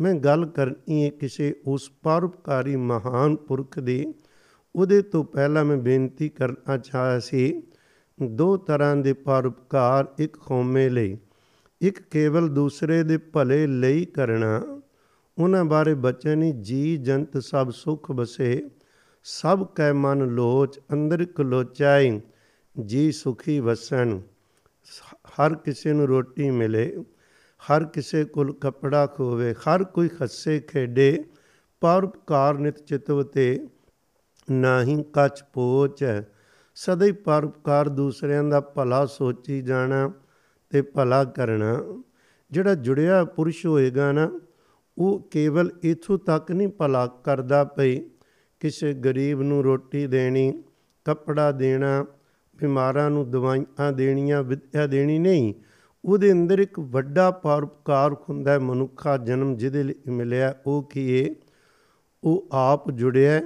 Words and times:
ਮੈਂ 0.00 0.14
ਗੱਲ 0.14 0.46
ਕਰਨੀ 0.46 1.04
ਹੈ 1.04 1.10
ਕਿਸੇ 1.10 1.54
ਉਸ 1.66 1.90
ਪਰਉਪਕਾਰੀ 2.02 2.76
ਮਹਾਨ 2.76 3.36
ਪੁਰਖ 3.36 3.78
ਦੀ। 3.78 4.14
ਉਹਦੇ 4.76 5.02
ਤੋਂ 5.02 5.24
ਪਹਿਲਾਂ 5.24 5.64
ਮੈਂ 5.64 5.76
ਬੇਨਤੀ 5.76 6.28
ਕਰਨਾ 6.28 6.76
ਚਾਹਿਆ 6.76 7.18
ਸੀ, 7.18 7.62
ਦੋ 8.22 8.56
ਤਰ੍ਹਾਂ 8.56 8.96
ਦੇ 8.96 9.12
ਪਰਉਪਕਾਰ 9.12 10.06
ਇੱਕ 10.18 10.36
ਕੌਮੇ 10.36 10.88
ਲਈ, 10.88 11.16
ਇੱਕ 11.80 12.00
ਕੇਵਲ 12.00 12.48
ਦੂਸਰੇ 12.48 13.02
ਦੇ 13.02 13.16
ਭਲੇ 13.16 13.66
ਲਈ 13.66 14.04
ਕਰਨਾ। 14.04 14.62
ਉਹਨਾਂ 15.38 15.64
ਬਾਰੇ 15.64 15.94
ਬਚਨ 15.94 16.62
ਜੀ, 16.62 16.96
ਜੰਤ 16.96 17.38
ਸਭ 17.38 17.70
ਸੁਖ 17.70 18.12
ਬਸੇ 18.12 18.70
ਸਭ 19.24 19.66
ਕੈ 19.66 19.92
ਮਨ 19.92 20.18
ਲੋਚ, 20.18 20.80
ਅੰਦਰ 20.92 21.24
ਕਲੋਚਾਈ 21.24 22.20
ਜੀ 22.84 23.12
ਸੁਖੀ 23.12 23.60
ਵਸਣ 23.60 24.20
ਹਰ 25.28 25.54
ਕਿਸੇ 25.54 25.92
ਨੂੰ 25.92 26.06
ਰੋਟੀ 26.06 26.50
ਮਿਲੇ। 26.50 27.04
ਹਰ 27.70 27.84
ਕਿਸੇ 27.84 28.24
ਕੋਲ 28.24 28.52
ਕਪੜਾ 28.52 29.06
ਖੋਵੇ, 29.06 29.54
ਹਰ 29.54 29.84
ਕੋਈ 29.84 30.08
ਖੱਸੇ 30.08 30.60
ਖੇਡੇ 30.60 31.24
ਪਰਉਪਕਾਰ 31.80 32.58
ਨਿਤ 32.58 32.78
ਚਿਤਵ 32.78 33.22
ਤੇ 33.22 33.68
ਨਾਹੀ 34.50 35.04
ਕਛ 35.12 35.42
ਪੋਚ 35.52 36.04
ਸਦਾ 36.74 37.06
ਹੀ 37.06 37.12
ਪਰਉਪਕਾਰ 37.12 37.88
ਦੂਸਰਿਆਂ 37.88 38.44
ਦਾ 38.44 38.60
ਭਲਾ 38.60 39.06
ਸੋਚੀ 39.06 39.62
ਜਾਣਾ 39.62 40.12
ਤੇ 40.70 40.82
ਭਲਾ 40.82 41.24
ਕਰਨਾ। 41.24 42.02
ਜਿਹੜਾ 42.50 42.74
ਜੁੜਿਆ 42.74 43.24
ਪੁਰਸ਼ 43.24 43.66
ਹੋਏਗਾ 43.66 44.12
ਨਾ, 44.12 44.40
ਉਹ 44.98 45.28
ਕੇਵਲ 45.30 45.70
ਇਥੋਂ 45.82 46.18
ਤੱਕ 46.18 46.52
ਨਹੀਂ 46.52 46.68
ਭਲਾ 46.68 47.06
ਕਰਦਾ 47.06 47.64
ਪਈ। 47.64 48.10
ਕਿਸੇ 48.60 48.94
ਗਰੀਬ 48.94 49.42
ਨੂੰ 49.42 49.64
ਰੋਟੀ 49.64 50.06
ਦੇਣੀ, 50.06 50.62
ਕੱਪੜਾ 51.04 51.52
ਦੇਣਾ, 51.52 52.06
ਬਿਮਾਰਾਂ 52.56 53.10
ਨੂੰ 53.10 53.30
ਦਵਾਈਆਂ 53.30 53.92
ਦੇਣੀਆਂ, 53.92 54.42
ਵਿਦਿਆ 54.42 54.86
ਦੇਣੀ 54.86 55.18
ਨਹੀਂ। 55.18 55.54
ਉਹਦੇ 56.04 56.32
ਅੰਦਰ 56.32 56.58
ਇੱਕ 56.58 56.78
ਵੱਡਾ 56.78 57.30
ਪਰਉਪਕਾਰ 57.30 58.12
ਹੁੰਦਾ 58.12 58.58
ਮਨੁੱਖਾ 58.58 59.16
ਜਨਮ 59.16 59.56
ਜਿਹਦੇ 59.56 59.82
ਲਈ 59.82 59.94
ਮਿਲਿਆ, 60.08 60.54
ਉਹ 60.66 60.82
ਕੀ 60.82 61.24
ਹੈ 61.24 61.34
ਉਹ 62.24 62.48
ਆਪ 62.52 62.90
ਜੁੜਿਆ 62.90 63.40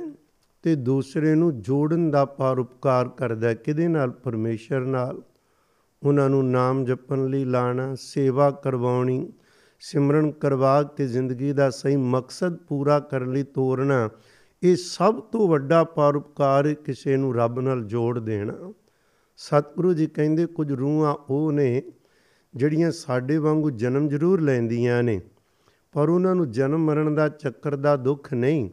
ਤੇ 0.62 0.75
ਦੂਸਰੇ 0.75 1.34
ਨੂੰ 1.34 1.61
ਜੋੜਨ 1.61 2.11
ਦਾ 2.11 2.25
ਪਰਉਪਕਾਰ 2.25 3.09
ਕਰਦਾ 3.09 3.55
ਕਿਹਦੇ 3.55 3.89
ਨਾਲ? 3.89 4.11
ਪਰਮੇਸ਼ਰ 4.11 4.81
ਨਾਲ। 4.81 5.23
ਉਹਨਾਂ 6.03 6.31
ਨੂੰ 6.31 6.50
ਨਾਮ 6.50 6.84
ਜਪਣ 6.84 7.27
ਲਈ 7.27 7.45
ਲਾਣਾ, 7.45 7.95
ਸੇਵਾ 7.95 8.50
ਕਰਵਾਉਣੀ, 8.50 9.33
ਸਿਮਰਨ 9.81 10.31
ਕਰਵਾ 10.31 10.83
ਕੇ 10.83 11.06
ਜ਼ਿੰਦਗੀ 11.06 11.53
ਦਾ 11.53 11.70
ਸਹੀ 11.70 11.97
ਮਕਸਦ 11.97 12.56
ਪੂਰਾ 12.56 13.00
ਕਰਨ 13.00 13.33
ਲਈ 13.33 13.43
ਤੋਰਨਾ, 13.43 14.11
ਇਹ 14.62 14.77
ਸਭ 14.77 15.20
ਤੋਂ 15.20 15.48
ਵੱਡਾ 15.48 15.84
ਪਰਉਪਕਾਰ 15.84 16.75
ਕਿਸੇ 16.75 17.17
ਨੂੰ 17.17 17.34
ਰੱਬ 17.34 17.61
ਨਾਲ 17.61 17.84
ਜੋੜ 17.84 18.19
ਦੇਣਾ। 18.19 18.72
ਸਤਿਗੁਰੂ 19.37 19.93
ਜੀ 19.93 20.06
ਕਹਿੰਦੇ, 20.06 20.47
ਕੁਝ 20.47 20.72
ਰੂਹਾਂ 20.72 21.15
ਉਹ 21.31 21.53
ਨੇ 21.53 21.83
ਜਿਹੜੀਆਂ 22.56 22.91
ਸਾਡੇ 22.91 23.38
ਵਾਂਗੂ 23.38 23.70
ਜਨਮ 23.70 24.08
ਜ਼ਰੂਰ 24.08 24.41
ਲੈਂਦੀਆਂ 24.41 25.02
ਨੇ, 25.02 25.20
ਪਰ 25.92 26.08
ਉਹਨਾਂ 26.08 26.34
ਨੂੰ 26.34 26.50
ਜਨਮ 26.50 26.84
ਮਰਨ 26.84 27.14
ਦਾ 27.14 27.28
ਚੱਕਰ 27.28 27.77
ਦਾ 27.77 27.96
ਦੁੱਖ 27.96 28.34
ਨਹੀਂ। 28.34 28.70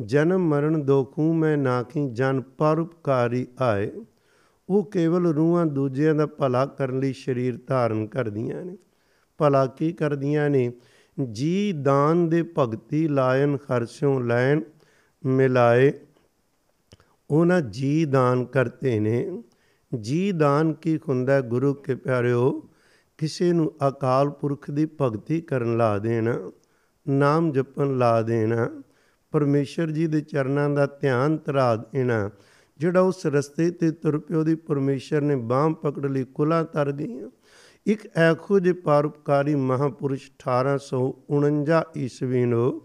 ਜਨਮ 0.00 0.48
ਮਰਨ 0.48 0.82
ਦੁਖੂ 0.82 1.32
ਮੈਂ 1.32 1.56
ਨਾਖੀ 1.56 2.10
ਜਨ 2.10 2.40
ਪਰਉਪਕਾਰੀ 2.40 3.46
ਆਏ। 3.60 3.90
ਉਹ 4.68 4.84
ਕੇਵਲ 4.84 5.26
ਰੂਹਾਂ 5.26 5.66
ਦੂਜਿਆਂ 5.66 6.14
ਦਾ 6.14 6.26
ਭਲਾ 6.26 6.66
ਕਰਨ 6.66 6.98
ਲਈ 6.98 7.12
ਸਰੀਰ 7.12 7.58
ਧਾਰਨ 7.66 8.06
ਕਰਦੀਆਂ 8.06 8.64
ਨੇ। 8.64 8.76
ਭਲਾ 9.38 9.66
ਕੀ 9.66 9.92
ਕਰਦੀਆਂ 9.92 10.50
ਨੇ? 10.50 10.72
ਜੀ 11.32 11.72
ਦਾਨ 11.72 12.28
ਦੇ 12.28 12.44
ਭਗਤੀ 12.58 13.08
ਲਾਇਨ 13.08 13.56
ਖਰਚੋਂ 13.56 14.20
ਲੈਣ 14.20 14.60
ਮਿਲਾਏ। 15.26 15.92
ਉਹਨਾਂ 17.30 17.60
ਜੀ 17.60 18.04
ਦਾਨ 18.04 18.44
ਕਰਤੇ 18.44 19.00
ਨੇ। 19.00 19.42
ਜੀ 20.00 20.32
ਦਾਨ 20.32 20.72
ਕੀ 20.72 20.98
ਹੁੰਦਾ 21.08 21.40
ਗੁਰੂ 21.40 21.74
ਕੇ 21.74 21.94
ਪਿਆਰਿਓ? 21.94 22.65
ਕਿਸੇ 23.18 23.52
ਨੂੰ 23.52 23.74
ਅਕਾਲ 23.88 24.30
ਪੁਰਖ 24.30 24.70
ਦੀ 24.70 24.88
ਭਗਤੀ 25.00 25.40
ਕਰਨ 25.40 25.76
ਲਾ 25.76 25.98
ਦੇਣਾ, 25.98 26.52
ਨਾਮ 27.08 27.52
ਜਪਣ 27.52 27.98
ਲਾ 27.98 28.22
ਦੇਣਾ, 28.22 28.82
ਪਰਮੇਸ਼ਰ 29.30 29.90
ਜੀ 29.90 30.06
ਦੇ 30.06 30.20
ਚਰਨਾਂ 30.20 30.70
ਦਾ 30.70 30.86
ਧਿਆਨ 30.86 31.38
ਧਰਾ 31.44 31.76
ਦੇਣਾ, 31.76 32.30
ਜਿਹੜਾ 32.78 33.00
ਉਸ 33.00 33.26
ਰਸਤੇ 33.26 33.70
ਤੇ 33.70 33.90
ਤੁਰ 33.90 34.18
ਪਿਓ 34.18 34.44
ਦੀ 34.44 34.54
ਪਰਮੇਸ਼ਰ 34.54 35.20
ਨੇ 35.20 35.36
ਬਾਹ 35.36 35.70
ਪਕੜ 35.70 36.06
ਲਈ 36.06 36.24
ਕੁਲਾ 36.24 36.64
ਤਰ 36.64 36.92
ਗਈਆਂ। 36.92 37.30
ਇੱਕ 37.86 38.08
ਐਖੋ 38.16 38.58
ਜੇ 38.58 38.72
ਪਰਉਪਕਾਰੀ 38.72 39.54
ਮਹਾਪੁਰਸ਼ 39.54 40.30
1849 40.30 41.84
ਈਸਵੀ 41.96 42.44
ਨੂੰ 42.44 42.82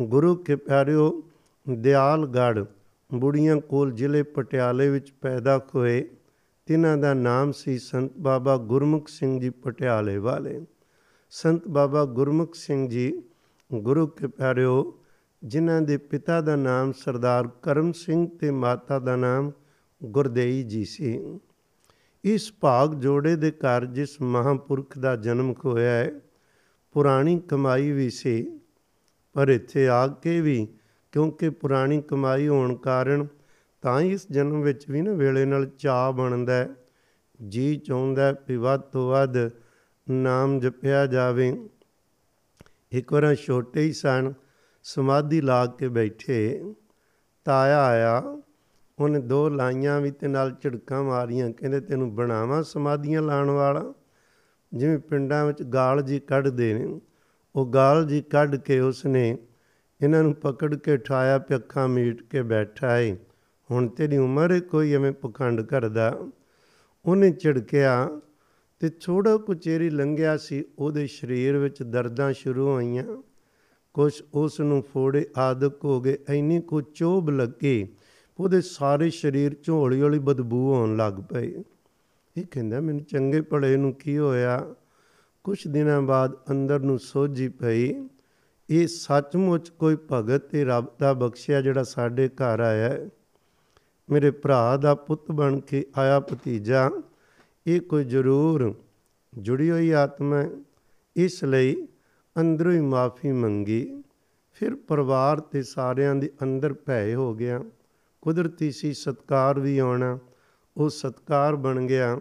ਗੁਰੂ 0.00 0.34
ਕੇ 0.34 0.56
ਪਿਆਰਿਓ 0.56 1.22
ਦਿਆਲਗੜ 1.68 2.64
ਬੁੜੀਆਂ 3.14 3.56
ਕੋਲ 3.56 3.92
ਜ਼ਿਲ੍ਹੇ 3.92 4.22
ਪਟਿਆਲੇ 4.22 4.90
ਵਿੱਚ 4.90 5.12
ਪੈਦਾ 5.12 5.66
ਹੋਏ। 5.74 6.08
ਤਿਨਾਂ 6.70 6.96
ਦਾ 6.96 7.14
ਨਾਮ 7.14 7.52
ਸੀ 7.52 7.78
ਸੰਤ 7.78 8.12
ਬਾਬਾ 8.18 8.56
ਗੁਰਮੁਖ 8.56 9.08
ਸਿੰਘ 9.08 9.40
ਜੀ 9.40 9.50
ਪਟਿਆਲੇ 9.50 10.18
ਵਾਲੇ। 10.18 10.66
ਸੰਤ 11.30 11.68
ਬਾਬਾ 11.68 12.04
ਗੁਰਮੁਖ 12.04 12.54
ਸਿੰਘ 12.54 12.88
ਜੀ, 12.88 13.22
ਗੁਰੂ 13.74 14.06
ਕੇ 14.06 14.26
ਪਿਆਰਿਓ, 14.26 14.98
ਜਿਨ੍ਹਾਂ 15.44 15.82
ਦੇ 15.82 15.96
ਪਿਤਾ 15.96 16.40
ਦਾ 16.40 16.56
ਨਾਮ 16.56 16.92
ਸਰਦਾਰ 16.92 17.48
ਕਰਮ 17.62 17.92
ਸਿੰਘ 17.92 18.38
ਤੇ 18.38 18.50
ਮਾਤਾ 18.50 18.98
ਦਾ 18.98 19.16
ਨਾਮ 19.16 19.52
ਗੁਰਦੇਈ 20.04 20.62
ਜੀ 20.62 20.84
ਸੀ। 20.84 21.40
ਇਸ 22.24 22.52
ਭਾਗ 22.60 22.94
ਜੋੜੇ 22.94 23.36
ਦੇ 23.36 23.50
ਘਰ 23.50 23.84
ਜਿਸ 23.84 24.22
ਮਹਾਪੁਰਖ 24.22 24.98
ਦਾ 24.98 25.16
ਜਨਮ 25.16 25.54
ਹੋਇਆ 25.64 25.90
ਹੈ, 25.90 26.12
ਪੁਰਾਣੀ 26.92 27.38
ਕਮਾਈ 27.38 27.90
ਵੀ 27.90 28.10
ਸੀ। 28.10 28.60
ਪਰ 29.32 29.48
ਇੱਥੇ 29.48 29.88
ਆ 29.88 30.06
ਕੇ 30.06 30.40
ਵੀ 30.40 30.68
ਕਿਉਂਕਿ 31.12 31.50
ਪੁਰਾਣੀ 31.50 32.02
ਕਮਾਈ 32.02 32.48
ਹੋਣ 32.48 32.74
ਕਾਰਨ 32.74 33.26
ਤਾਂ 33.82 34.00
ਹੀ 34.00 34.12
ਇਸ 34.12 34.26
ਜਨਮ 34.30 34.62
ਵਿੱਚ 34.62 34.90
ਵੀ 34.90 35.02
ਨਾ 35.02 35.12
ਵੇਲੇ 35.12 35.44
ਨਾਲ 35.44 35.66
ਚਾਹ 35.66 36.12
ਬਣਦਾ 36.12 36.66
ਜੀ 37.48 37.76
ਚਾਹੁੰਦਾ 37.76 38.34
ਵੀ 38.48 38.56
ਵੱਧ 38.56 38.80
ਤੋਂ 38.80 39.10
ਵੱਧ 39.10 39.50
ਨਾਮ 40.10 40.60
ਜਪਿਆ 40.60 41.06
ਜਾਵੇ। 41.06 41.68
ਇੱਕ 42.92 43.12
ਵਾਰ 43.12 43.34
ਛੋਟੇ 43.34 43.82
ਹੀ 43.82 43.92
ਸਨ 43.92 44.32
ਸਮਾਧੀ 44.82 45.40
ਲਾ 45.40 45.66
ਕੇ 45.66 45.88
ਬੈਠੇ। 45.88 46.74
ਤਾਇਆ 47.44 47.84
ਆਇਆ। 47.84 48.42
ਉਹਨੇ 48.98 49.20
ਦੋ 49.20 49.48
ਲਾਈਆਂ 49.48 50.00
ਵੀ 50.00 50.10
ਤੇ 50.10 50.28
ਨਾਲ 50.28 50.50
ਝੜਕਾਂ 50.50 51.04
ਮਾਰੀਆਂ। 51.04 51.50
ਕਹਿੰਦੇ, 51.50 51.80
ਤੈਨੂੰ 51.80 52.14
ਬਣਾਵਾਂ 52.14 52.62
ਸਮਾਧੀਆਂ 52.62 53.22
ਲਾਣ 53.22 53.50
ਵਾਲਾ? 53.50 53.94
ਜਿਵੇਂ 54.74 54.98
ਪਿੰਡਾਂ 54.98 55.46
ਵਿੱਚ 55.46 55.62
ਗਾਲ 55.62 56.02
ਜੀ 56.02 56.20
ਕੱਢਦੇ 56.20 56.74
ਨੇ। 56.74 57.00
ਉਹ 57.56 57.66
ਗਾਲ 57.66 58.06
ਜੀ 58.06 58.22
ਕੱਢ 58.22 58.56
ਕੇ 58.56 58.80
ਉਸਨੇ 58.80 59.38
ਇਹਨਾਂ 60.00 60.22
ਨੂੰ 60.22 60.34
ਪਕੜ 60.34 60.74
ਕੇ 60.74 60.96
ਠਾਇਆ 60.96 61.38
ਪਿੱਖਾਂ 61.38 61.88
ਮੀਟ 61.88 62.22
ਕੇ 62.22 62.42
ਬੈਠਾ 62.42 62.98
ਏ। 62.98 63.16
ਹੁਣ 63.70 63.88
ਤੇਰੀ 63.88 64.16
ਉਮਰ 64.16 64.60
ਕੋਈ 64.60 64.92
ਐਵੇਂ 64.92 65.12
ਪਖੰਡ 65.12 65.60
ਕਰਦਾ? 65.60 66.28
ਉਹਨੇ 67.04 67.30
ਝੜਕਿਆ 67.30 68.20
ਤੇ 68.80 68.88
ਥੋੜਾ 68.88 69.36
ਕੁਚੇਰੀ 69.36 69.90
ਲੰਘਿਆ 69.90 70.36
ਸੀ, 70.36 70.64
ਉਹਦੇ 70.78 71.06
ਸਰੀਰ 71.06 71.56
ਵਿੱਚ 71.56 71.82
ਦਰਦਾਂ 71.82 72.32
ਸ਼ੁਰੂ 72.32 72.68
ਹੋਈਆਂ। 72.68 73.22
ਕੁਛ 73.94 74.22
ਉਸ 74.34 74.60
ਨੂੰ 74.60 74.82
ਫੋੜੇ 74.82 75.26
ਆਦਕ 75.36 75.84
ਹੋ 75.84 76.00
ਗਏ 76.00 76.18
ਐਨੀ 76.28 76.60
ਕੋ 76.60 76.80
ਚੋਬ 76.80 77.30
ਲੱਗੇ, 77.30 77.88
ਉਹਦੇ 78.40 78.60
ਸਾਰੇ 78.60 79.10
ਸਰੀਰ 79.10 79.54
ਚੋਂ 79.54 79.80
ਹੌਲੀ 79.80 80.02
ਹੌਲੀ 80.02 80.18
ਬਦਬੂ 80.18 80.74
ਆਉਣ 80.74 80.96
ਲੱਗ 80.96 81.12
ਪਈ। 81.12 81.52
ਇਹ 82.36 82.44
ਕਹਿੰਦਾ, 82.50 82.80
ਮੈਨੂੰ 82.80 83.04
ਚੰਗੇ 83.04 83.40
ਭਲੇ 83.40 83.76
ਨੂੰ 83.76 83.94
ਕੀ 83.94 84.18
ਹੋਇਆ? 84.18 84.74
ਕੁਝ 85.44 85.68
ਦਿਨਾਂ 85.68 86.02
ਬਾਅਦ 86.02 86.36
ਅੰਦਰ 86.50 86.80
ਨੂੰ 86.80 86.98
ਸੋਝੀ 86.98 87.48
ਪਈ, 87.48 88.08
ਇਹ 88.70 88.86
ਸੱਚਮੁੱਚ 88.86 89.68
ਕੋਈ 89.68 89.96
ਭਗਤ 90.12 90.40
ਤੇ 90.40 90.64
ਰੱਬ 90.64 90.86
ਦਾ 91.00 91.12
ਬਖਸ਼ਿਆ 91.12 91.62
ਜਿਹੜਾ 91.62 91.82
ਸਾਡੇ 91.82 92.28
ਘਰ 92.28 92.60
ਆਇਆ 92.60 93.08
ਮੇਰੇ 94.10 94.30
ਭਰਾ 94.30 94.76
ਦਾ 94.76 94.94
ਪੁੱਤ 94.94 95.30
ਬਣ 95.30 95.60
ਕੇ 95.60 95.86
ਆਇਆ 95.96 96.20
ਭਤੀਜਾ, 96.20 96.90
ਇਹ 97.66 97.80
ਕੋਈ 97.80 98.04
ਜ਼ਰੂਰ 98.04 98.74
ਜੁੜੀ 99.38 99.70
ਹੋਈ 99.70 99.90
ਆਤਮਾ 99.90 100.44
ਇਸ 101.16 101.44
ਲਈ 101.44 101.88
ਅੰਦਰੋਂ 102.40 102.72
ਹੀ 102.72 102.80
ਮਾਫੀ 102.80 103.32
ਮੰਗੀ। 103.32 104.02
ਫਿਰ 104.52 104.74
ਪਰਿਵਾਰ 104.74 105.40
ਤੇ 105.40 105.62
ਸਾਰਿਆਂ 105.62 106.14
ਦੇ 106.14 106.30
ਅੰਦਰ 106.42 106.72
ਭੈ 106.72 107.14
ਹੋ 107.14 107.34
ਗਿਆ। 107.34 107.64
ਕੁਦਰਤੀ 108.20 108.70
ਸੀ 108.70 108.92
ਸਤਕਾਰ 108.94 109.60
ਵੀ 109.60 109.78
ਆਉਣਾ, 109.78 110.18
ਉਹ 110.76 110.90
ਸਤਕਾਰ 110.90 111.56
ਬਣ 111.56 111.86
ਗਿਆ। 111.86 112.18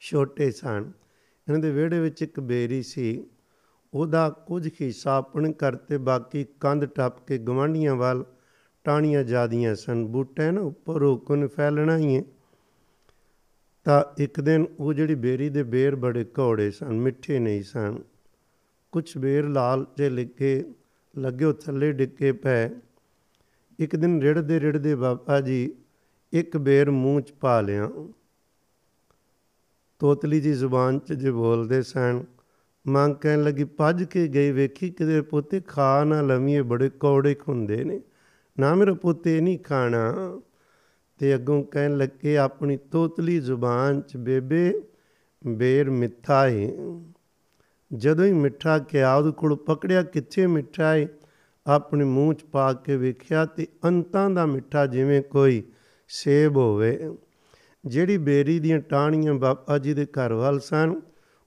ਛੋਟੇ 0.00 0.50
ਸਨ। 0.50 0.92
ਇਹਨਾਂ 1.48 1.58
ਦੇ 1.58 1.70
ਵਿਹੜੇ 1.70 2.00
ਵਿੱਚ 2.00 2.22
ਇੱਕ 2.22 2.40
ਬੇਰੀ 2.40 2.82
ਸੀ। 2.82 3.26
ਉਹਦਾ 3.94 4.30
ਕੁਝ 4.30 4.68
ਹਿੱਸਾ 4.68 5.16
ਆਪਣੇ 5.16 5.52
ਕਰਤੇ 5.52 5.98
ਬਾਕੀ 5.98 6.46
ਕੰਧ 6.60 6.84
ਟੱਪ 6.84 7.26
ਕੇ 7.26 7.38
ਗਵਾਂਢੀਆਂ 7.38 7.96
ਵੱਲ 7.96 8.24
ਟਾਣੀਆਂ 8.88 9.24
ਜਾਦੀਆਂ 9.24 9.76
ਸਨ 9.76 10.06
ਬੂਟੇ 10.06 10.50
ਨਾ 10.50 10.60
ਉੱਪਰ 10.60 11.02
ਹੁਕਨ 11.02 11.48
ਫੈਲਣਾ 11.48 11.96
ਹੀ 11.96 12.16
ਹੈ। 12.16 12.22
ਤਾਂ 13.84 14.22
ਇੱਕ 14.22 14.40
ਦਿਨ 14.40 14.66
ਉਹ 14.78 14.92
ਜਿਹੜੀ 14.92 15.14
ਬੇਰੀ 15.14 15.48
ਦੇ 15.48 15.62
ਬੇਰ 15.62 15.96
ਬੜੇ 15.96 16.24
ਕੌੜੇ 16.24 16.70
ਸਨ, 16.70 16.92
ਮਿੱਠੇ 16.92 17.38
ਨਹੀਂ 17.38 17.62
ਸਨ। 17.62 17.98
ਕੁਝ 18.92 19.18
ਬੇਰ 19.18 19.48
ਲਾਲ 19.48 19.86
ਜੇ 19.96 20.10
ਲਿਖੇ 20.10 20.64
ਲੱਗਿਓ 21.18 21.52
ਥੱਲੇ 21.52 21.92
ਡਿੱਗੇ 21.92 22.32
ਪਏ। 22.32 22.70
ਇੱਕ 23.78 23.96
ਦਿਨ 23.96 24.22
ਰਿੜਦੇ 24.22 24.60
ਰਿੜਦੇ 24.60 24.94
ਬਾਬਾ 24.94 25.40
ਜੀ 25.40 25.74
ਇੱਕ 26.32 26.56
ਬੇਰ 26.56 26.90
ਮੂੰਹ 26.90 27.20
ਚ 27.20 27.32
ਪਾ 27.32 27.60
ਲਿਆ। 27.60 27.90
ਤੋਤਲੀ 29.98 30.40
ਜੀ 30.40 30.52
ਜ਼ੁਬਾਨ 30.52 30.98
ਚ 30.98 31.12
ਜੇ 31.12 31.30
ਬੋਲਦੇ 31.30 31.82
ਸਨ, 31.82 32.24
ਮੰਗ 32.86 33.14
ਕਹਿਣ 33.14 33.42
ਲੱਗੀ, 33.42 33.64
ਭੱਜ 33.64 34.04
ਕੇ 34.04 34.28
ਗਈ, 34.28 34.50
ਵੇਖੀ 34.50 34.90
ਕਿਤੇ 34.90 35.20
ਪੁੱਤੇ 35.20 35.60
ਖਾ 35.60 36.04
ਨਾ 36.04 36.20
ਲਵੀਏ, 36.20 36.62
ਬੜੇ 36.62 36.88
ਕੌੜੇ 36.88 37.36
ਹੁੰਦੇ 37.48 37.84
ਨੇ। 37.84 38.00
ਨਾ 38.60 38.74
ਮੇਰਾ 38.74 38.94
ਪੁੱਤੇ 38.94 39.40
ਨਹੀਂ 39.40 39.58
ਖਾਣਾ। 39.58 40.40
ਤੇ 41.18 41.34
ਅੱਗੋਂ 41.34 41.64
ਕਹਿਣ 41.64 41.96
ਲੱਗੇ, 41.96 42.36
ਆਪਣੀ 42.36 42.76
ਤੋਤਲੀ 42.76 43.38
ਜ਼ੁਬਾਨ 43.38 44.00
ਚ 44.00 44.16
ਬੇਬੇ, 44.16 44.82
ਬੇਰ 45.46 45.90
ਮਿੱਠਾ 45.90 46.48
ਹੈ 46.48 46.70
ਜਦੋਂ 47.94 48.24
ਹੀ 48.24 48.32
ਮਿੱਠਾ 48.32 48.78
ਕਿਹਾ, 48.78 49.14
ਉਹਦੇ 49.14 49.30
ਕੋਲ 49.30 49.56
ਪਕੜਿਆ 49.56 50.02
ਕਿੱਥੇ 50.02 50.46
ਮਿੱਠਾ 50.46 50.94
ਹੈ 50.94 51.08
ਆਪਣੇ 51.66 52.04
ਮੂੰਹ 52.04 52.34
'ਚ 52.34 52.42
ਪਾ 52.42 52.72
ਕੇ 52.72 52.96
ਵੇਖਿਆ 52.96 53.44
ਤੇ 53.44 53.66
ਅੰਤਾਂ 53.84 54.30
ਦਾ 54.30 54.46
ਮਿੱਠਾ 54.46 54.86
ਜਿਵੇਂ 54.86 55.22
ਕੋਈ 55.22 55.62
ਸੇਬ 56.08 56.56
ਹੋਵੇ। 56.56 57.16
ਜਿਹੜੀ 57.86 58.18
ਬੇਰੀ 58.18 58.58
ਦੀਆਂ 58.58 58.78
ਟਾਹਣੀਆਂ 58.78 59.34
ਬਾਬਾ 59.34 59.78
ਜੀ 59.78 59.94
ਦੇ 59.94 60.06
ਘਰ 60.06 60.32
ਵੱਲ 60.32 60.60
ਸਨ, 60.60 61.00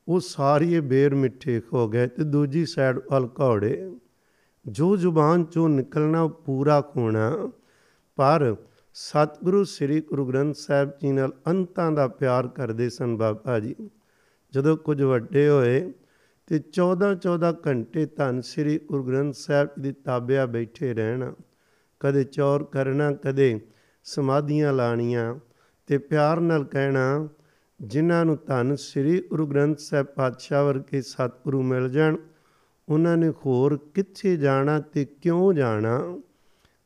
ਉਹ 0.08 0.20
ਸਾਰੀ 0.20 0.80
ਬੇਰ 0.80 1.16
ਮਿੱਠੇ 1.16 1.62
ਹੋ 1.74 1.90
ਗਏ 1.90 2.08
ਤੇ 2.08 2.24
ਦੂਜੀ 2.24 2.66
ਸਾਈਡ 2.66 3.00
ਵੱਲ 3.12 3.30
ਘੋੜੇ। 3.42 3.96
ਜੋ 4.66 4.98
ਜ਼ੁਬਾਨ 4.98 5.44
ਚੋਂ 5.44 5.70
ਨਿਕਲਣਾ 5.70 6.22
ਉਹ 6.22 6.30
ਪੂਰਾ 6.30 6.92
ਹੋਣਾ 6.96 7.52
ਪਰ 8.16 8.56
ਸਤਿਗੁਰੂ 8.94 9.64
ਸ੍ਰੀ 9.64 10.02
ਗੁਰੂ 10.02 10.26
ਗ੍ਰੰਥ 10.26 10.56
ਸਾਹਿਬ 10.56 10.92
ਜੀ 11.02 11.12
ਨਾਲ 11.12 11.34
ਅੰਤਾਂ 11.48 11.92
ਦਾ 11.92 12.08
ਪਿਆਰ 12.08 12.48
ਕਰਦੇ 12.48 12.90
ਸਨ 12.90 13.18
ਬਾਬਾ 13.18 13.60
ਜੀ। 13.60 13.76
ਜਦੋਂ 14.54 14.78
ਕੁਝ 14.78 15.02
ਵੱਡੇ 15.02 15.50
ਹੋਏ 15.50 15.94
ਤੇ 16.48 16.60
14 16.60 17.16
14 17.16 17.54
ਘੰਟੇ 17.68 18.06
ਧੰਨ 18.06 18.42
ਸ੍ਰੀ 18.42 18.80
ਗੁਰੂ 18.80 19.04
ਗ੍ਰੰਥ 19.04 19.34
ਸਾਹਿਬ 19.34 19.70
ਜੀ 19.78 19.82
ਦੀ 19.82 19.92
ਤਾਬਿਆ 19.92 20.46
ਬੈਠੇ 20.46 20.94
ਰਹਿਣਾ, 20.94 21.34
ਕਦੇ 22.00 22.24
ਚੌਰ 22.24 22.64
ਕਰਨਾ, 22.64 23.12
ਕਦੇ 23.12 23.62
ਸਮਾਧੀਆਂ 24.04 24.74
ਲਾਣੀਆਂ 24.74 25.36
ਤੇ 25.88 25.98
ਪਿਆਰ 25.98 26.40
ਨਾਲ 26.40 26.64
ਕਹਿਣਾ, 26.64 27.28
ਜਿਨ੍ਹਾਂ 27.82 28.26
ਨੂੰ 28.26 28.38
ਧੰਨ 28.48 28.76
ਸ੍ਰੀ 28.76 29.22
ਗੁਰੂ 29.22 29.48
ਗ੍ਰੰਥ 29.48 29.80
ਸਾਹਿਬ 29.80 30.06
ਪਾਤਸ਼ਾਹ 30.06 30.64
ਵਰਗੇ 30.64 31.02
ਸਤਿਗੁਰੂ 31.02 31.62
ਮਿਲ 31.62 31.90
ਜਾਣ 31.90 32.18
ਉਹਨਾਂ 32.92 33.18
ਨੇ 33.18 33.30
ਹੋਰ 33.30 33.78
ਕਿੱਥੇ 33.94 34.38
ਜਾਣਾ 34.38 34.80
ਤੇ 34.80 35.06
ਕਿਉਂ 35.06 35.54
ਜਾਣਾ? 35.54 36.20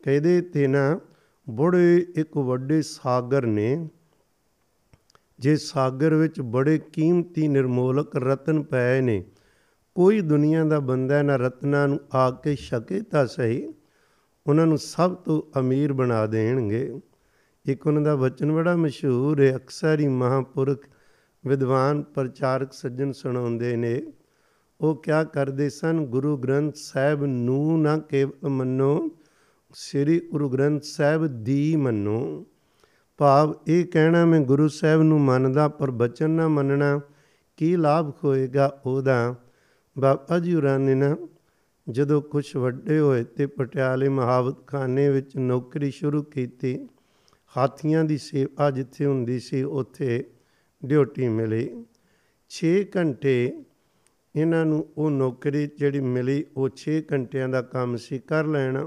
ਕਹਿੰਦੇ 0.03 0.41
ਤੇ 0.41 0.67
ਨਾ 0.67 0.99
ਬੜੇ 1.49 2.05
ਇੱਕ 2.15 2.37
ਵੱਡੇ 2.37 2.81
ਸਾਗਰ 2.81 3.45
ਨੇ, 3.45 3.89
ਜੇ 5.39 5.55
ਸਾਗਰ 5.55 6.13
ਵਿੱਚ 6.13 6.41
ਬੜੇ 6.41 6.77
ਕੀਮਤੀ 6.77 7.47
ਨਿਰਮੋਲਕ 7.47 8.15
ਰਤਨ 8.15 8.63
ਪਏ 8.63 9.01
ਨੇ, 9.01 9.23
ਕੋਈ 9.95 10.21
ਦੁਨੀਆ 10.21 10.63
ਦਾ 10.63 10.79
ਬੰਦਾ 10.79 11.21
ਨਾ 11.21 11.35
ਰਤਨਾਂ 11.35 11.87
ਨੂੰ 11.87 11.99
ਆ 12.13 12.31
ਕੇ 12.31 12.55
ਛਕੇ 12.55 13.01
ਤਾਂ 13.01 13.25
ਸਹੀ, 13.27 13.73
ਉਹਨਾਂ 14.47 14.65
ਨੂੰ 14.65 14.77
ਸਭ 14.77 15.15
ਤੋਂ 15.15 15.59
ਅਮੀਰ 15.59 15.93
ਬਣਾ 15.93 16.25
ਦੇਣਗੇ। 16.25 16.99
ਇੱਕ 17.65 17.87
ਉਹਨਾਂ 17.87 18.01
ਦਾ 18.01 18.15
ਬਚਨ 18.15 18.51
ਬੜਾ 18.51 18.75
ਮਸ਼ਹੂਰ 18.75 19.41
ਹੈ, 19.41 19.55
ਅਕਸਰ 19.55 19.99
ਹੀ 19.99 20.07
ਮਹਾਪੁਰਖ 20.07 20.85
ਵਿਦਵਾਨ 21.47 22.03
ਪ੍ਰਚਾਰਕ 22.03 22.73
ਸੱਜਣ 22.73 23.11
ਸੁਣਾਉਂਦੇ 23.11 23.75
ਨੇ 23.75 24.01
ਉਹ 24.81 24.95
ਕਿਆ 24.95 25.23
ਕਰਦੇ 25.23 25.69
ਸਨ? 25.69 26.05
ਗੁਰੂ 26.05 26.37
ਗ੍ਰੰਥ 26.37 26.75
ਸਾਹਿਬ 26.75 27.25
ਨੂੰ 27.25 27.81
ਨਾ 27.81 27.97
ਕੇਵਲ 27.97 28.49
ਮੰਨੋ, 28.49 29.09
ਸ੍ਰੀ 29.73 30.19
ਗੁਰੂ 30.19 30.49
ਗ੍ਰੰਥ 30.49 30.83
ਸਾਹਿਬ 30.83 31.27
ਦੀ 31.27 31.75
ਮੰਨੋ। 31.75 32.45
ਭਾਵ 33.17 33.55
ਇਹ 33.67 33.85
ਕਹਿਣਾ, 33.85 34.25
ਮੈਂ 34.25 34.39
ਗੁਰੂ 34.39 34.67
ਸਾਹਿਬ 34.67 35.01
ਨੂੰ 35.01 35.21
ਮੰਨਦਾ, 35.21 35.67
ਪਰ 35.67 35.91
ਬਚਨ 35.91 36.29
ਨਾ 36.29 36.47
ਮੰਨਣਾ, 36.47 37.01
ਕੀ 37.57 37.75
ਲਾਭ 37.75 38.13
ਹੋਏਗਾ 38.23 38.81
ਉਹਦਾ? 38.85 39.35
ਬਾਬਾ 39.99 40.39
ਜੀ 40.39 40.55
ਹੋਰਾਂ 40.55 40.79
ਨੇ 40.79 40.95
ਨਾ, 40.95 41.17
ਜਦੋਂ 41.89 42.21
ਕੁਝ 42.21 42.55
ਵੱਡੇ 42.55 42.99
ਹੋਏ 42.99 43.23
ਤੇ 43.23 43.45
ਪਟਿਆਲੇ 43.45 44.09
ਮਹਾਵਤ 44.09 44.67
ਖਾਨੇ 44.67 45.09
ਵਿੱਚ 45.09 45.37
ਨੌਕਰੀ 45.37 45.91
ਸ਼ੁਰੂ 45.91 46.23
ਕੀਤੀ, 46.23 46.87
ਹਾਥੀਆਂ 47.57 48.03
ਦੀ 48.03 48.17
ਸੇਵਾ 48.17 48.71
ਜਿੱਥੇ 48.71 49.05
ਹੁੰਦੀ 49.05 49.39
ਸੀ, 49.39 49.63
ਉੱਥੇ 49.63 50.23
ਡਿਊਟੀ 50.85 51.27
ਮਿਲੀ। 51.27 51.85
6 52.49 52.85
ਘੰਟੇ 52.95 53.63
ਇਹਨਾਂ 54.35 54.65
ਨੂੰ 54.65 54.85
ਉਹ 54.97 55.11
ਨੌਕਰੀ 55.11 55.67
ਜਿਹੜੀ 55.77 55.99
ਮਿਲੀ, 55.99 56.43
ਉਹ 56.57 56.69
6 56.77 57.01
ਘੰਟਿਆਂ 57.11 57.49
ਦਾ 57.49 57.61
ਕੰਮ 57.61 57.95
ਸੀ, 57.95 58.19
ਕਰ 58.19 58.45
ਲੈਣਾ। 58.45 58.83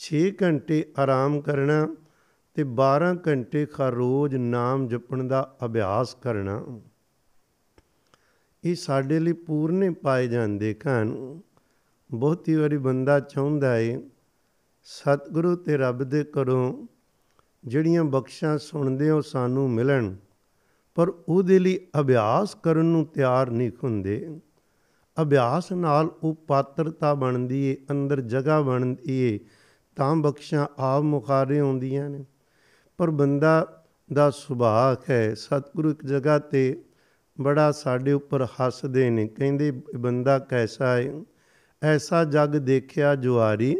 6 0.00 0.22
ਘੰਟੇ 0.42 0.84
ਆਰਾਮ 0.98 1.40
ਕਰਨਾ 1.40 1.78
ਤੇ 2.56 2.64
12 2.64 3.14
ਘੰਟੇ 3.26 3.66
ਖਾ 3.66 3.88
ਰੋਜ਼ 3.88 4.34
ਨਾਮ 4.34 4.86
ਜਪਣ 4.88 5.24
ਦਾ 5.24 5.56
ਅਭਿਆਸ 5.64 6.14
ਕਰਨਾ। 6.14 6.80
ਇਹ 8.64 8.74
ਸਾਡੇ 8.74 9.18
ਲਈ 9.18 9.32
ਪੂਰਨੇ 9.32 9.90
ਪਾਏ 9.90 10.26
ਜਾਂਦੇ 10.26 10.74
ਹਨ 10.86 11.40
ਬਹੁਤੀ 12.10 12.54
ਵਾਰੀ 12.54 12.76
ਬੰਦਾ 12.76 13.18
ਚਾਹੁੰਦਾ 13.20 13.74
ਹੈ 13.76 14.00
ਸਤਿਗੁਰੂ 14.86 15.54
ਤੇ 15.56 15.76
ਰੱਬ 15.76 16.02
ਦੇ 16.02 16.24
ਘਰੋਂ 16.24 16.86
ਜਿਹੜੀਆਂ 17.64 18.04
ਬਖਸ਼ਾਂ 18.04 18.58
ਸੁਣਦੇ 18.58 19.10
ਹੋ 19.10 19.20
ਸਾਨੂੰ 19.20 19.70
ਮਿਲਣ, 19.70 20.14
ਪਰ 20.96 21.12
ਉਹਦੇ 21.28 21.58
ਲਈ 21.58 21.78
ਅਭਿਆਸ 22.00 22.54
ਕਰਨ 22.54 22.86
ਨੂੰ 22.86 23.04
ਤਿਆਰ 23.06 23.50
ਨਹੀਂ 23.50 23.70
ਹੁੰਦੇ। 23.84 24.40
ਅਭਿਆਸ 25.22 25.72
ਨਾਲ 25.72 26.10
ਉਹ 26.22 26.34
ਪਾਤਰਤਾ 26.46 27.14
ਬਣਦੀ 27.14 27.62
ਏ, 27.62 27.76
ਅੰਦਰ 27.90 28.20
ਜਗ੍ਹਾ 28.20 28.60
ਬਣਦੀ 28.60 29.20
ਏ, 29.20 29.38
ਤਾਂ 29.96 30.16
ਬਖਸ਼ਾਂ 30.16 30.66
ਆਪ 30.78 31.02
ਮੁਖਾਰੇ 31.02 31.58
ਆਉਂਦੀਆਂ 31.58 32.10
ਨੇ। 32.10 32.24
ਪਰ 32.96 33.10
ਬੰਦਾ 33.10 33.84
ਦਾ 34.12 34.30
ਸੁਭਾਅ 34.30 35.04
ਹੈ, 35.10 35.34
ਸਤਿਗੁਰੂ 35.34 35.90
ਇੱਕ 35.90 36.06
ਜਗ੍ਹਾ 36.06 36.38
ਤੇ 36.38 36.84
ਬੜਾ 37.40 37.72
ਸਾਡੇ 37.72 38.12
ਉੱਪਰ 38.12 38.44
ਹੱਸਦੇ 38.44 39.10
ਨੇ, 39.10 39.26
ਕਹਿੰਦੇ 39.26 39.82
ਬੰਦਾ 39.96 40.38
ਕੈਸਾ 40.38 40.86
ਹੈ 40.86 41.12
ਐਸਾ 41.82 42.24
ਜਗ 42.24 42.48
ਦੇਖਿਆ 42.48 43.14
ਜੁਆਰੀ 43.14 43.76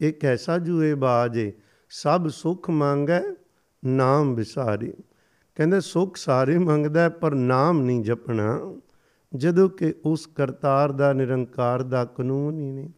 ਇੱਕ 0.00 0.24
ਐਸਾ 0.24 0.58
ਜੂਏ 0.58 0.94
ਬਾਜੇ 0.94 1.52
ਸਭ 1.90 2.28
ਸੁਖ 2.28 2.70
ਮੰਗੈ, 2.70 3.22
ਨਾਮ 3.84 4.34
ਵਿਸਾਰੀ। 4.34 4.92
ਕਹਿੰਦੇ 5.54 5.80
ਸੁਖ 5.80 6.16
ਸਾਰੇ 6.16 6.58
ਮੰਗਦਾ, 6.58 7.08
ਪਰ 7.08 7.34
ਨਾਮ 7.34 7.82
ਨਹੀਂ 7.82 8.02
ਜਪਣਾ। 8.02 8.76
ਜਦੋਂ 9.32 9.68
ਕਿ 9.68 9.94
ਉਸ 10.04 10.26
ਕਰਤਾਰ 10.26 10.92
ਦਾ 10.92 11.12
ਨਿਰੰਕਾਰ 11.12 11.82
ਦਾ 11.82 12.04
ਕਾਨੂੰਨ 12.04 12.58
ਹੀ 12.58 12.70
ਨਹੀਂ। 12.70 12.88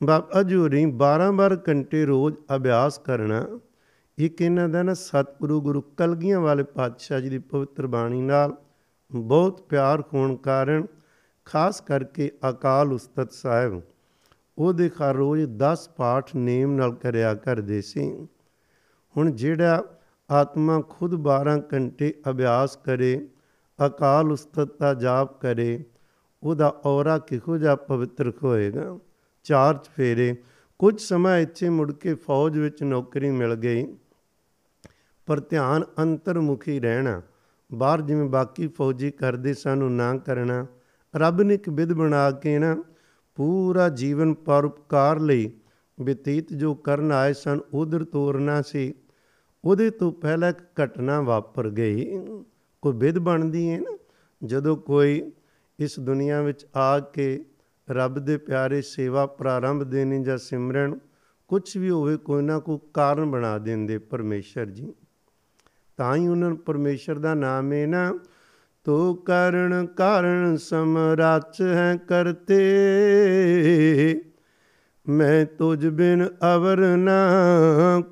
ਬਾਬਾ 0.00 0.42
ਜੂਰੀ 0.42 0.84
12-12 0.86 1.56
ਘੰਟੇ 1.68 2.04
ਰੋਜ਼ 2.04 2.36
ਅਭਿਆਸ 2.56 2.98
ਕਰਨਾ, 2.98 3.46
ਇੱਕ 4.18 4.40
ਇਹਨਾਂ 4.40 4.68
ਦਾ 4.68 4.82
ਨਾ 4.82 4.94
ਸਤਿਗੁਰੂ 4.94 5.60
ਗੁਰੂ 5.60 5.80
ਕਲਗੀਆਂ 5.96 6.40
ਵਾਲੇ 6.40 6.62
ਪਾਤਸ਼ਾਹ 6.62 7.20
ਜੀ 7.20 7.28
ਦੀ 7.28 7.38
ਪਵਿੱਤਰ 7.38 7.86
ਬਾਣੀ 7.86 8.20
ਨਾਲ 8.22 8.56
ਬਹੁਤ 9.10 9.60
ਪਿਆਰ 9.62 10.02
ਹੋਣ 10.14 10.36
ਕਾਰਨ 10.36 10.86
ਖਾਸ 11.44 11.80
ਕਰਕੇ 11.80 12.30
ਅਕਾਲ 12.50 12.92
ਉਸਤਤ 12.92 13.32
ਸਾਹਿਬ, 13.32 13.80
ਉਹਦੇ 14.58 14.88
ਘਰ 14.88 15.14
ਰੋਜ਼ 15.14 15.44
10 15.58 15.88
ਪਾਠ 15.96 16.34
ਨੇਮ 16.36 16.72
ਨਾਲ 16.72 16.94
ਕਰਿਆ 16.94 17.34
ਕਰਦੇ 17.34 17.80
ਸੀ। 17.80 18.10
ਹੁਣ 19.16 19.30
ਜਿਹੜਾ 19.30 19.84
ਆਤਮਾ 20.30 20.80
ਖੁਦ 20.88 21.14
12 21.22 21.58
ਘੰਟੇ 21.74 22.14
ਅਭਿਆਸ 22.30 22.76
ਕਰੇ 22.76 23.28
ਅਕਾਲ 23.86 24.32
ਉਸਤਤ 24.32 24.78
ਦਾ 24.80 24.92
ਜਾਪ 24.94 25.40
ਕਰੇ, 25.40 25.84
ਉਹਦਾ 26.42 26.68
ਔਰਾ 26.84 27.18
ਕਿਹੋ 27.18 27.56
ਜਿਹਾ 27.58 27.74
ਪਵਿੱਤਰ 27.76 28.32
ਹੋਏਗਾ? 28.42 28.98
ਚਾਰ 29.46 29.74
ਚਫੇਰੇ 29.74 30.34
ਕੁਝ 30.80 30.98
ਸਮਾਂ 31.00 31.38
ਇੱਥੇ 31.38 31.68
ਮੁੜ 31.68 31.92
ਕੇ 31.92 32.14
ਫੌਜ 32.14 32.58
ਵਿੱਚ 32.58 32.82
ਨੌਕਰੀ 32.82 33.30
ਮਿਲ 33.30 33.54
ਗਈ, 33.54 33.86
ਪਰ 35.28 35.40
ਧਿਆਨ 35.40 35.84
ਅੰਤਰਮੁਖੀ 35.98 36.78
ਰਹਿਣਾ, 36.80 37.20
ਬਾਹਰ 37.70 38.00
ਜਿਵੇਂ 38.00 38.28
ਬਾਕੀ 38.28 38.68
ਫੌਜੀ 38.68 39.10
ਕਰਦੇ 39.10 39.54
ਸਾਨੂੰ 39.54 39.94
ਨਾ 39.96 40.16
ਕਰਨਾ, 40.16 40.66
ਰੱਬ 41.14 41.42
ਨੇ 41.42 41.54
ਇੱਕ 41.54 41.68
ਵਿਧ 41.68 41.92
ਬਣਾ 41.92 42.30
ਕੇ 42.30 42.58
ਨਾ 42.58 42.76
ਪੂਰਾ 43.36 43.88
ਜੀਵਨ 43.88 44.34
ਪਰਉਪਕਾਰ 44.34 45.20
ਲਈ 45.20 45.50
ਬਤੀਤ 45.98 46.52
ਜੋ 46.52 46.74
ਕਰਨ 46.74 47.12
ਆਏ 47.12 47.32
ਸਨ, 47.32 47.60
ਉਧਰ 47.74 48.04
ਤੋਰਨਾ 48.04 48.60
ਸੀ, 48.62 48.94
ਉਹਦੇ 49.64 49.90
ਤੋਂ 49.90 50.12
ਪਹਿਲਾਂ 50.12 50.48
ਇੱਕ 50.48 50.58
ਘਟਨਾ 50.82 51.20
ਵਾਪਰ 51.20 51.68
ਗਈ। 51.70 52.18
ਕੋਈ 52.82 52.92
ਵਿਧ 52.96 53.18
ਬਣਦੀ 53.18 53.70
ਹੈ 53.70 53.80
ਨਾ, 53.80 53.96
ਜਦੋਂ 54.44 54.76
ਕੋਈ 54.76 55.32
ਇਸ 55.78 56.00
ਦੁਨੀਆ 56.00 56.42
ਵਿੱਚ 56.42 56.66
ਆ 56.76 56.98
ਕੇ 57.00 57.44
ਰੱਬ 57.90 58.18
ਦੇ 58.18 58.36
ਪਿਆਰੇ 58.36 58.82
ਸੇਵਾ 58.82 59.26
ਪ੍ਰਾਰੰਭ 59.26 59.82
ਦੇਣੀ 59.82 60.24
ਜਾਂ 60.24 60.38
ਸਿਮਰਨ 60.38 60.98
ਕੁਝ 61.48 61.76
ਵੀ 61.76 61.90
ਹੋਵੇ, 61.90 62.16
ਕੋਈ 62.16 62.42
ਨਾ 62.42 62.58
ਕੋਈ 62.58 62.78
ਕਾਰਨ 62.94 63.30
ਬਣਾ 63.30 63.58
ਦਿੰਦੇ 63.58 63.98
ਪਰਮੇਸ਼ਰ 63.98 64.66
ਜੀ। 64.66 64.92
ਤਾਂ 65.96 66.16
ਹੀ 66.16 66.26
ਉਹਨਾਂ 66.28 66.48
ਨੂੰ 66.48 66.58
ਪਰਮੇਸ਼ਰ 66.58 67.18
ਦਾ 67.18 67.34
ਨਾਮ 67.34 67.72
ਹੈ 67.72 67.86
ਨਾ, 67.86 68.18
ਤੋ 68.84 69.14
ਕਰਨ 69.14 69.86
ਕਾਰਨ 69.86 70.56
ਸਮਰਾਚ 70.56 71.62
ਹੈ 71.62 71.96
ਕਰਤੇ, 72.08 72.60
ਮੈਂ 75.08 75.44
ਤੁਝ 75.46 75.86
ਬਿਨ 75.86 76.26
ਅਵਰ 76.54 76.80
ਨਾ 76.96 77.18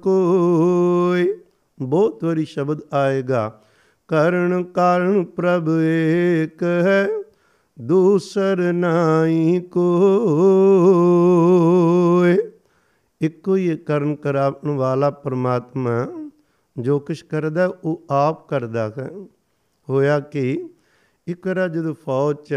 ਕੋਈ। 0.03 1.29
ਬਹੁਤ 1.83 2.25
ਵਾਰੀ 2.25 2.45
ਸ਼ਬਦ 2.45 2.81
ਆਏਗਾ 2.95 3.63
ਕਰਨ 4.09 4.65
ਕਾਰਨ 4.65 5.25
ਪ੍ਰਭ 5.25 5.69
ਏਕ 5.69 6.63
ਹੈ, 6.63 7.09
ਦੂਸਰ 7.81 8.73
ਨਾਹੀ 8.73 9.61
ਕੋਏ 9.61 12.37
ਇੱਕੋ 13.21 13.57
ਹੀ 13.57 13.77
ਕਰਨ 13.77 14.17
ਕਰਾਉਣ 14.17 14.71
ਵਾਲਾ 14.71 15.11
ਪਰਮਾਤਮਾ 15.11 16.09
ਜੋ 16.79 16.99
ਕੁਛ 16.99 17.23
ਕਰਦਾ, 17.23 17.73
ਉਹ 17.85 18.05
ਆਪ 18.11 18.49
ਕਰਦਾ 18.49 18.93
ਹੈ। 18.99 19.11
ਹੋਇਆ 19.89 20.21
ਕਿ 20.21 20.69
ਇੱਕ 21.27 21.47
ਵਾਰ 21.47 21.69
ਜਦੋਂ 21.69 21.95
ਫੌਜ 21.95 22.37
'ਚ 22.37 22.55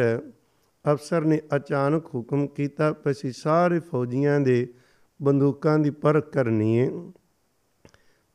ਅਫਸਰ 0.92 1.22
ਨੇ 1.22 1.42
ਅਚਾਨਕ 1.56 2.16
ਹੁਕਮ 2.16 2.48
ਕੀਤਾ, 2.48 2.94
ਪਸੀ 2.94 3.32
ਸਾਰੇ 3.32 3.80
ਫੌਜੀਆਂ 3.80 4.40
ਦੇ 4.40 4.74
ਬੰਦੂਕਾਂ 5.22 5.80
ਦੀ 5.80 5.90
ਪਰਖ 5.90 6.34
ਕਰਨੀ 6.34 6.80
ਹੈ। 6.80 6.92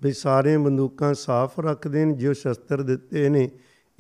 ਵੀ 0.04 0.12
ਸਾਰੇ 0.12 0.56
ਬੰਦੂਕਾਂ 0.56 1.14
ਸਾਫ਼ 1.14 1.60
ਰੱਖ 1.60 1.88
ਦੇਣ 1.88 2.12
ਜੋ 2.12 2.32
ਸ਼ਸਤਰ 2.32 2.82
ਦਿੱਤੇ 2.82 3.28
ਨੇ। 3.28 3.50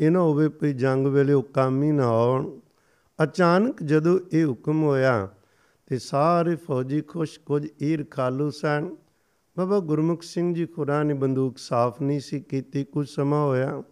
ਇਹ 0.00 0.10
ਨਾ 0.10 0.20
ਹੋਵੇ 0.20 0.48
ਵੀ 0.62 0.72
ਜੰਗ 0.72 1.06
ਵੇਲੇ 1.06 1.32
ਉਹ 1.32 1.42
ਕੰਮ 1.42 1.82
ਹੀ 1.82 1.92
ਨਾ 1.92 2.06
ਆਉਣ 2.06 2.60
ਅਚਾਨਕ 3.22 3.82
ਜਦੋਂ 3.82 4.18
ਇਹ 4.32 4.46
ਹੁਕਮ 4.46 4.82
ਹੋਇਆ 4.82 5.28
ਤੇ 5.86 5.98
ਸਾਰੇ 5.98 6.56
ਫੌਜੀ 6.56 7.00
ਖੁਸ਼ 7.00 7.40
ਕੁਝ 7.40 7.68
ਈਰ 7.82 8.04
ਖਾਲੂ 8.10 8.50
ਸਨ। 8.50 8.96
ਬਾਬਾ 9.58 9.78
ਗੁਰਮੁਖ 9.78 10.22
ਸਿੰਘ 10.22 10.54
ਜੀ 10.54 10.66
ਖੁਰਾ 10.66 11.02
ਨੇ 11.02 11.14
ਬੰਦੂਕ 11.14 11.58
ਸਾਫ਼ 11.58 12.02
ਨਹੀਂ 12.02 12.20
ਸੀ 12.20 12.40
ਕੀਤੀ। 12.40 12.84
ਕੁਝ 12.84 13.08
ਸਮਾਂ 13.08 13.46
ਹੋਇਆ, 13.46 13.82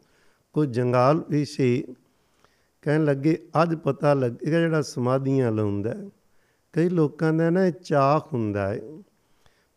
ਕੁਝ 0.53 0.69
ਜੰਗਾਲ 0.69 1.25
ਵੀ 1.31 1.45
ਸੀ। 1.45 1.95
ਕਹਿਣ 2.83 3.05
ਲੱਗੇ, 3.05 3.49
ਅੱਜ 3.63 3.75
ਪਤਾ 3.75 4.15
ਲੱਗੇਗਾ 4.15 4.61
ਜਿਹੜਾ 4.61 4.83
ਸਮਾਧੀਆਂ 4.83 5.53
ਲਾਉਂਦਾ 5.53 5.95
ਕਈ 6.73 6.89
ਲੋਕਾਂ 6.89 7.33
ਦਾ 7.33 7.51
ਨਾ 7.51 7.67
ਇਹ 7.67 7.73
ਚਾਖ 7.73 8.33
ਹੁੰਦਾ 8.33 8.69
ਹੈ। 8.69 8.81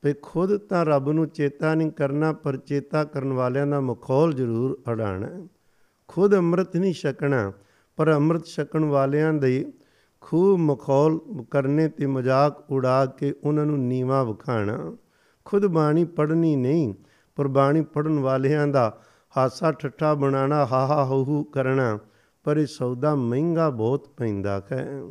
ਵੀ 0.05 0.13
ਖੁਦ 0.21 0.57
ਤਾਂ 0.57 0.85
ਰੱਬ 0.85 1.11
ਨੂੰ 1.11 1.27
ਚੇਤਾ 1.27 1.75
ਨਹੀਂ 1.75 1.91
ਕਰਨਾ, 1.91 2.33
ਪਰ 2.33 2.57
ਚੇਤਾ 2.57 3.03
ਕਰਨ 3.03 3.33
ਵਾਲਿਆਂ 3.33 3.67
ਦਾ 3.67 3.79
ਮਖੌਲ 3.79 4.33
ਜ਼ਰੂਰ 4.33 4.81
ਅੜਾਣਾ 4.89 5.47
ਖੁਦ 6.07 6.35
ਅੰਮ੍ਰਿਤ 6.35 6.77
ਨਹੀਂ 6.77 6.93
ਛਕਣਾ, 6.93 7.51
ਪਰ 7.95 8.13
ਅੰਮ੍ਰਿਤ 8.13 8.45
ਛਕਣ 8.45 8.85
ਵਾਲਿਆਂ 8.85 9.33
ਦੇ 9.33 9.73
ਖੂਬ 10.21 10.59
ਮਖੌਲ 10.59 11.19
ਕਰਨੇ 11.51 11.87
ਤੇ 11.87 12.05
ਮਜ਼ਾਕ 12.05 12.71
ਉਡਾ 12.71 13.05
ਕੇ 13.05 13.33
ਉਹਨਾਂ 13.43 13.65
ਨੂੰ 13.65 13.79
ਨੀਵਾ 13.79 14.23
ਵਿਖਾਣਾ। 14.23 14.95
ਖੁਦ 15.45 15.65
ਬਾਣੀ 15.65 16.03
ਪੜ੍ਹਨੀ 16.03 16.55
ਨਹੀਂ, 16.55 16.93
ਪਰ 17.35 17.47
ਬਾਣੀ 17.47 17.81
ਪੜਨ 17.81 18.19
ਵਾਲਿਆਂ 18.19 18.67
ਦਾ 18.67 19.01
ਹਾਸਾ 19.37 19.71
ਠੱਠਾ 19.71 20.13
ਬਣਾਣਾ 20.13 20.65
ਹਾ 20.65 20.85
ਹਾ 20.85 21.05
ਹੂ 21.05 21.43
ਕਰਨਾ, 21.43 21.99
ਪਰ 22.43 22.57
ਇਹ 22.57 22.65
ਸੌਦਾ 22.65 23.15
ਮਹਿੰਗਾ 23.15 23.69
ਬਹੁਤ 23.69 24.07
ਪੈਂਦਾ 24.17 24.61
ਹੈ। 24.71 25.01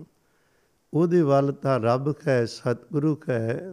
ਉਹਦੇ 0.95 1.23
ਵੱਲ 1.23 1.53
ਤਾਂ 1.53 1.81
ਰੱਬ 1.81 2.15
ਹੈ, 2.29 2.45
ਸਤਿਗੁਰੂ 2.45 3.19
ਹੈ। 3.29 3.73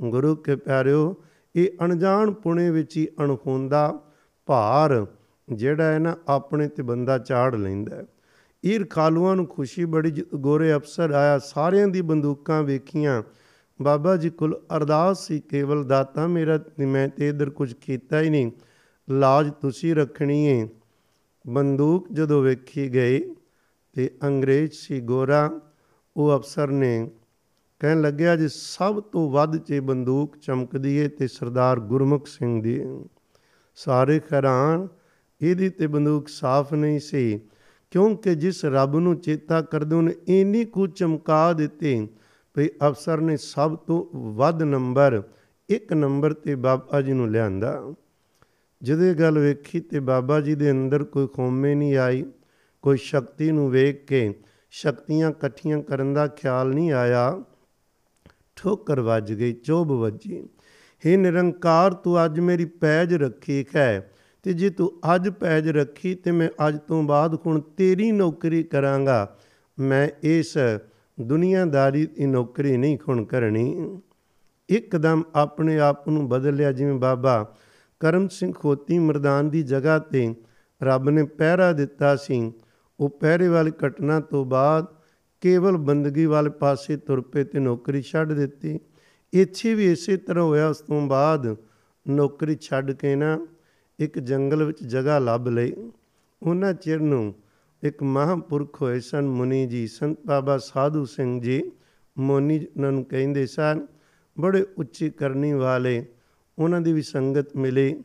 ਗੁਰੂ 0.00 0.36
ਕੇ 0.36 0.56
ਪਿਆਰਿਓ, 0.56 1.14
ਇਹ 1.56 1.68
ਅਣਜਾਣ 1.84 2.30
ਪੁਣੇ 2.30 2.70
ਵਿੱਚ 2.70 2.96
ਹੀ 2.96 3.08
ਅਣਖੁੰਦਾ 3.20 4.00
ਭਾਰ 4.46 5.06
ਜਿਹੜਾ 5.52 5.84
ਹੈ 5.84 5.98
ਨਾ 5.98 6.16
ਆਪਣੇ 6.28 6.68
ਤੇ 6.68 6.82
ਬੰਦਾ 6.82 7.18
ਚਾੜ 7.18 7.54
ਲੈਂਦਾ 7.54 8.04
ਈਰ 8.66 8.86
ਖਾਲੂਆਂ 8.86 9.36
ਨੂੰ 9.36 9.46
ਖੁਸ਼ੀ 9.46 9.84
ਬੜੀ 9.84 10.24
ਗੋਰੇ 10.34 10.74
ਅਫਸਰ 10.74 11.10
ਆਇਆ, 11.10 11.38
ਸਾਰਿਆਂ 11.38 11.88
ਦੀ 11.88 12.02
ਬੰਦੂਕਾਂ 12.02 12.62
ਵੇਖੀਆਂ। 12.62 13.22
ਬਾਬਾ 13.82 14.16
ਜੀ 14.16 14.30
ਕੋਲ 14.30 14.60
ਅਰਦਾਸ 14.76 15.26
ਸੀ, 15.26 15.40
ਕੇਵਲ 15.40 15.84
ਦਾਤਾ 15.84 16.26
ਮੇਰਾ 16.26 16.58
ਮੈਂ 16.80 17.08
ਤੇ 17.08 17.28
ਇਧਰ 17.28 17.50
ਕੁਝ 17.50 17.72
ਕੀਤਾ 17.72 18.20
ਹੀ 18.20 18.30
ਨਹੀਂ, 18.30 18.50
ਲਾਜ 19.10 19.50
ਤੁਸੀਂ 19.60 19.94
ਰੱਖਣੀ 19.94 20.44
ਏ। 20.46 20.68
ਬੰਦੂਕ 21.46 22.12
ਜਦੋਂ 22.12 22.42
ਵੇਖੀ 22.42 22.94
ਗਈ 22.94 23.34
ਤੇ 23.92 24.10
ਅੰਗਰੇਜ਼ 24.22 24.72
ਸੀ 24.72 25.00
ਗੋਰਾ, 25.00 25.60
ਉਹ 26.16 26.36
ਅਫਸਰ 26.36 26.68
ਨੇ 26.68 27.10
ਕਹਿਣ 27.80 28.00
ਲੱਗਿਆ 28.00 28.34
ਜੀ, 28.36 28.48
ਸਭ 28.48 29.00
ਤੋਂ 29.02 29.30
ਵੱਧ 29.30 29.56
ਚ 29.56 29.80
ਬੰਦੂਕ 29.80 30.36
ਚਮਕਦੀ 30.36 30.96
ਏ 30.96 31.08
ਤੇ 31.08 31.26
ਸਰਦਾਰ 31.26 31.80
ਗੁਰਮੁਖ 31.80 32.26
ਸਿੰਘ 32.26 32.62
ਦੀ। 32.62 32.80
ਸਾਰੇ 33.78 34.20
ਹੈਰਾਨ, 34.32 34.86
ਇਹਦੀ 35.40 35.68
ਤੇ 35.68 35.86
ਬੰਦੂਕ 35.86 36.28
ਸਾਫ਼ 36.28 36.72
ਨਹੀਂ 36.74 37.00
ਸੀ, 37.00 37.40
ਕਿਉਂਕਿ 37.92 38.34
ਜਿਸ 38.34 38.64
ਰੱਬ 38.64 38.98
ਨੂੰ 38.98 39.16
ਚੇਤਾ 39.16 39.60
ਕਰਦੇ 39.62 39.96
ਉਹਨੇ 39.96 40.12
ਇੰਨੀ 40.28 40.64
ਕੁ 40.64 40.86
ਚਮਕਾ 40.86 41.52
ਦਿੱਤੀ 41.52 42.08
ਭਈ 42.56 42.68
ਅਫਸਰ 42.88 43.20
ਨੇ 43.20 43.36
ਸਭ 43.36 43.76
ਤੋਂ 43.76 44.04
ਵੱਧ 44.34 44.62
ਨੰਬਰ, 44.62 45.22
ਇੱਕ 45.68 45.92
ਨੰਬਰ 45.92 46.32
ਤੇ 46.32 46.54
ਬਾਬਾ 46.54 47.00
ਜੀ 47.00 47.12
ਨੂੰ 47.12 47.30
ਲਿਆਂਦਾ। 47.30 47.94
ਜਿਹਦੇ 48.82 49.12
ਗੱਲ 49.14 49.38
ਵੇਖੀ 49.38 49.80
ਤੇ 49.80 50.00
ਬਾਬਾ 50.00 50.40
ਜੀ 50.40 50.54
ਦੇ 50.54 50.70
ਅੰਦਰ 50.70 51.04
ਕੋਈ 51.04 51.26
ਖੋਮੇ 51.26 51.74
ਨਹੀਂ 51.74 51.96
ਆਈ, 51.96 52.24
ਕੋਈ 52.84 52.96
ਸ਼ਕਤੀ 52.96 53.50
ਨੂੰ 53.50 53.70
ਵੇਖ 53.70 54.04
ਕੇ 54.06 54.32
ਸ਼ਕਤੀਆਂ 54.70 55.30
ਇਕੱਠੀਆਂ 55.30 55.82
ਕਰਨ 55.82 56.14
ਦਾ 56.14 56.26
ਖਿਆਲ 56.26 56.74
ਨਹੀਂ 56.74 56.92
ਆਇਆ। 56.92 57.42
ਠੋਕਰ 58.56 59.00
ਵੱਜ 59.00 59.32
ਗਈ, 59.32 59.52
ਚੋਬ 59.52 59.92
ਵੱਜੀ। 59.92 60.48
हे 61.02 61.18
ਨਿਰੰਕਾਰ, 61.18 61.94
ਤੂੰ 61.94 62.24
ਅੱਜ 62.24 62.40
ਮੇਰੀ 62.40 62.64
ਪੈਜ 62.64 63.14
ਰੱਖੀ 63.14 63.64
ਹੈ 63.76 64.12
ਤੇ 64.42 64.52
ਜੇ 64.52 64.70
ਤੂੰ 64.70 64.92
ਅੱਜ 65.14 65.28
ਪੈਜ 65.28 65.68
ਰੱਖੀ 65.68 66.14
ਤੇ 66.14 66.30
ਮੈਂ 66.30 66.48
ਅੱਜ 66.68 66.78
ਤੋਂ 66.88 67.02
ਬਾਅਦ 67.02 67.38
ਹੁਣ 67.46 67.60
ਤੇਰੀ 67.60 68.12
ਨੌਕਰੀ 68.12 68.62
ਕਰਾਂਗਾ। 68.62 69.36
ਮੈਂ 69.78 70.08
ਇਸ 70.22 70.56
ਦੁਨੀਆਦਾਰੀ 71.20 72.06
ਦੀ 72.06 72.26
ਨੌਕਰੀ 72.26 72.76
ਨਹੀਂ 72.76 72.98
ਖੁਣ 72.98 73.24
ਕਰਨੀ। 73.24 74.00
ਇੱਕਦਮ 74.68 75.22
ਆਪਣੇ 75.34 75.78
ਆਪ 75.78 76.08
ਨੂੰ 76.08 76.28
ਬਦਲਿਆ 76.28 76.72
ਜਿਵੇਂ 76.72 76.94
ਬਾਬਾ 76.94 77.54
ਕਰਮ 78.00 78.28
ਸਿੰਘ 78.28 78.52
ਖੋਤੀ 78.52 78.98
ਮਰਦਾਨ 78.98 79.50
ਦੀ 79.50 79.62
ਜਗ੍ਹਾ 79.62 79.98
ਤੇ 79.98 80.34
ਰੱਬ 80.82 81.10
ਨੇ 81.10 81.22
ਪਹਿਰਾ 81.22 81.72
ਦਿੱਤਾ 81.72 82.16
ਸੀ। 82.16 82.52
ਉਹ 83.00 83.08
ਪਹਿਰੇ 83.08 83.48
ਵਾਲੀ 83.48 83.72
ਘਟਨਾ 83.86 84.20
ਤੋਂ 84.20 84.44
ਬਾਅਦ 84.44 84.86
ਕੇਵਲ 85.40 85.76
ਬੰਦਗੀ 85.76 86.26
ਵਾਲੇ 86.26 86.50
ਪਾਸੇ 86.50 86.96
ਤੁਰ 86.96 87.20
ਪਏ 87.20 87.44
ਤੇ 87.44 87.58
ਨੌਕਰੀ 87.58 88.02
ਛੱਡ 88.02 88.32
ਦਿੱਤੀ। 88.32 88.80
ਇੱਥੇ 89.32 89.74
ਵੀ 89.74 89.92
ਇਸੇ 89.92 90.16
ਤਰ੍ਹਾਂ 90.16 90.44
ਹੋਇਆ, 90.44 90.68
ਉਸ 90.68 90.78
ਤੋਂ 90.78 91.06
ਬਾਅਦ 91.06 91.56
ਨੌਕਰੀ 92.08 92.56
ਛੱਡ 92.60 92.90
ਕੇ 92.90 93.14
ਨਾ 93.16 93.46
ਇੱਕ 93.98 94.18
ਜੰਗਲ 94.18 94.64
ਵਿੱਚ 94.64 94.84
ਜਗ੍ਹਾ 94.84 95.18
ਲੱਭ 95.18 95.48
ਲਈ। 95.48 95.72
ਉਹਨਾਂ 96.42 96.74
ਚਿਰ 96.74 97.00
ਨੂੰ 97.00 97.34
ਇੱਕ 97.82 98.02
ਮਹਾਂਪੁਰਖ 98.02 98.82
ਹੋਏ 98.82 99.00
ਸਨ 99.00 99.26
ਮੁਨੀ 99.26 99.66
ਜੀ, 99.66 99.86
ਸੰਤ 99.86 100.18
ਬਾਬਾ 100.26 100.58
ਸਾਧੂ 100.58 101.04
ਸਿੰਘ 101.04 101.40
ਜੀ। 101.40 101.72
ਮੋਨੀ 102.18 102.66
ਉਹਨਾਂ 102.76 102.92
ਨੂੰ 102.92 103.04
ਕਹਿੰਦੇ 103.04 103.46
ਸਨ, 103.46 103.86
ਬੜੇ 104.40 104.66
ਉੱਚੀ 104.78 105.10
ਕਰਨੀ 105.10 105.52
ਵਾਲੇ 105.52 106.06
ਉਹਨਾਂ 106.58 106.80
ਦੀ 106.80 106.92
ਵੀ 106.92 107.02
ਸੰਗਤ 107.02 107.56
ਮਿਲੀ। 107.56 108.02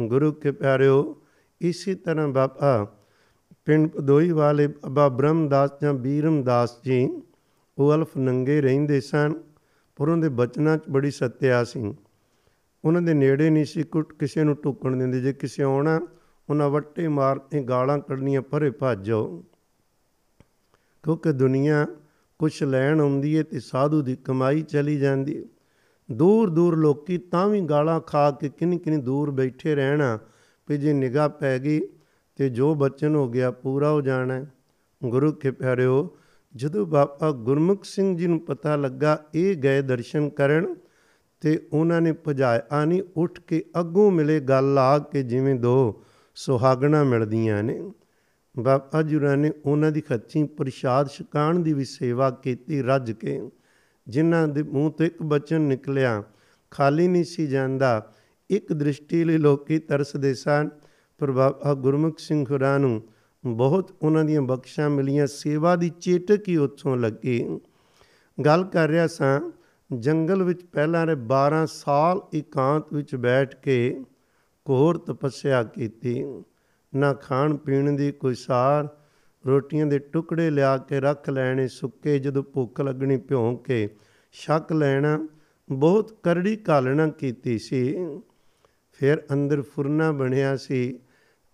ਗੁਰੂ 0.00 0.32
ਕੇ 0.32 0.50
ਪਿਆਰਿਓ, 0.50 1.22
ਇਸੇ 1.60 1.94
ਤਰ੍ਹਾਂ 1.94 2.28
ਬਾਬਾ 2.28 2.97
ਪਿੰਡ 3.68 3.96
ਦੋਈ 4.00 4.30
ਵਾਲੇ 4.32 4.66
ਬਾਬਾ 4.66 5.08
ਬ੍ਰਹਮਦਾਸ 5.08 5.70
ਜਾਂ 5.82 5.94
ਬੀਰਮਦਾਸ 5.94 6.82
ਜੀ, 6.84 7.22
ਉਹ 7.78 7.94
ਅਲਫ 7.94 8.16
ਨੰਗੇ 8.16 8.60
ਰਹਿੰਦੇ 8.60 9.00
ਸਨ, 9.00 9.34
ਪਰ 9.96 10.08
ਉਹਨਾਂ 10.08 10.16
ਦੇ 10.16 10.28
ਬਚਨਾਂ 10.28 10.78
'ਚ 10.78 10.80
ਬੜੀ 10.90 11.10
ਸੱਤਿਆ 11.10 11.64
ਸੀ। 11.64 11.94
ਉਹਨਾਂ 12.84 13.02
ਦੇ 13.02 13.14
ਨੇੜੇ 13.14 13.50
ਨਹੀਂ 13.50 13.64
ਸੀ 13.64 13.82
ਕੁੱਟ 13.82 14.12
ਕਿਸੇ 14.12 14.44
ਨੂੰ 14.44 14.56
ਟੁੱਕਣ 14.56 14.96
ਦਿੰਦੇ। 14.96 15.20
ਜੇ 15.20 15.32
ਕਿਸੇ 15.32 15.62
ਆਉਣਾ, 15.62 16.00
ਉਹਨਾਂ 16.50 16.70
ਵੱਟੇ 16.70 17.08
ਮਾਰ 17.08 17.38
ਕੇ 17.38 17.62
ਗਾਲਾਂ 17.62 17.98
ਕੱਢਣੀਆਂ 17.98 18.42
ਪਰੇ 18.42 18.70
ਭੱਜੋ 18.70 19.44
ਕਿਉਂਕਿ 21.02 21.32
ਦੁਨੀਆ 21.32 21.86
ਕੁਛ 22.38 22.62
ਲੈਣ 22.62 23.00
ਆਉਂਦੀ 23.00 23.34
ਏ 23.34 23.42
ਤੇ 23.42 23.60
ਸਾਧੂ 23.60 24.02
ਦੀ 24.02 24.16
ਕਮਾਈ 24.16 24.62
ਚਲੀ 24.62 24.98
ਜਾਂਦੀ 24.98 25.44
ਦੂਰ 26.10 26.50
ਦੂਰ 26.50 26.76
ਲੋਕੀ 26.76 27.18
ਤਾਂ 27.18 27.48
ਵੀ 27.48 27.60
ਗਾਲਾਂ 27.60 28.00
ਖਾ 28.00 28.30
ਕੇ 28.30 28.48
ਕਿੰਨੀ 28.48 28.78
ਕਿੰਨੀ 28.78 29.02
ਦੂਰ 29.02 29.30
ਬੈਠੇ 29.30 29.74
ਰਹਿਣਾ 29.74 30.18
ਵੀ 30.68 30.76
ਜੇ 30.76 30.92
ਨਿਗਾਹ 30.92 31.28
ਪੈ 31.28 31.58
ਗਈ 31.58 31.80
ਤੇ 32.38 32.48
ਜੋ 32.48 32.74
ਬਚਨ 32.74 33.14
ਹੋ 33.14 33.28
ਗਿਆ 33.28 33.50
ਪੂਰਾ 33.50 33.90
ਹੋ 33.90 34.00
ਜਾਣਾ 34.00 34.46
ਗੁਰੂ 35.04 35.32
ਕੇ 35.32 35.50
ਪਿਆਰਿਓ, 35.50 36.16
ਜਦੋਂ 36.54 36.86
ਬਾਬਾ 36.86 37.30
ਗੁਰਮੁਖ 37.30 37.84
ਸਿੰਘ 37.84 38.16
ਜੀ 38.16 38.26
ਨੂੰ 38.26 38.40
ਪਤਾ 38.40 38.76
ਲੱਗਾ 38.76 39.24
ਇਹ 39.34 39.56
ਗਏ 39.56 39.82
ਦਰਸ਼ਨ 39.82 40.28
ਕਰਨ 40.28 40.74
ਤੇ 41.40 41.68
ਉਹਨਾਂ 41.72 42.00
ਨੇ 42.00 42.12
ਭਜਾਇਆ 42.28 42.84
ਨਹੀਂ 42.84 43.02
ਉੱਠ 43.16 43.40
ਕੇ 43.40 43.64
ਅੱਗੋਂ 43.80 44.10
ਮਿਲੇ 44.10 44.40
ਗੱਲ 44.40 44.78
ਆ 44.78 44.98
ਕੇ 44.98 45.22
ਜਿਵੇਂ 45.22 45.54
ਦੋ 45.54 46.04
ਸੁਹਾਗਣਾ 46.34 47.04
ਮਿਲਦੀਆਂ 47.04 47.62
ਨੇ। 47.62 47.92
ਬਾਬਾ 48.58 49.02
ਜੁਰਾ 49.02 49.36
ਨੇ 49.36 49.52
ਉਹਨਾਂ 49.66 49.92
ਦੀ 49.92 50.00
ਖੱਚੀ 50.00 50.44
ਪ੍ਰਸ਼ਾਦ 50.44 51.08
ਛਕਾਣ 51.08 51.58
ਦੀ 51.58 51.72
ਵੀ 51.72 51.84
ਸੇਵਾ 51.84 52.30
ਕੀਤੀ 52.30 52.82
ਰੱਜ 52.82 53.12
ਕੇ, 53.12 53.50
ਜਿਨ੍ਹਾਂ 54.08 54.48
ਦੇ 54.48 54.62
ਮੂੰਹ 54.62 54.90
ਤੋਂ 54.90 55.06
ਇੱਕ 55.06 55.22
ਬਚਨ 55.22 55.60
ਨਿਕਲਿਆ, 55.60 56.22
ਖਾਲੀ 56.70 57.08
ਨਹੀਂ 57.08 57.24
ਸੀ 57.24 57.46
ਜਾਂਦਾ, 57.46 58.12
ਇੱਕ 58.50 58.72
ਦ੍ਰਿਸ਼ਟੀ 58.72 59.24
ਲਈ 59.24 59.38
ਲੋਕੀ 59.38 59.78
ਤਰਸਦੇ 59.78 60.34
ਸਨ 60.34 60.68
ਪਰ 61.18 61.30
ਬਾਬਾ 61.30 61.74
ਗੁਰਮੁਖ 61.74 62.18
ਸਿੰਘ 62.18 62.44
ਹੁਰਾਂ 62.50 62.78
ਨੂੰ 62.78 63.02
ਬਹੁਤ 63.46 63.96
ਉਹਨਾਂ 64.02 64.24
ਦੀਆਂ 64.24 64.42
ਬਖਸ਼ਾਂ 64.42 64.90
ਮਿਲੀਆਂ, 64.90 65.26
ਸੇਵਾ 65.26 65.76
ਦੀ 65.76 65.88
ਚੇਟਕ 65.88 66.48
ਹੀ 66.48 66.56
ਉੱਥੋਂ 66.56 66.96
ਲੱਗੀ। 66.96 67.60
ਗੱਲ 68.44 68.64
ਕਰ 68.64 68.88
ਰਿਹਾ 68.88 69.06
ਸਾਂ, 69.06 69.52
ਜੰਗਲ 69.98 70.42
ਵਿੱਚ 70.42 70.64
ਪਹਿਲਾਂ 70.64 71.06
ਰੇ 71.06 71.14
12 71.14 71.66
ਸਾਲ 71.66 72.20
ਇਕਾਂਤ 72.34 72.92
ਵਿੱਚ 72.92 73.14
ਬੈਠ 73.14 73.54
ਕੇ 73.54 74.00
ਘੋਰ 74.70 74.98
ਤਪੱਸਿਆ 74.98 75.62
ਕੀਤੀ। 75.62 76.24
ਨਾ 76.94 77.12
ਖਾਣ 77.14 77.56
ਪੀਣ 77.56 77.92
ਦੀ 77.92 78.12
ਕੋਈ 78.12 78.34
ਸਾਰ, 78.34 78.88
ਰੋਟੀਆਂ 79.46 79.86
ਦੇ 79.86 79.98
ਟੁਕੜੇ 79.98 80.50
ਲਿਆ 80.50 80.76
ਕੇ 80.76 81.00
ਰੱਖ 81.00 81.30
ਲੈਣੇ, 81.30 81.68
ਸੁੱਕੇ 81.68 82.18
ਜਦੋਂ 82.18 82.42
ਭੁੱਖ 82.42 82.80
ਲੱਗਣੀ 82.80 83.16
ਭਿਉਂ 83.16 83.58
ਕੇ 83.58 83.88
ਛੱਕ 84.32 84.72
ਲੈਣਾ, 84.72 85.28
ਬਹੁਤ 85.70 86.12
ਕਰੜੀ 86.22 86.56
ਕਾਲਣਾ 86.56 87.06
ਕੀਤੀ 87.06 87.58
ਸੀ। 87.58 87.96
ਫਿਰ 88.92 89.22
ਅੰਦਰ 89.32 89.62
ਫੁਰਨਾ 89.62 90.12
ਬਣਿਆ 90.12 90.56
ਸੀ। 90.56 90.98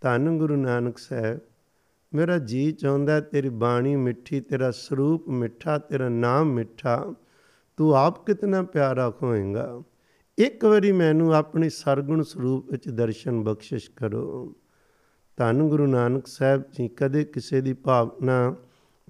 ਧੰਨ 0.04 0.38
ਗੁਰੂ 0.38 0.56
ਨਾਨਕ 0.56 0.98
ਸਾਹਿਬ, 0.98 1.40
ਮੇਰਾ 2.14 2.38
ਜੀ 2.38 2.72
ਚਾਹੁੰਦਾ 2.72 3.20
ਤੇਰੀ 3.20 3.48
ਬਾਣੀ 3.48 3.96
ਮਿੱਠੀ, 3.96 4.40
ਤੇਰਾ 4.40 4.70
ਸਰੂਪ 4.70 5.28
ਮਿੱਠਾ, 5.28 5.78
ਤੇਰਾ 5.78 6.08
ਨਾਮ 6.08 6.52
ਮਿੱਠਾ, 6.52 7.14
ਤੂੰ 7.76 7.96
ਆਪ 7.96 8.26
ਕਿਤਨਾ 8.26 8.62
ਪਿਆਰਾ 8.62 9.12
ਹੋਏਗਾ। 9.22 9.82
ਇੱਕ 10.38 10.64
ਵਾਰੀ 10.64 10.92
ਮੈਨੂੰ 10.92 11.34
ਆਪਣੀ 11.34 11.70
ਸਰਗੁਣ 11.70 12.22
ਸਰੂਪ 12.22 12.70
ਵਿੱਚ 12.70 12.88
ਦਰਸ਼ਨ 12.88 13.44
ਬਖਸ਼ਿਸ਼ 13.44 13.90
ਕਰੋ। 13.90 14.56
ਧੰਨ 15.36 15.68
ਗੁਰੂ 15.68 15.86
ਨਾਨਕ 15.86 16.26
ਸਾਹਿਬ 16.26 16.62
ਜੀ, 16.78 16.88
ਕਦੇ 16.88 17.24
ਕਿਸੇ 17.24 17.60
ਦੀ 17.60 17.72
ਭਾਵਨਾ 17.72 18.54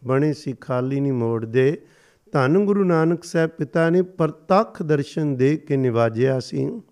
ਬਣੇ 0.05 0.33
ਸੀ 0.33 0.53
ਖਾਲੀ 0.53 1.01
ਨਹੀਂ 1.01 1.13
ਮੋੜਦੇ। 1.13 1.83
ਧੰਨ 2.33 2.65
ਗੁਰੂ 2.67 2.85
ਨਾਨਕ 2.85 3.25
ਸਾਹਿਬ, 3.25 3.51
ਪਿਤਾ 3.51 3.91
ਨੇ 3.91 4.03
ਪ੍ਰਤੱਖ 4.03 4.83
ਦਰਸ਼ਨ 4.83 5.37
ਦੇ 5.37 5.57
ਕੇ 5.57 5.77
ਨਿਵਾਜਿਆ 5.77 6.41
ਸੀ। 6.41 6.83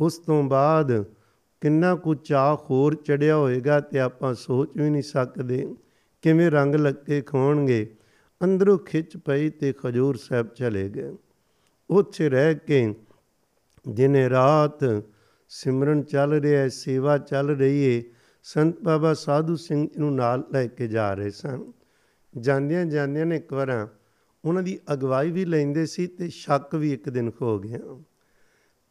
ਉਸ 0.00 0.18
ਤੋਂ 0.18 0.42
ਬਾਅਦ 0.42 1.04
ਕਿੰਨਾ 1.60 1.94
ਕੁ 1.94 2.14
ਚਾਹ 2.14 2.56
ਹੋਰ 2.56 2.94
ਚੜਿਆ 2.94 3.36
ਹੋਏਗਾ 3.36 3.80
ਤੇ 3.80 4.00
ਆਪਾਂ 4.00 4.34
ਸੋਚ 4.34 4.70
ਵੀ 4.76 4.90
ਨਹੀਂ 4.90 5.02
ਸਕਦੇ 5.02 5.74
ਕਿਵੇਂ 6.22 6.50
ਰੰਗ 6.50 6.74
ਲੱਗੇ 6.74 7.20
ਖੋਣਗੇ 7.20 7.96
ਅੰਦਰੋਂ 8.44 8.78
ਖਿੱਚ 8.78 9.16
ਪਈ 9.16 9.50
ਤੇ 9.50 9.72
ਖਜੂਰ 9.72 10.16
ਸਾਹਿਬ 10.16 10.48
ਚਲੇ 10.48 10.88
ਗਏ। 10.88 11.16
ਉੱਥੇ 11.90 12.28
ਰਹਿ 12.28 12.54
ਕੇ 12.54 12.94
ਦਿਨੇ 13.88 14.30
ਰਾਤ 14.30 15.04
ਸਿਮਰਨ 15.48 16.02
ਚੱਲ 16.02 16.32
ਰਿਹਾ 16.32 16.62
ਹੈ 16.62 16.68
ਸੇਵਾ 16.68 17.18
ਚੱਲ 17.18 17.50
ਰਹੀ 17.50 17.96
ਹੈ 17.96 18.02
ਸੰਤ 18.42 18.80
ਬਾਬਾ 18.82 19.14
ਸਾਧੂ 19.14 19.56
ਸਿੰਘ 19.56 19.88
ਨੂੰ 19.98 20.14
ਨਾਲ 20.14 20.44
ਲੈ 20.52 20.66
ਕੇ 20.66 20.88
ਜਾ 20.88 21.14
ਰਹੇ 21.14 21.30
ਸਨ। 21.30 21.72
ਜਾਂਦਿਆਂ 22.38 22.84
ਜਾਂਦਿਆਂ 22.84 23.26
ਨੇ 23.26 23.36
ਇੱਕ 23.36 23.52
ਵਾਰ 23.52 23.88
ਉਹਨਾਂ 24.44 24.62
ਦੀ 24.62 24.78
ਅਗਵਾਈ 24.92 25.30
ਵੀ 25.30 25.44
ਲੈਂਦੇ 25.44 25.86
ਸੀ 25.86 26.06
ਤੇ 26.06 26.28
ਸ਼ੱਕ 26.28 26.74
ਵੀ 26.74 26.92
ਇੱਕ 26.92 27.08
ਦਿਨ 27.08 27.30
ਹੋ 27.42 27.58
ਗਿਆ। 27.58 27.78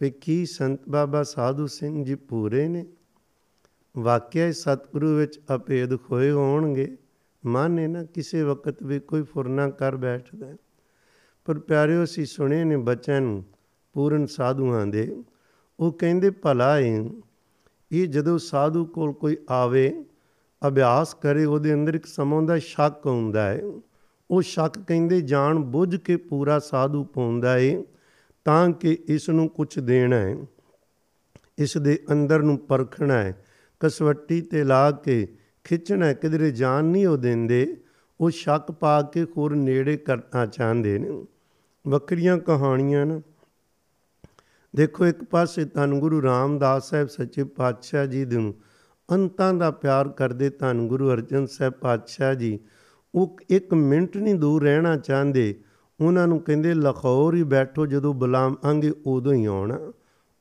ਵੀ 0.01 0.11
ਕੀ 0.11 0.45
ਸੰਤ 0.45 0.79
ਬਾਬਾ 0.89 1.23
ਸਾਧੂ 1.23 1.67
ਸਿੰਘ 1.67 2.05
ਜੀ 2.05 2.15
ਪੂਰੇ 2.15 2.67
ਨੇ? 2.67 2.85
ਵਾਕਿਆ 3.97 4.51
ਸਤਿਗੁਰੂ 4.51 5.15
ਵਿੱਚ 5.15 5.39
ਅਪੇਦ 5.55 5.99
ਖੋਏ 5.99 6.31
ਹੋਣਗੇ। 6.31 6.97
ਮਨ 7.45 7.79
ਹੈ 7.79 7.87
ਨਾ 7.87 8.03
ਕਿਸੇ 8.03 8.43
ਵਕਤ 8.43 8.83
ਵੀ 8.83 8.99
ਕੋਈ 8.99 9.21
ਫੁਰਨਾ 9.21 9.69
ਕਰ 9.69 9.95
ਬੈਠਦਾ 9.95 10.47
ਹੈ। 10.47 10.57
ਪਰ 11.45 11.59
ਪਿਆਰਿਓ, 11.59 12.03
ਅਸੀਂ 12.03 12.25
ਸੁਣੇ 12.25 12.63
ਨੇ 12.63 12.77
ਬੱਚਿਆਂ 12.77 13.21
ਨੂੰ, 13.21 13.43
ਪੂਰਨ 13.93 14.25
ਸਾਧੂਆਂ 14.25 14.87
ਦੇ। 14.87 15.23
ਉਹ 15.79 15.91
ਕਹਿੰਦੇ, 15.91 16.29
ਭਲਾ 16.29 16.75
ਹੈ 16.75 17.09
ਇਹ 17.91 18.07
ਜਦੋਂ 18.07 18.37
ਸਾਧੂ 18.37 18.85
ਕੋਲ 18.85 19.13
ਕੋਈ 19.13 19.37
ਆਵੇ, 19.49 20.05
ਅਭਿਆਸ 20.67 21.13
ਕਰੇ, 21.13 21.45
ਉਹਦੇ 21.45 21.73
ਅੰਦਰ 21.73 21.93
ਇੱਕ 21.93 22.05
ਸਮਾਂ 22.05 22.41
ਦਾ 22.41 22.57
ਸ਼ੱਕ 22.57 23.05
ਹੁੰਦਾ 23.05 23.43
ਹੈ 23.43 23.61
ਉਹ 24.31 24.41
ਸ਼ੱਕ 24.41 24.79
ਕਹਿੰਦੇ, 24.79 25.21
ਜਾਣ 25.21 25.59
ਬੁੱਝ 25.59 25.95
ਕੇ 25.95 26.17
ਪੂਰਾ 26.17 26.59
ਸਾਧੂ 26.59 27.03
ਪਾਉਂਦਾ 27.03 27.53
ਹੈ 27.53 27.83
ਤਾਂ 28.49 28.71
ਕਿ 28.71 28.97
ਇਸ 29.07 29.29
ਨੂੰ 29.29 29.49
ਕੁਝ 29.49 29.79
ਦੇਣਾ 29.79 30.15
ਹੈ 30.15 30.37
ਇਸ 31.57 31.77
ਦੇ 31.77 31.99
ਅੰਦਰ 32.11 32.39
ਨੂੰ 32.39 32.57
ਪਰਖਣਾ 32.57 33.13
ਹੈ 33.13 33.45
ਕਸਵੱਟੀ 33.79 34.41
ਤੇ 34.41 34.63
ਲਾ 34.63 34.91
ਕੇ 34.91 35.27
ਖਿੱਚਣਾ 35.63 36.05
ਹੈ, 36.05 36.13
ਕਿਧਰੇ 36.13 36.51
ਜਾਨ 36.51 36.85
ਨਹੀਂ 36.85 37.07
ਉਹ 37.07 37.17
ਦਿੰਦੇ 37.17 37.77
ਉਹ 38.21 38.29
ਸ਼ੱਕ 38.29 38.71
ਪਾ 38.71 39.01
ਕੇ 39.01 39.23
ਹੋਰ 39.23 39.55
ਨੇੜੇ 39.55 39.97
ਕਰਨਾ 39.97 40.45
ਚਾਹੁੰਦੇ 40.45 40.99
ਨੇ। 40.99 41.25
ਵੱਖਰੀਆਂ 41.87 42.37
ਕਹਾਣੀਆਂ 42.37 43.05
ਨਾ। 43.05 43.21
ਦੇਖੋ 44.75 45.05
ਇੱਕ 45.05 45.23
ਪਾਸੇ 45.23 45.65
ਧੰਨ 45.65 45.99
ਗੁਰੂ 45.99 46.21
ਰਾਮਦਾਸ 46.23 46.89
ਸਾਹਿਬ 46.89 47.07
ਸੱਚੇ 47.07 47.43
ਪਾਤਸ਼ਾਹ 47.43 48.05
ਜੀ 48.05 48.25
ਦੇ 48.25 48.37
ਨੂੰ 48.37 48.55
ਅੰਤਾਂ 49.11 49.53
ਦਾ 49.53 49.71
ਪਿਆਰ 49.71 50.09
ਕਰਦੇ 50.09 50.49
ਧੰਨ 50.49 50.87
ਗੁਰੂ 50.87 51.11
ਅਰਜਨ 51.11 51.45
ਸਾਹਿਬ 51.45 51.73
ਪਾਤਸ਼ਾਹ 51.73 52.33
ਜੀ 52.33 52.59
ਉਹ 53.15 53.37
ਇੱਕ 53.49 53.73
ਮਿੰਟ 53.73 54.17
ਨਹੀਂ 54.17 54.35
ਦੂਰ 54.35 54.63
ਰਹਿਣਾ 54.63 54.97
ਚਾਹੁੰਦੇ 54.97 55.55
ਉਹਨਾਂ 56.01 56.27
ਨੂੰ 56.27 56.39
ਕਹਿੰਦੇ, 56.39 56.73
ਲਖੌਰ 56.73 57.35
ਹੀ 57.35 57.43
ਬੈਠੋ 57.43 57.85
ਜਦੋਂ 57.85 58.13
ਬੁਲਾਵਾਂਗੇ 58.13 58.93
ਉਦੋਂ 59.05 59.33
ਹੀ 59.33 59.45
ਆਉਣਾ। 59.45 59.93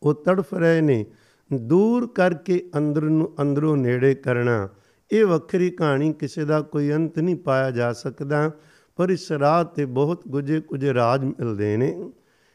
ਉਹ 0.03 0.15
ਤੜਫ 0.15 0.55
ਰਹੇ 0.55 0.81
ਨੇ। 0.81 1.07
ਦੂਰ 1.53 2.07
ਕਰਕੇ 2.07 2.71
ਅੰਦਰ 2.77 3.03
ਨੂੰ 3.03 3.33
ਅੰਦਰੋਂ 3.41 3.77
ਨੇੜੇ 3.77 4.15
ਕਰਨਾ। 4.15 4.69
ਇਹ 5.13 5.25
ਵੱਖਰੀ 5.25 5.71
ਕਹਾਣੀ 5.71 6.13
ਕਿਸੇ 6.13 6.45
ਦਾ 6.45 6.61
ਕੋਈ 6.61 6.93
ਅੰਤ 6.93 7.19
ਨਹੀਂ 7.19 7.37
ਪਾਇਆ 7.37 7.71
ਜਾ 7.71 7.93
ਸਕਦਾ, 7.93 8.51
ਪਰ 8.97 9.11
ਇਸ 9.11 9.33
ਰਾਹ 9.33 9.65
ਤੇ 9.65 9.85
ਬਹੁਤ 9.85 10.23
ਗੁਜੇ 10.29 10.61
ਕੁਝ 10.61 10.85
ਰਾਜ 10.85 11.25
ਮਿਲਦੇ 11.25 11.77
ਨੇ। 11.77 12.13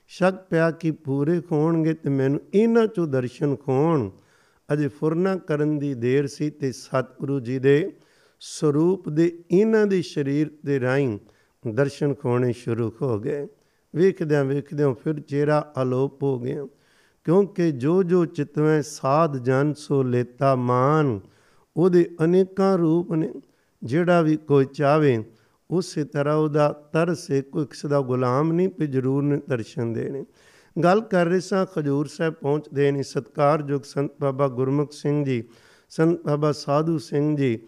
ਸ਼ੱਕ 0.08 0.36
ਪਿਆ 0.50 0.72
ਕਿ 0.72 0.92
ਪੂਰੇ 0.92 1.42
ਖੋਣਗੇ 1.42 1.94
ਤੇ 1.94 2.10
ਮੈਨੂੰ 2.10 2.40
ਇਹਨਾਂ 2.54 2.88
ਚੋਂ 2.88 3.08
ਦਰਸ਼ਨ 3.08 3.56
ਖੋਣ। 3.56 4.10
ਅਜੇ 4.74 4.88
ਫੁਰਨਾ 4.88 5.36
ਕਰਨ 5.36 5.80
ਦੀ 5.80 5.94
ਦੇਰ 5.94 6.28
ਸੀ 6.28 6.50
ਤੇ 6.50 6.72
ਸਤਿਗੁਰੂ 6.72 7.40
ਜੀ 7.40 7.60
ਦੇ 7.60 7.94
ਸਰੂਪ 8.40 9.10
ਦੇ 9.10 9.40
ਇਹਨਾਂ 9.52 9.88
ਦੇ 9.88 10.02
ਸਰੀਰ 10.02 10.52
ਦੇ 10.66 10.80
ਰਾਹੀਂ 10.80 11.20
ਦਰਸ਼ਨ 11.68 12.14
ਖੋਣੇ 12.14 12.54
ਸ਼ੁਰੂ 12.54 12.94
ਹੋ 13.02 13.20
ਗਏ। 13.20 13.48
ਵੇਖਦਿਆਂ 13.96 14.46
ਵੇਖਦਿਆਂ 14.46 14.94
ਫਿਰ 14.94 15.20
ਚਿਹਰਾ 15.20 15.74
ਅਲੋਪ 15.82 16.24
ਹੋ 16.24 16.40
ਗਿਆ। 16.40 16.68
ਕਿਉਂਕਿ 17.24 17.72
ਜੋ 17.72 18.04
ਜੋ 18.04 18.26
ਚਿਤਵੇਂ 18.26 18.82
ਸਾਧ 18.82 19.38
ਜਨ, 19.38 19.74
ਸੋ 19.74 20.04
ਲੇਤਾ 20.04 20.56
ਮਾਨ। 20.56 21.20
ਉਹਦੇ 21.78 22.16
ਅਨੇਕਾਂ 22.24 22.78
ਰੂਪ 22.78 23.14
ਨੇ। 23.14 23.34
ਜਿਹੜਾ 23.84 24.22
ਵੀ 24.22 24.38
ਕੋਈ 24.38 24.66
ਚਾਵੇ 24.66 25.24
ਉਸੇ 25.72 26.04
ਤਰ੍ਹਾਂ 26.04 26.36
ਉਹਦਾ 26.36 26.90
ਤਰਸੇ 26.94 27.42
ਕੋਈ 27.42 27.66
ਕਿਸੇ 27.66 27.88
ਦਾ 27.88 28.02
ਗੁਲਾਮ 28.02 28.52
ਨਹੀਂ 28.52 28.70
ਤੇ 28.70 28.88
ਜ਼ਰੂਰ 28.88 29.24
ਨੇ 29.24 29.42
ਦਰਸ਼ਨ 29.50 29.94
ਦੇਣੇ। 29.94 30.26
ਗੱਲ 30.84 31.02
ਕਰ 31.02 31.26
ਰਹੇ 31.26 31.40
ਸਾਂ, 31.40 31.66
ਖਜੂਰ 31.66 32.06
ਸਾਹਿਬ 32.06 32.34
ਪਹੁੰਚਦੇ 32.34 32.92
ਨੇ। 32.92 33.04
ਸਤਕਾਰਯੋਗ 33.04 33.82
ਸੰਤ 33.82 34.12
ਬਾਬਾ 34.22 34.48
ਗੁਰਮੁਖ 34.48 34.92
ਸਿੰਘ 34.92 35.26
ਜੀ, 35.26 35.44
ਸੰਤ 35.90 36.26
ਬਾਬਾ 36.26 36.52
ਸਾਧੂ 36.52 36.98
ਸਿੰਘ 36.98 37.38
ਜੀ। 37.38 37.60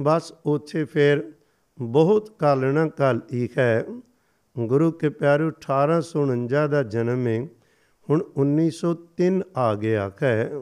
ਬਸ 0.00 0.32
ਉੱਥੇ 0.46 0.84
ਫਿਰ 0.84 1.32
ਬਹੁਤ 1.80 2.30
ਕਾਲਣਾ 2.38 2.88
ਕਾਲ 2.88 3.20
ਇੱਕ 3.30 3.58
ਹੈ। 3.58 3.84
ਗੁਰੂ 4.58 4.92
ਕੇ 4.92 5.08
ਪਿਆਰੇ 5.08 5.44
1849 5.44 6.68
ਦਾ 6.68 6.82
ਜਨਮ 6.82 7.26
ਹੈ। 7.26 7.48
ਹੁਣ 8.10 8.24
1903 8.36 9.42
ਆ 9.56 9.74
ਗਿਆ 9.74 10.10
ਹੈ। 10.22 10.52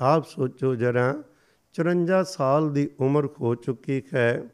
ਆਪ 0.00 0.24
ਸੋਚੋ 0.24 0.74
ਜਰਾ 0.74 1.22
54 1.72 2.24
ਸਾਲ 2.24 2.72
ਦੀ 2.72 2.90
ਉਮਰ 3.00 3.26
ਹੋ 3.26 3.54
ਚੁੱਕੀ 3.54 4.02
ਹੈ। 4.14 4.44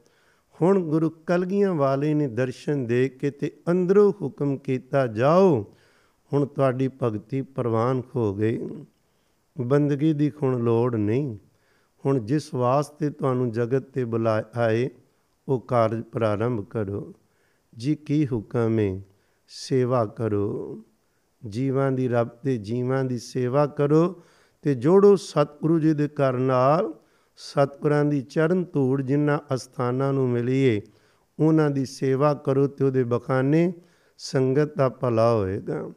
ਹੁਣ 0.62 0.80
ਗੁਰੂ 0.80 1.10
ਕਲਗੀਆਂ 1.10 1.74
ਵਾਲੇ 1.74 2.14
ਨੇ 2.14 2.28
ਦਰਸ਼ਨ 2.28 2.86
ਦੇ 2.86 3.08
ਕੇ 3.08 3.30
ਤੇ 3.30 3.52
ਅੰਦਰੋਂ 3.70 4.12
ਹੁਕਮ 4.22 4.56
ਕੀਤਾ, 4.56 5.06
ਜਾਓ, 5.06 5.66
ਹੁਣ 6.32 6.46
ਤੁਹਾਡੀ 6.46 6.88
ਭਗਤੀ 7.02 7.42
ਪ੍ਰਵਾਨ 7.42 8.02
ਹੋ 8.16 8.34
ਗਈ। 8.34 8.84
ਬੰਦਗੀ 9.60 10.12
ਦੀ 10.12 10.32
ਹੁਣ 10.42 10.58
ਲੋੜ 10.58 10.96
ਨਹੀਂ। 10.96 11.36
ਹੁਣ 12.06 12.18
ਜਿਸ 12.18 12.54
ਵਾਸਤੇ 12.54 13.10
ਤੁਹਾਨੂੰ 13.10 13.50
ਜਗਤ 13.50 13.82
ਤੇ 13.82 14.04
ਬੁਲਾਇਆ 14.04 14.44
ਹੈ 14.56 14.88
ਉਹ 15.48 15.60
ਕਾਰਜ 15.60 16.02
ਪ੍ਰਾਰੰਭ 16.02 16.64
ਕਰੋ। 16.64 17.14
ਜੀ 17.76 17.94
ਕੀ 17.94 18.26
ਹੁਕਮ 18.26 18.78
ਹੈ 18.78 19.02
ਸੇਵਾ 19.48 20.04
ਕਰੋ। 20.04 20.82
ਜੀਵਾਂ 21.48 21.92
ਦੀ 21.92 22.08
ਰੱਬ 22.08 22.28
ਤੇ 22.28 22.58
ਜੀਵਾਂ 22.58 23.04
ਦੀ 23.04 23.18
ਸੇਵਾ 23.18 23.66
ਕਰੋ 23.66 24.22
ਤੇ 24.62 24.74
ਜੋੜੋ 24.74 25.16
ਸਤਿਗੁਰੂ 25.16 25.78
ਜੀ 25.78 25.94
ਦੇ 25.94 26.08
ਘਰ 26.08 26.32
ਨਾਲ। 26.32 26.94
ਸਤਿਗੁਰਾਂ 27.36 28.04
ਦੀ 28.04 28.22
ਚਰਨ 28.22 28.64
ਧੂੜ 28.72 29.02
ਜਿਨ੍ਹਾਂ 29.02 29.38
ਅਸਥਾਨਾਂ 29.54 30.12
ਨੂੰ 30.12 30.28
ਮਿਲੀਏ 30.28 30.82
ਉਹਨਾਂ 31.38 31.70
ਦੀ 31.70 31.84
ਸੇਵਾ 31.84 32.34
ਕਰੋ 32.34 32.66
ਤੇ 32.66 32.84
ਉਹਦੇ 32.84 33.04
ਬਖਾਨੇ 33.04 33.72
ਸੰਗਤ 34.18 34.76
ਦਾ 34.76 34.88
ਭਲਾ 34.88 35.34
ਹੋਏਗਾ। 35.34 35.90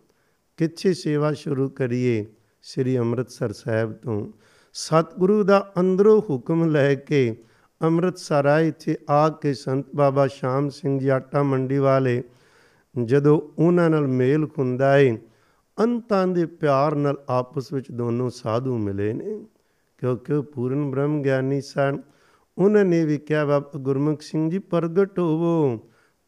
ਕਿੱਥੇ 0.57 0.93
ਸੇਵਾ 0.93 1.33
ਸ਼ੁਰੂ 1.33 1.69
ਕਰੀਏ? 1.69 2.25
ਸ੍ਰੀ 2.61 2.99
ਅੰਮ੍ਰਿਤਸਰ 2.99 3.51
ਸਾਹਿਬ 3.51 3.93
ਤੋਂ। 3.93 4.31
ਸਤਿਗੁਰੂ 4.73 5.43
ਦਾ 5.43 5.71
ਅੰਦਰੋਂ 5.79 6.21
ਹੁਕਮ 6.21 6.69
ਲੈ 6.69 6.95
ਕੇ 6.95 7.43
ਅੰਮ੍ਰਿਤਸਰ 7.83 8.45
ਆਏ, 8.45 8.67
ਇੱਥੇ 8.67 8.97
ਆ 9.09 9.29
ਕੇ 9.29 9.53
ਸੰਤ 9.53 9.85
ਬਾਬਾ 9.95 10.27
ਸ਼ਾਮ 10.27 10.69
ਸਿੰਘ 10.69 10.99
ਜੀ 10.99 11.07
ਆਟਾ 11.07 11.43
ਮੰਡੀ 11.43 11.77
ਵਾਲੇ 11.77 12.23
ਜਦੋਂ 13.03 13.41
ਉਹਨਾਂ 13.59 13.89
ਨਾਲ 13.89 14.07
ਮੇਲ 14.07 14.47
ਹੁੰਦਾ 14.59 14.97
ਏ, 14.97 15.17
ਅੰਤਾਂ 15.77 16.27
ਦੇ 16.27 16.45
ਪਿਆਰ 16.45 16.95
ਨਾਲ 16.95 17.17
ਆਪਸ 17.29 17.73
ਵਿੱਚ 17.73 17.91
ਦੋਨੋਂ 17.91 18.29
ਸਾਧੂ 18.29 18.77
ਮਿਲੇ 18.77 19.13
ਨੇ, 19.13 19.45
ਕਿਉਂਕਿ 19.97 20.33
ਉਹ 20.33 20.43
ਪੂਰਨ 20.43 20.91
ਬ੍ਰਹਮ 20.91 21.21
ਗਿਆਨੀ 21.21 21.61
ਸਨ। 21.61 22.01
ਉਹਨਾਂ 22.57 22.85
ਨੇ 22.85 23.05
ਵੀ 23.05 23.17
ਕਿਹਾ, 23.17 23.45
ਬਾਬਾ 23.45 23.79
ਗੁਰਮੁਖ 23.79 24.21
ਸਿੰਘ 24.21 24.49
ਜੀ, 24.49 24.59
ਪ੍ਰਗਟ 24.59 25.19
ਹੋਵੋ, 25.19 25.79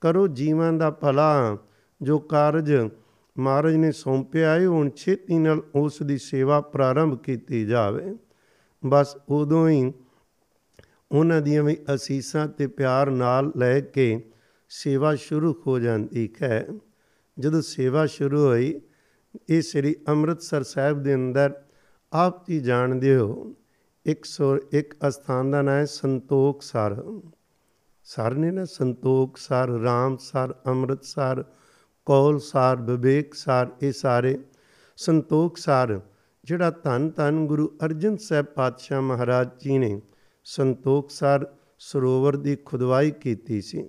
ਕਰੋ 0.02 0.28
ਜੀਵਾਂ 0.28 0.74
ਦਾ 0.74 0.92
ਭਲਾ। 0.92 1.58
ਜੋ 2.02 2.20
ਕਾਰਜ 2.20 2.90
ਮਹਾਰਾਜ 3.38 3.76
ਨੇ 3.76 3.92
ਸੌਂਪਿਆ 3.92 4.54
ਹੈ 4.54 4.66
ਹੁਣ 4.66 4.90
ਛੇਤੀ 4.90 5.38
ਨਾਲ 5.38 5.62
ਉਸ 5.76 6.02
ਦੀ 6.02 6.18
ਸੇਵਾ 6.18 6.62
ਪ੍ਰਾਰੰਭ 6.62 7.18
ਕੀਤੀ 7.18 7.66
ਜਾਵੇ। 7.66 8.16
ਬਸ 8.86 9.18
ਉਦੋਂ 9.30 9.70
ਹੀ 9.70 9.94
ਉਹਨਾਂ 11.14 11.42
ਦੀਆਂ 11.42 11.64
ਵੀ 11.64 11.78
ਅਸੀਸਾਂ 11.96 12.48
ਤੇ 12.48 12.68
ਪਿਆਰ 12.68 13.10
ਨਾਲ 13.10 13.52
ਲੈ 13.58 13.80
ਕੇ 13.80 14.32
ਸੇਵਾ 14.70 15.16
ਸ਼ੁਰੂ 15.16 15.62
ਹੋ 15.68 15.80
ਜਾਂਦੀ 15.80 16.30
ਹੈ। 16.42 16.68
ਜਦੋਂ 17.40 17.62
ਸੇਵਾ 17.62 18.06
ਸ਼ੁਰੂ 18.06 18.46
ਹੋਈ, 18.46 18.82
ਇਹ 19.50 19.62
ਸ੍ਰੀ 19.62 19.96
ਅੰਮ੍ਰਿਤਸਰ 20.08 20.64
ਸਾਹਿਬ 20.64 21.04
ਦੇ 21.04 21.16
ਅੰਦਰ 21.16 21.64
ਆਪ 22.14 22.48
ਜੀ 22.48 22.60
ਜਾਣਦੇ 22.60 23.16
ਹੋ 23.16 23.56
101 24.06 24.96
ਅਸਥਾਨ 25.08 25.52
ਦਾ 25.52 25.62
ਨਾਮ 25.62 25.76
ਹੈ 25.76 25.86
ਸੰਤੋਖ 25.86 26.62
ਸਰ। 26.62 27.04
ਸਰ 28.04 28.34
ਨੇ 28.34 28.52
ਨਾ 28.52 28.66
Santokh 28.66 29.38
sir, 29.38 29.68
Ram 29.68 30.18
sir 30.18 30.56
Amritsar 30.68 31.46
Kaul 32.06 32.40
sir, 32.40 32.76
Vivek 32.82 33.34
sir, 33.34 33.68
ਇਹ 33.82 33.92
ਸਾਰੇ 33.92 34.40
ਸੰਤੋਖ 34.98 35.58
ਸਰ, 35.58 36.00
ਜਿਹੜਾ 36.44 36.72
ਧੰਨ 36.72 37.10
ਧੰਨ 37.10 37.48
ਗੁਰੂ 37.48 37.78
ਅਰਜਨ 37.86 38.18
ਸਾਹਿਬ 38.18 38.46
ਪਾਤਸ਼ਾਹ 38.46 39.02
ਮਹਾਰਾਜ 39.02 39.50
ਜੀ 39.60 39.78
ਨੇ 39.78 40.02
ਸੰਤੋਖ 40.44 41.10
ਸਰ 41.10 41.46
ਸਰੋਵਰ 41.80 42.36
ਦੀ 42.36 42.56
ਖੁਦਵਾਈ 42.56 43.12
ਕੀਤੀ 43.12 43.62
ਸੀ, 43.62 43.84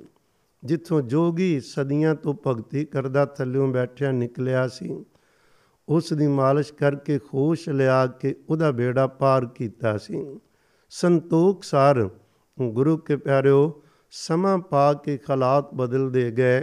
ਜਿੱਥੋਂ 0.64 1.00
ਜੋਗੀ 1.02 1.60
ਸਦੀਆਂ 1.60 2.14
ਤੋਂ 2.14 2.34
ਭਗਤੀ 2.46 2.84
ਕਰਦਾ 2.84 3.24
ਥੱਲਿਓਂ 3.26 3.68
ਬੈਠਿਆ 3.68 4.12
ਨਿਕਲਿਆ 4.12 4.68
ਸੀ। 4.68 5.04
ਉਸ 5.88 6.12
ਦੀ 6.12 6.26
ਮਾਲਿਸ਼ 6.26 6.72
ਕਰਕੇ 6.72 7.18
ਖੋਸ਼ 7.18 7.68
ਲਿਆ 7.68 8.06
ਕੇ 8.06 8.34
ਉਹਦਾ 8.48 8.70
ਬੇੜਾ 8.70 9.06
ਪਾਰ 9.06 9.46
ਕੀਤਾ 9.46 9.96
ਸੀ। 9.98 10.24
ਸੰਤੋਖ 10.90 11.64
ਸਾਰ, 11.64 12.08
ਗੁਰੂ 12.58 12.96
ਕੇ 12.96 13.16
ਪਿਆਰਿਓ, 13.16 13.82
ਸਮਾਂ 14.10 14.58
ਪਾ 14.58 14.92
ਕੇ 14.94 15.18
ਹਾਲਾਤ 15.30 15.74
ਬਦਲਦੇ 15.74 16.30
ਗਏ। 16.30 16.62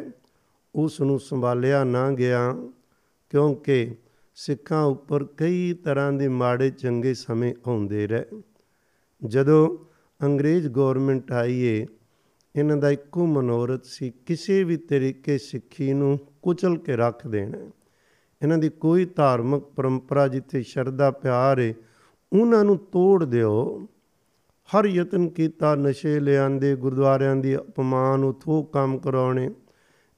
ਉਸ 0.76 1.02
ਨੂੰ 1.02 1.20
ਸੰਭਾਲਿਆ 1.20 1.84
ਨਾ 1.84 2.12
ਗਿਆ, 2.12 2.56
ਕਿਉਂਕਿ 3.30 3.96
ਸਿੱਖਾਂ 4.36 4.84
ਉੱਪਰ 4.84 5.24
ਕਈ 5.24 5.74
ਤਰ੍ਹਾਂ 5.74 6.12
ਦੇ 6.14 6.28
ਮਾੜੇ 6.28 6.70
ਚੰਗੇ 6.70 7.14
ਸਮੇਂ 7.14 7.54
ਆਉਂਦੇ 7.68 8.08
ਰਹੇ। 8.08 8.26
ਜਦੋਂ 9.24 9.78
ਅੰਗਰੇਜ਼ 10.26 10.68
ਗਵਰਨਮੈਂਟ 10.68 11.32
ਆਈ 11.32 11.60
ਏ, 11.60 11.86
ਇਹਨਾਂ 12.56 12.78
ਦਾ 12.78 12.92
ਇੱਕੋ 12.92 13.26
ਮਨੋਰਥ 13.26 13.84
ਸੀ, 13.84 14.14
ਕਿਸੇ 14.26 14.64
ਵੀ 14.64 14.78
ਤਰੀਕੇ 14.78 15.38
ਸਿੱਖੀ 15.38 15.94
ਨੂੰ 15.94 16.20
ਕੁਚਲ 16.42 16.78
ਕੇ 16.78 16.96
ਰੱਖ 16.96 17.28
ਦੇਣਾ। 17.28 17.58
ਇਹਨਾਂ 18.42 18.58
ਦੀ 18.58 18.70
ਕੋਈ 18.70 19.06
ਧਾਰਮਿਕ 19.06 19.64
ਪਰੰਪਰਾ 19.64 20.28
ਜਿੱਥੇ 20.28 20.62
ਸ਼ਰਧਾ, 20.62 21.12
ਪਿਆਰ 21.12 21.60
ਹੈ 21.60 21.74
ਉਹਨਾਂ 22.34 22.66
ਨੂੰ 22.66 22.78
ਤੋੜ 22.78 23.24
ਦਿਓ। 23.24 23.88
ਹਰ 24.70 24.86
ਯਤਨ 24.86 25.30
ਕੀਤਾ, 25.30 25.76
ਨਸ਼ੇ 25.76 26.20
ਲਿਆਂਦੇ, 26.20 26.76
ਗੁਰਦੁਆਰਿਆਂ 26.76 27.36
ਦੀ 27.36 27.56
ਅਪਮਾਨ, 27.56 28.24
ਉਥੋਂ 28.24 28.64
ਕੰਮ 28.64 28.98
ਕਰਾਉਣੇ, 28.98 29.52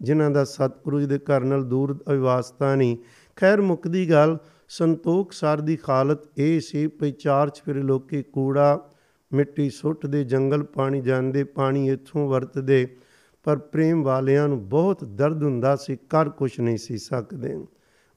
ਜਿਨ੍ਹਾਂ 0.01 0.31
ਦਾ 0.31 0.43
ਸਤਿਗੁਰੂ 0.43 0.99
ਜੀ 0.99 1.05
ਦੇ 1.05 1.17
ਘਰ 1.17 1.41
ਨਾਲ 1.41 1.63
ਦੂਰ 1.63 2.03
ਅਵਿਵਾਸਤਾ 2.09 2.75
ਨਹੀਂ। 2.75 2.97
ਖੈਰ 3.35 3.61
ਮੁੱਕਦੀ 3.61 4.09
ਗੱਲ 4.09 4.37
ਸੰਤੋਖ 4.69 5.31
ਸਰ 5.31 5.61
ਦੀ 5.61 5.77
ਹਾਲਤ 5.89 6.19
ਇਹ 6.37 6.59
ਸੀ 6.59 6.87
ਪਈ 6.87 7.11
ਚਾਰ 7.11 7.49
ਚਫੇਰੇ 7.49 7.81
ਲੋਕੀ 7.81 8.23
ਕੂੜਾ 8.23 8.89
ਮਿੱਟੀ 9.33 9.69
ਸੁੱਟ 9.69 10.05
ਦੇ 10.05 10.23
ਜੰਗਲ 10.23 10.63
ਪਾਣੀ 10.63 11.01
ਜਾਂਦੇ, 11.01 11.43
ਪਾਣੀ 11.43 11.89
ਇੱਥੋਂ 11.89 12.29
ਵਰਤਦੇ। 12.29 12.97
ਪਰ 13.43 13.57
ਪ੍ਰੇਮ 13.57 14.03
ਵਾਲਿਆਂ 14.03 14.47
ਨੂੰ 14.47 14.69
ਬਹੁਤ 14.69 15.03
ਦਰਦ 15.03 15.43
ਹੁੰਦਾ 15.43 15.75
ਸੀ 15.75 15.95
ਕਰ 15.95 16.29
ਕੁਛ 16.29 16.59
ਨਹੀਂ 16.59 16.77
ਸੀ 16.77 16.97
ਸਕਦੇ। 16.97 17.65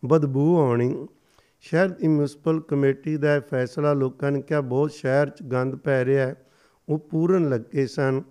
ਬਦਬੂ 0.05 0.59
ਆਉਣੀ। 0.59 1.09
ਸ਼ਹਿਰ 1.61 1.89
ਦੀ 1.89 2.09
ਮਿਊਨਿਸਪਲ 2.09 2.61
ਕਮੇਟੀ 2.61 3.17
ਦਾ 3.17 3.41
ਫੈਸਲਾ 3.41 3.93
ਲੋਕਾਂ 3.93 4.33
ਨੇ 4.33 4.43
ਕਿਹਾ, 4.43 4.61
ਬਹੁਤ 4.61 4.91
ਸ਼ਹਿਰ 4.91 5.29
'ਚ 5.29 5.43
ਗੰਦ 5.43 5.77
ਪੈ 5.77 6.05
ਰਿਹਾ 6.05 6.27
ਹੈ। 6.27 6.47
ਉਹ 6.89 6.99
ਪੂਰਨ 6.99 7.49
ਲੱਗੇ 7.49 7.87
ਸਨ। 7.87 8.23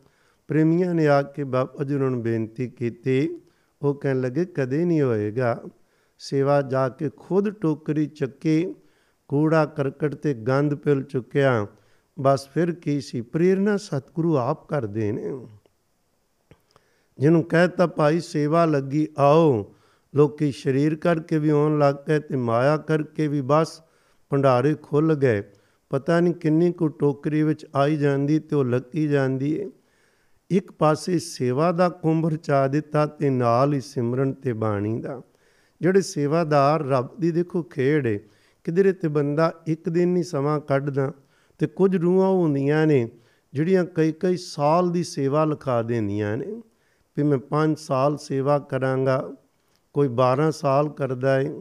ਪ੍ਰੇਮੀਆਂ 0.47 0.95
ਨੇ 0.95 1.07
ਆ 1.07 1.21
ਕੇ 1.21 1.43
ਬਾਬਾ 1.43 1.83
ਜੀ 1.83 1.95
ਨੂੰ 1.95 2.23
ਬੇਨਤੀ 2.23 2.67
ਕੀਤੀ। 2.67 3.41
ਉਹ 3.81 3.95
ਕਹਿਣ 3.95 4.21
ਲੱਗੇ, 4.21 4.45
ਕਦੇ 4.45 4.85
ਨਹੀਂ 4.85 5.01
ਹੋਏਗਾ। 5.01 5.63
ਸੇਵਾ 6.19 6.61
ਜਾ 6.61 6.89
ਕੇ 6.89 7.09
ਖੁਦ 7.17 7.49
ਟੋਕਰੀ 7.49 8.05
ਚੱਕੀ, 8.05 8.75
ਕੂੜਾ 9.27 9.65
ਕਰਕਟ 9.65 10.15
ਤੇ 10.15 10.33
ਗੰਦ 10.33 10.75
ਪਿਲ 10.75 11.03
ਚੁੱਕਿਆ। 11.03 11.67
ਬਸ 12.17 12.47
ਫਿਰ 12.49 12.71
ਕੀ 12.71 12.99
ਸੀ? 13.01 13.21
ਪ੍ਰੇਰਣਾ 13.21 13.77
ਸਤਿਗੁਰੂ 13.77 14.37
ਆਪ 14.37 14.67
ਕਰਦੇ 14.67 15.11
ਨੇ 15.11 15.31
ਜਿਹਨੂੰ 17.19 17.43
ਕਹਿਤਾ 17.43 17.87
ਭਾਈ 17.87 18.19
ਸੇਵਾ 18.19 18.65
ਲੱਗੀ, 18.65 19.07
ਆਓ। 19.17 19.73
ਲੋਕੀ 20.13 20.51
ਸਰੀਰ 20.51 20.95
ਕਰਕੇ 20.95 21.37
ਵੀ 21.39 21.49
ਆਉਣ 21.49 21.77
ਲੱਗ 21.79 21.95
ਪਏ 21.95 22.19
ਤੇ 22.19 22.35
ਮਾਇਆ 22.35 22.77
ਕਰਕੇ 22.77 23.27
ਵੀ 23.27 23.41
ਬਸ 23.41 23.81
ਭੰਡਾਰੇ 24.29 24.73
ਖੁੱਲ 24.73 25.13
ਗਏ। 25.15 25.41
ਪਤਾ 25.89 26.19
ਨਹੀਂ 26.19 26.33
ਕਿੰਨੀ 26.33 26.71
ਕੁ 26.71 26.87
ਟੋਕਰੀ 26.87 27.43
ਵਿੱਚ 27.43 27.65
ਆਈ 27.75 27.97
ਜਾਂਦੀ 27.97 28.39
ਤੇ 28.39 28.55
ਉਹ 28.55 28.65
ਲੱਗੀ 28.65 29.07
ਜਾਂਦੀ 29.07 29.59
ਹੈ 29.61 29.67
ਇੱਕ 30.49 30.71
ਪਾਸੇ 30.71 31.19
ਸੇਵਾ 31.19 31.71
ਦਾ 31.71 31.89
ਕੁੰਭ 31.89 32.25
ਰਚਾ 32.25 32.67
ਦਿੱਤਾ 32.67 33.05
ਤੇ 33.05 33.29
ਨਾਲ 33.29 33.73
ਹੀ 33.73 33.81
ਸਿਮਰਨ 33.81 34.33
ਤੇ 34.33 34.53
ਬਾਣੀ 34.53 34.99
ਦਾ। 35.01 35.21
ਜਿਹੜੇ 35.81 36.01
ਸੇਵਾਦਾਰ 36.01 36.85
ਰੱਬ 36.85 37.07
ਦੀ 37.19 37.31
ਦੇਖੋ 37.31 37.63
ਖੇੜ 37.63 38.07
ਹੈ 38.07 38.19
ਕਿਧਰੇ 38.63 38.93
ਤੇ 38.93 39.07
ਬੰਦਾ 39.07 39.51
ਇੱਕ 39.67 39.89
ਦਿਨ 39.89 40.09
ਨਹੀਂ 40.09 40.23
ਸਮਾਂ 40.23 40.59
ਕੱਢਦਾ। 40.59 41.11
ਤੇ 41.59 41.67
ਕੁਝ 41.67 41.95
ਰੂਹਾਂ 41.95 42.29
ਹੁੰਦੀਆਂ 42.29 42.87
ਨੇ, 42.87 43.09
ਜਿਹੜੀਆਂ 43.53 43.85
ਕਈ 43.85 44.11
ਕਈ 44.11 44.37
ਸਾਲ 44.37 44.91
ਦੀ 44.91 45.03
ਸੇਵਾ 45.03 45.45
ਲਿਖਾ 45.45 45.81
ਦਿੰਦੀਆਂ 45.81 46.37
ਨੇ। 46.37 46.61
ਵੀ 47.17 47.23
ਮੈਂ 47.23 47.37
5 47.37 47.79
ਸਾਲ 47.79 48.17
ਸੇਵਾ 48.17 48.59
ਕਰਾਂਗਾ, 48.59 49.33
ਕੋਈ 49.93 50.07
12 50.07 50.51
ਸਾਲ 50.51 50.89
ਕਰਦਾ 50.89 51.35
ਹੈ 51.35 51.53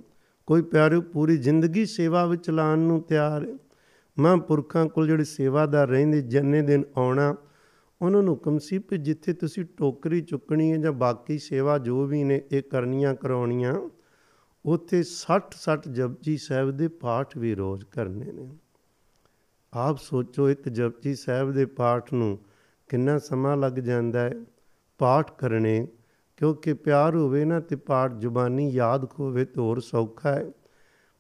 ਕੋਈ 0.47 0.63
ਪਿਆਰੇ 0.63 1.01
ਪੂਰੀ 1.01 1.37
ਜ਼ਿੰਦਗੀ 1.37 1.87
ਸੇਵਾ 1.87 2.27
ਵਿੱਚ 2.27 2.51
ਲਾਉਣ 2.51 2.79
ਨੂੰ 2.79 3.03
ਤਿਆਰ 3.03 3.49
ਹੈ 3.49 3.55
ਮਹਾਂਪੁਰਖਾਂ 4.19 4.87
ਕੋਲ 4.87 5.07
ਜਿਹੜੇ 5.07 5.25
ਸੇਵਾਦਾਰ 5.25 5.89
ਰਹਿੰਦੇ, 5.89 6.23
ਜੰਨੇ 6.23 6.63
ਦਿਨ 6.63 6.85
ਆਉਣਾ, 6.97 7.37
ਉਹਨਾਂ 8.03 8.23
ਨੂੰ 8.23 8.35
ਹੁਕਮ 8.35 8.59
ਸੀ 8.59 8.79
ਕਿ 8.79 8.99
ਜਿੱਥੇ 8.99 9.33
ਤੁਸੀਂ 9.33 9.65
ਟੋਕਰੀ 9.65 10.21
ਚੁੱਕਣੀ 10.21 10.73
ਹੈ 10.73 10.77
ਜਾਂ 10.77 10.93
ਬਾਕੀ 10.93 11.39
ਸੇਵਾ 11.39 11.79
ਜੋ 11.79 12.07
ਵੀ 12.07 12.25
ਨੇ, 12.25 12.43
ਇਹ 12.53 12.63
ਕਰਨੀਆਂ 12.63 13.15
ਕਰਾਉਣੀਆਂ, 13.15 13.91
ਉੱਥੇ 14.65 15.03
60 15.03 15.55
60 15.55 15.89
ਜਪਜੀ 15.89 16.37
ਸਾਹਿਬ 16.37 16.71
ਦੇ 16.71 16.89
ਪਾਠ 16.89 17.39
ਵੀ 17.39 17.55
ਰੋਜ਼ 17.55 17.85
ਕਰਨੇ 17.85 18.33
ਨੇ। 18.33 18.49
ਆਪ 19.77 19.99
ਸੋਚੋ, 19.99 20.51
ਇੱਕ 20.51 20.69
ਜਪਜੀ 20.69 21.15
ਸਾਹਿਬ 21.15 21.53
ਦੇ 21.53 21.67
ਪਾਠ 21.67 22.13
ਨੂੰ 22.13 22.39
ਕਿੰਨਾ 22.89 23.19
ਸਮਾਂ 23.19 23.57
ਲੱਗ 23.57 23.73
ਜਾਂਦਾ 23.73 24.21
ਹੈ? 24.21 24.33
ਪਾਠ 24.99 25.31
ਕਰਨੇ, 25.39 25.89
ਕਿਉਂਕਿ 26.37 26.75
ਪਿਆਰ 26.75 27.17
ਹੋਵੇ 27.17 27.45
ਨਾ 27.45 27.61
ਤੇ 27.61 27.77
ਪਾਠ 27.77 28.13
ਜ਼ੁਬਾਨੀ 28.13 28.71
ਯਾਦ 28.71 29.05
ਹੋਵੇ 29.19 29.45
ਤੇ 29.45 29.61
ਹੋਰ 29.61 29.81
ਸੌਖਾ 29.81 30.33
ਹੈ। 30.33 30.53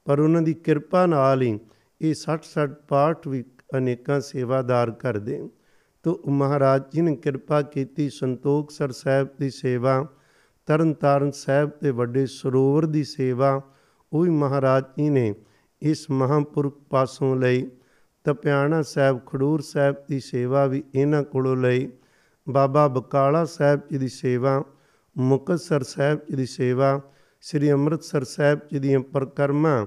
ਪਰ 0.04 0.20
ਉਹਨਾਂ 0.20 0.42
ਦੀ 0.42 0.54
ਕਿਰਪਾ 0.54 1.06
ਨਾਲ 1.06 1.42
ਹੀ 1.42 1.60
ਇਹ 2.00 2.14
60-60 2.14 2.74
ਪਾਠ 2.88 3.28
ਵੀ 3.28 3.44
ਅਨੇਕਾਂ 3.76 4.20
ਸੇਵਾਦਾਰ 4.20 4.90
ਕਰਦੇ। 4.90 5.48
ਤੋ 6.02 6.22
ਮਹਾਰਾਜ 6.28 6.82
ਜੀ 6.92 7.00
ਨੇ 7.00 7.16
ਕਿਰਪਾ 7.16 7.62
ਕੀਤੀ 7.62 8.10
ਸੰਤੋਖ 8.10 8.70
ਸਰ 8.70 8.92
ਸਾਹਿਬ 8.92 9.28
ਦੀ 9.40 9.50
ਸੇਵਾ, 9.50 10.08
ਤਰਨਤਾਰਨ 10.66 11.30
ਸਾਹਿਬ 11.30 11.70
ਤੇ 11.70 11.90
ਵੱਡੇ 11.90 12.26
ਸਰੋਵਰ 12.26 12.86
ਦੀ 12.86 13.04
ਸੇਵਾ, 13.04 13.62
ਉਹ 14.12 14.22
ਵੀ 14.22 14.30
ਮਹਾਰਾਜ 14.30 14.84
ਜੀ 14.84 15.10
ਨੇ 15.10 15.34
ਇਸ 15.82 16.10
ਮਹਾਂਪੁਰਖ 16.10 16.78
ਪਾਸੋਂ 16.90 17.36
ਲਈ। 17.36 17.70
ਤਪਿਆਣਾ 18.24 18.82
ਸਾਹਿਬ, 18.82 19.20
ਖਡੂਰ 19.26 19.60
ਸਾਹਿਬ 19.60 19.96
ਦੀ 20.08 20.20
ਸੇਵਾ 20.20 20.66
ਵੀ 20.66 20.84
ਇਹਨਾਂ 20.94 21.22
ਕੋਲੋਂ 21.22 21.56
ਲਈ। 21.56 21.90
ਬਾਬਾ 22.48 22.88
ਬਕਾਲਾ 22.88 23.44
ਸਾਹਿਬ 23.44 23.80
ਜੀ 23.90 23.98
ਦੀ 23.98 24.08
ਸੇਵਾ, 24.08 24.64
ਮੁਕਤਸਰ 25.18 25.82
ਸਾਹਿਬ 25.82 26.18
ਜੀ 26.18 26.36
ਦੀ 26.36 26.46
ਸੇਵਾ, 26.46 27.00
ਸ੍ਰੀ 27.40 27.72
ਅੰਮ੍ਰਿਤਸਰ 27.72 28.24
ਸਾਹਿਬ 28.24 28.60
ਜੀ 28.72 28.78
ਦੀਆਂ 28.78 29.00
ਪ੍ਰਕਰਮਾਂ, 29.00 29.86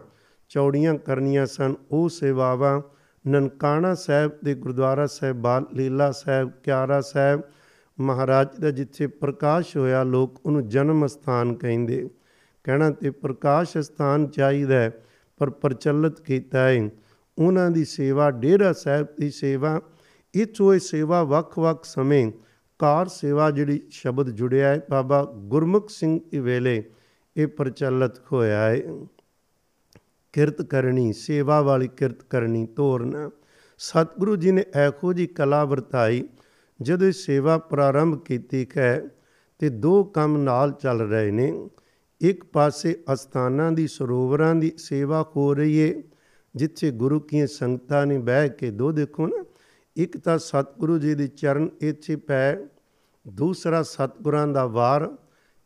ਚੌੜੀਆਂ 0.49 0.95
ਕਰਨੀਆਂ 0.95 1.45
ਸਨ। 1.45 1.75
ਉਹ 1.91 2.09
ਸੇਵਾਵਾਂ 2.09 2.81
ਨਨਕਾਣਾ 3.27 3.95
ਸਾਹਿਬ 3.95 4.31
ਦੇ 4.43 4.55
ਗੁਰਦੁਆਰਾ 4.55 5.07
ਸਾਹਿਬ, 5.07 5.35
ਬਾਲ 5.35 5.65
ਲੀਲਾ 5.73 6.11
ਸਾਹਿਬ, 6.11 6.51
ਕਿਆਰਾ 6.63 7.01
ਸਾਹਿਬ 7.01 7.41
ਮਹਾਰਾਜ 7.99 8.47
ਦਾ 8.59 8.71
ਜਿੱਥੇ 8.71 9.07
ਪ੍ਰਕਾਸ਼ 9.07 9.77
ਹੋਇਆ, 9.77 10.03
ਲੋਕ 10.03 10.45
ਉਹਨੂੰ 10.45 10.67
ਜਨਮ 10.67 11.07
ਸਥਾਨ 11.07 11.55
ਕਹਿੰਦੇ। 11.55 12.09
ਕਹਿਣਾ 12.63 12.89
ਤੇ 12.89 13.09
ਪ੍ਰਕਾਸ਼ 13.09 13.77
ਸਥਾਨ 13.77 14.27
ਚਾਹੀਦਾ 14.27 14.91
ਪਰ 15.37 15.49
ਪ੍ਰਚਲਿਤ 15.49 16.19
ਕੀਤਾ 16.19 16.59
ਹੈ। 16.59 16.89
ਉਹਨਾਂ 17.39 17.71
ਦੀ 17.71 17.85
ਸੇਵਾ, 17.85 18.31
ਡੇਰਾ 18.31 18.73
ਸਾਹਿਬ 18.73 19.07
ਦੀ 19.19 19.29
ਸੇਵਾ, 19.29 19.81
ਇਥੋਂ 20.35 20.73
ਇਹ 20.73 20.79
ਸੇਵਾ 20.79 21.23
ਵੱਖ-ਵੱਖ 21.23 21.85
ਸਮੇਂ 21.85 22.31
ਕਾਰ 22.79 23.07
ਸੇਵਾ 23.07 23.51
ਜਿਹੜੀ 23.51 23.81
ਸ਼ਬਦ 23.89 24.29
ਜੁੜਿਆ 24.29 24.67
ਹੈ, 24.67 24.81
ਬਾਬਾ 24.89 25.33
ਗੁਰਮੁਖ 25.35 25.89
ਸਿੰਘ 25.89 26.19
ਦੇ 26.31 26.39
ਵੇਲੇ 26.39 26.83
ਇਹ 27.37 27.47
ਪ੍ਰਚਲਿਤ 27.47 28.11
ਹੋਇਆ 28.31 28.59
ਹੈ। 28.59 28.81
ਕਿਰਤ 30.33 30.61
ਕਰਨੀ, 30.61 31.13
ਸੇਵਾ 31.13 31.61
ਵਾਲੀ 31.61 31.87
ਕਿਰਤ 31.87 32.23
ਕਰਨੀ 32.23 32.65
ਤੋਰਨਾ 32.65 33.31
ਸਤਿਗੁਰੂ 33.77 34.35
ਜੀ 34.35 34.51
ਨੇ 34.51 34.63
ਐਖੋ 34.73 35.13
ਜੀ 35.13 35.27
ਕਲਾ 35.27 35.65
ਵਰਤਾਈ, 35.65 36.27
ਜਦੋਂ 36.81 37.11
ਸੇਵਾ 37.11 37.57
ਪ੍ਰਾਰੰਭ 37.57 38.19
ਕੀਤੀ 38.19 38.67
ਹੈ 38.77 39.03
ਤੇ 39.59 39.69
ਦੋ 39.69 40.03
ਕੰਮ 40.03 40.37
ਨਾਲ 40.37 40.71
ਚੱਲ 40.71 41.01
ਰਹੇ 41.01 41.31
ਨੇ। 41.31 41.69
ਇੱਕ 42.21 42.43
ਪਾਸੇ 42.43 43.03
ਅਸਥਾਨਾਂ 43.13 43.71
ਦੀ, 43.71 43.87
ਸਰੋਵਰਾਂ 43.87 44.55
ਦੀ 44.55 44.71
ਸੇਵਾ 44.77 45.31
ਹੋ 45.35 45.53
ਰਹੀ 45.53 45.81
ਹੈ 45.81 46.03
ਜਿੱਥੇ 46.55 46.91
ਗੁਰੂ 46.91 47.19
ਕੀਆਂ 47.19 47.47
ਸੰਗਤਾਂ 47.47 48.05
ਨੇ 48.05 48.17
ਬਹਿ 48.19 48.49
ਕੇ 48.49 48.71
ਦੋ 48.71 48.91
ਦੇਖੋ 48.91 49.27
ਨਾ, 49.27 49.43
ਇੱਕ 49.95 50.17
ਤਾਂ 50.17 50.37
ਸਤਿਗੁਰੂ 50.37 50.97
ਜੀ 50.97 51.13
ਦੇ 51.15 51.27
ਚਰਨ 51.27 51.69
ਇੱਥੇ 51.81 52.15
ਪੈ 52.15 52.55
ਦੂਸਰਾ 53.25 53.81
ਸਤਿਗੁਰਾਂ 53.83 54.47
ਦਾ 54.47 54.65
ਵਾਰ, 54.65 55.09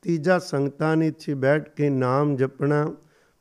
ਤੀਜਾ 0.04 0.38
ਸੰਗਤਾਂ 0.39 0.96
ਨੇ 0.98 1.08
ਇੱਥੇ 1.08 1.34
ਬੈਠ 1.34 1.70
ਕੇ 1.76 1.89
ਨਾਮ 1.89 2.36
ਜਪਣਾ, 2.36 2.86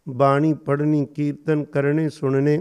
ਬਾਣੀ 0.07 0.53
ਪੜ੍ਹਨੀ, 0.55 1.07
ਕੀਰਤਨ 1.07 1.64
ਕਰਨੇ, 1.64 2.09
ਸੁਣਨੇ, 2.09 2.59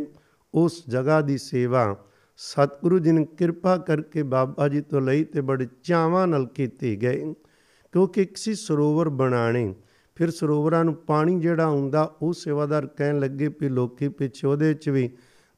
ਉਸ 0.54 0.84
ਜਗ੍ਹਾ 0.90 1.20
ਦੀ 1.22 1.38
ਸੇਵਾ। 1.38 1.96
ਸਤਿਗੁਰੂ 2.40 3.00
ਜੀ 3.00 3.12
ਨੇ 3.12 3.26
ਕਿਰਪਾ 3.38 3.78
ਕਰਕੇ 3.78 4.24
ਬਾਬਾ 4.24 4.68
ਜੀ 4.68 4.82
ਤੋਂ 4.82 5.02
ਲਈ 5.02 5.24
ਤੇ 5.24 5.42
ਬੜੇ 5.42 5.68
ਚਾਵਾਂ 5.84 6.28
ਨਾਲ 6.28 6.46
ਕੀਤੀ 6.46 6.96
ਗਏ, 7.02 7.34
ਕਿਉਂਕਿ 7.94 8.26
ਕਿਸੇ 8.26 8.54
ਸਰੋਵਰ 8.56 9.10
ਬਣਾਣੇ 9.10 9.74
ਫਿਰ 10.20 10.32
ਸਰੋਵਰਾਂ 10.32 10.84
ਨੂੰ 10.86 10.94
ਪਾਣੀ 11.08 11.40
ਜਿਹੜਾ 11.40 11.68
ਹੁੰਦਾ, 11.68 12.02
ਉਹ 12.22 12.34
ਸੇਵਾਦਾਰ 12.34 12.86
ਕਹਿਣ 12.88 13.20
ਲੱਗੇ 13.20 13.48
ਵੀ 13.60 13.68
ਲੋਕੀ 13.70 14.08
ਪਿੱਛੇ 14.08 14.48
ਉਹਦੇ 14.48 14.74
'ਚ 14.74 14.90
ਵੀ 14.90 15.10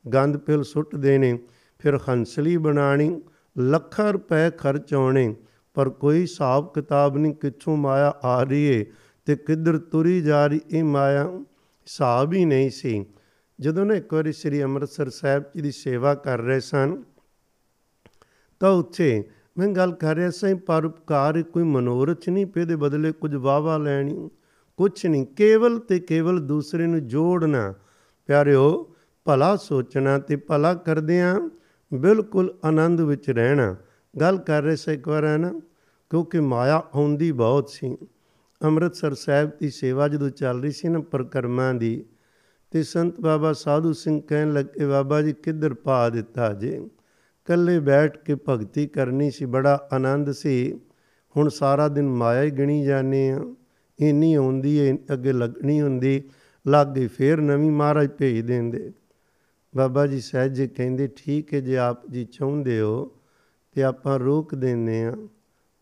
ਗੰਦ 0.06 0.38
ਪਿਲ 0.38 0.64
ਸੁੱਟਦੇ 0.64 1.18
ਨੇ। 1.18 1.38
ਫਿਰ 1.80 1.98
ਹੰਸਲੀ 2.10 2.58
ਬਣਾਣੀ, 2.58 3.22
ਲੱਖਾਂ 3.56 4.12
ਰੁਪਏ 4.14 4.50
ਖਰਚ 4.50 4.94
ਆਉਣੇ, 4.94 5.34
ਪਰ 5.74 5.90
ਕੋਈ 5.90 6.22
ਹਿਸਾਬ 6.22 6.72
ਕਿਤਾਬ 6.74 7.18
ਨਹੀਂ 7.18 7.34
ਕਿੱਥੋਂ 7.34 7.78
ਮਾਇਆ 7.78 8.14
ਆ 8.24 8.44
ਰਹੀ 8.44 8.64
ਏ 8.64 8.86
ਤੇ 9.28 9.36
ਕਿੱਧਰ 9.36 9.78
ਤੁਰੀ 9.78 10.22
ਜਾ 10.22 10.46
ਰਹੀ, 10.48 10.60
ਇਹ 10.72 10.84
ਮਾਇਆ 10.84 11.24
ਹਿਸਾਬ 11.24 12.34
ਹੀ 12.34 12.44
ਨਹੀਂ 12.46 12.70
ਸੀ। 12.70 13.06
ਜਦੋਂ 13.60 13.86
ਨੇ 13.86 13.98
ਇੱਕ 13.98 14.14
ਵਾਰੀ 14.14 14.32
ਸ੍ਰੀ 14.32 14.62
ਅੰਮ੍ਰਿਤਸਰ 14.64 15.10
ਸਾਹਿਬ 15.10 15.44
ਜੀ 15.56 15.62
ਦੀ 15.62 15.72
ਸੇਵਾ 15.72 16.14
ਕਰ 16.16 16.40
ਰਹੇ 16.40 16.60
ਸਨ, 16.60 16.96
ਤਾਂ 18.62 18.72
ਉੱਥੇ 18.72 19.24
ਮੈਂ 19.58 19.68
ਗੱਲ 19.68 19.92
ਕਰ 19.92 20.16
ਰਿਹਾ 20.16 20.30
ਸੀ 20.30 20.54
ਪਰਉਪਕਾਰ 20.54 21.42
ਕੋਈ 21.44 21.64
ਮਨੋਰਥ 21.64 22.30
ਨਹੀਂ 22.30 22.46
ਪੇ 22.46 22.66
ਦੇ 22.66 22.76
ਬਦਲੇ 22.76 23.12
ਕੁਝ 23.12 23.34
ਵਾਵਾ 23.36 23.78
ਲੈਣੀ। 23.78 24.30
ਕੁਛ 24.82 25.06
ਨਹੀਂ, 25.06 25.26
ਕੇਵਲ 25.26 25.80
ਤੇ 25.80 26.00
ਕੇਵਲ 26.00 26.40
ਦੂਸਰੇ 26.40 26.88
ਨੂੰ 26.88 27.08
ਜੋੜਨਾ। 27.08 27.74
ਪਿਆਰਿਓ, 28.28 28.96
ਭਲਾ 29.26 29.56
ਸੋਚਣਾ 29.56 30.20
ਤੇ 30.20 30.36
ਭਲਾ 30.36 30.74
ਕਰਦਿਆਂ 30.74 31.50
ਬਿਲਕੁਲ 31.94 32.58
ਆਨੰਦ 32.66 33.02
ਵਿੱਚ 33.02 33.30
ਰਹਿਣਾ। 33.30 33.76
ਗੱਲ 34.22 34.38
ਕਰ 34.38 34.64
ਰਹੇ 34.64 34.76
ਸੀ 34.76 34.94
ਇੱਕ 34.94 35.08
ਵਾਰ 35.08 35.26
ਹੈ 35.26 35.38
ਨਾ 35.38 35.62
ਕਿਉਂਕਿ 36.10 36.40
ਮਾਇਆ 36.40 36.84
ਆਉਂਦੀ 36.96 37.32
ਬਹੁਤ 37.32 37.70
ਸੀ। 37.70 37.98
ਅੰਮ੍ਰਿਤਸਰ 38.64 39.14
ਸਾਹਿਬ 39.14 39.52
ਦੀ 39.60 39.70
ਸੇਵਾ 39.70 40.08
ਜਦੋਂ 40.08 40.30
ਚੱਲ 40.30 40.62
ਰਹੀ 40.62 40.72
ਸੀ 40.72 40.88
ਨਾ 40.88 41.00
ਪ੍ਰਕਰਮਾਂ 41.00 41.74
ਦੀ, 41.74 42.06
ਤੇ 42.72 42.84
ਸੰਤ 42.84 43.22
ਬਾਬਾ 43.22 43.54
ਸਾਧੂ 43.54 43.94
ਸਿੰਘ 43.94 44.22
ਕਹਿਣ 44.22 44.54
ਲੱਗੇ, 44.54 44.86
ਬਾਬਾ 44.86 45.22
ਜੀ, 45.22 45.34
ਕਿੱਧਰ 45.34 45.74
ਪਾ 45.74 46.10
ਦਿੱਤਾ 46.10 46.54
ਜੇ? 46.54 46.90
ਕੱਲੇ 47.46 47.80
ਬੈਠ 47.80 48.18
ਕੇ 48.18 48.36
ਭਗਤੀ 48.50 48.88
ਕਰਨੀ 48.88 49.32
ਸੀ, 49.32 49.46
ਬੜਾ 49.46 49.90
ਆਨੰਦ 49.94 50.32
ਸੀ। 50.32 50.80
ਹੁਣ 51.38 51.50
ਸਾਰਾ 51.50 51.88
ਦਿਨ 51.88 52.10
ਮਾਇਆ 52.10 52.44
ਹੀ 52.44 52.52
ਗਿਣੀ 52.52 52.86
ਜਾਂਦੇ 52.86 53.32
ਆ। 53.32 53.56
ਇੰਨੀ 54.02 54.34
ਆਉਂਦੀ 54.34 54.76
ਏ, 54.78 54.98
ਅੱਗੇ 55.14 55.34
ਲੱਗਣੀ 55.34 55.82
ਹੁੰਦੀ। 55.82 56.22
ਲੱਗ 56.66 56.88
ਗਈ 56.88 57.08
ਫੇਰ 57.08 57.42
ਨਵੀਂ 57.42 57.72
ਮਹਾਰਾਜ 57.72 58.10
ਭੇਜ 58.10 58.40
ਦਿੰਦੇ। 58.42 58.92
ਬਾਬਾ 59.74 60.06
ਜੀ 60.08 60.20
ਸਹਿਜ 60.20 60.54
ਜੀ 60.54 60.68
ਕਹਿੰਦੇ, 60.68 61.08
ਠੀਕ 61.08 61.54
ਹੈ 61.54 61.60
ਜੇ 61.60 61.78
ਆਪ 61.78 62.10
ਜੀ 62.12 62.26
ਚਾਹੁੰਦੇ 62.26 62.80
ਹੋ 62.82 63.12
ਤੇ 63.76 63.84
ਆਪਾਂ 63.84 64.18
ਰੋਕ 64.20 64.56
ਦਿੰਦੇ 64.56 65.04
ਆ। 65.04 65.16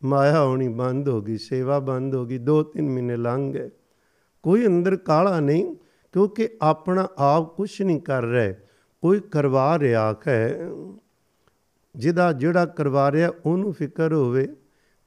ਮਾਇਆ 0.01 0.43
ਹੋਣੀ 0.43 0.67
ਬੰਦ 0.67 1.10
ਹੋ 1.10 1.21
ਗਈ, 1.21 1.38
ਸੇਵਾ 1.38 1.79
ਬੰਦ 1.79 2.15
ਹੋ 2.15 2.25
ਗਈ 2.25 2.38
2-3 2.38 2.89
ਮਹੀਨੇ 2.89 3.15
ਲੰਘ 3.17 3.51
ਗਏ। 3.53 3.69
ਕੋਈ 4.43 4.65
ਅੰਦਰ 4.67 4.95
ਕਾਲਾ 4.95 5.39
ਨਹੀਂ, 5.39 5.75
ਕਿਉਂਕਿ 6.13 6.49
ਆਪਣਾ 6.62 7.08
ਆਪ 7.17 7.55
ਕੁਝ 7.55 7.82
ਨਹੀਂ 7.82 7.99
ਕਰ 8.01 8.23
ਰਿਹਾ। 8.23 8.53
ਕੋਈ 9.03 9.19
ਕਰਵਾ 9.32 9.77
ਰਿਹਾ 9.79 10.13
ਹੈ 10.27 10.69
ਜਿਹਦਾ 11.95 12.32
ਜਿਹੜਾ 12.34 12.65
ਕਰਵਾ 12.67 13.12
ਰਿਹਾ 13.12 13.32
ਉਹਨੂੰ 13.45 13.73
ਫਿਕਰ 13.73 14.13
ਹੋਵੇ, 14.13 14.47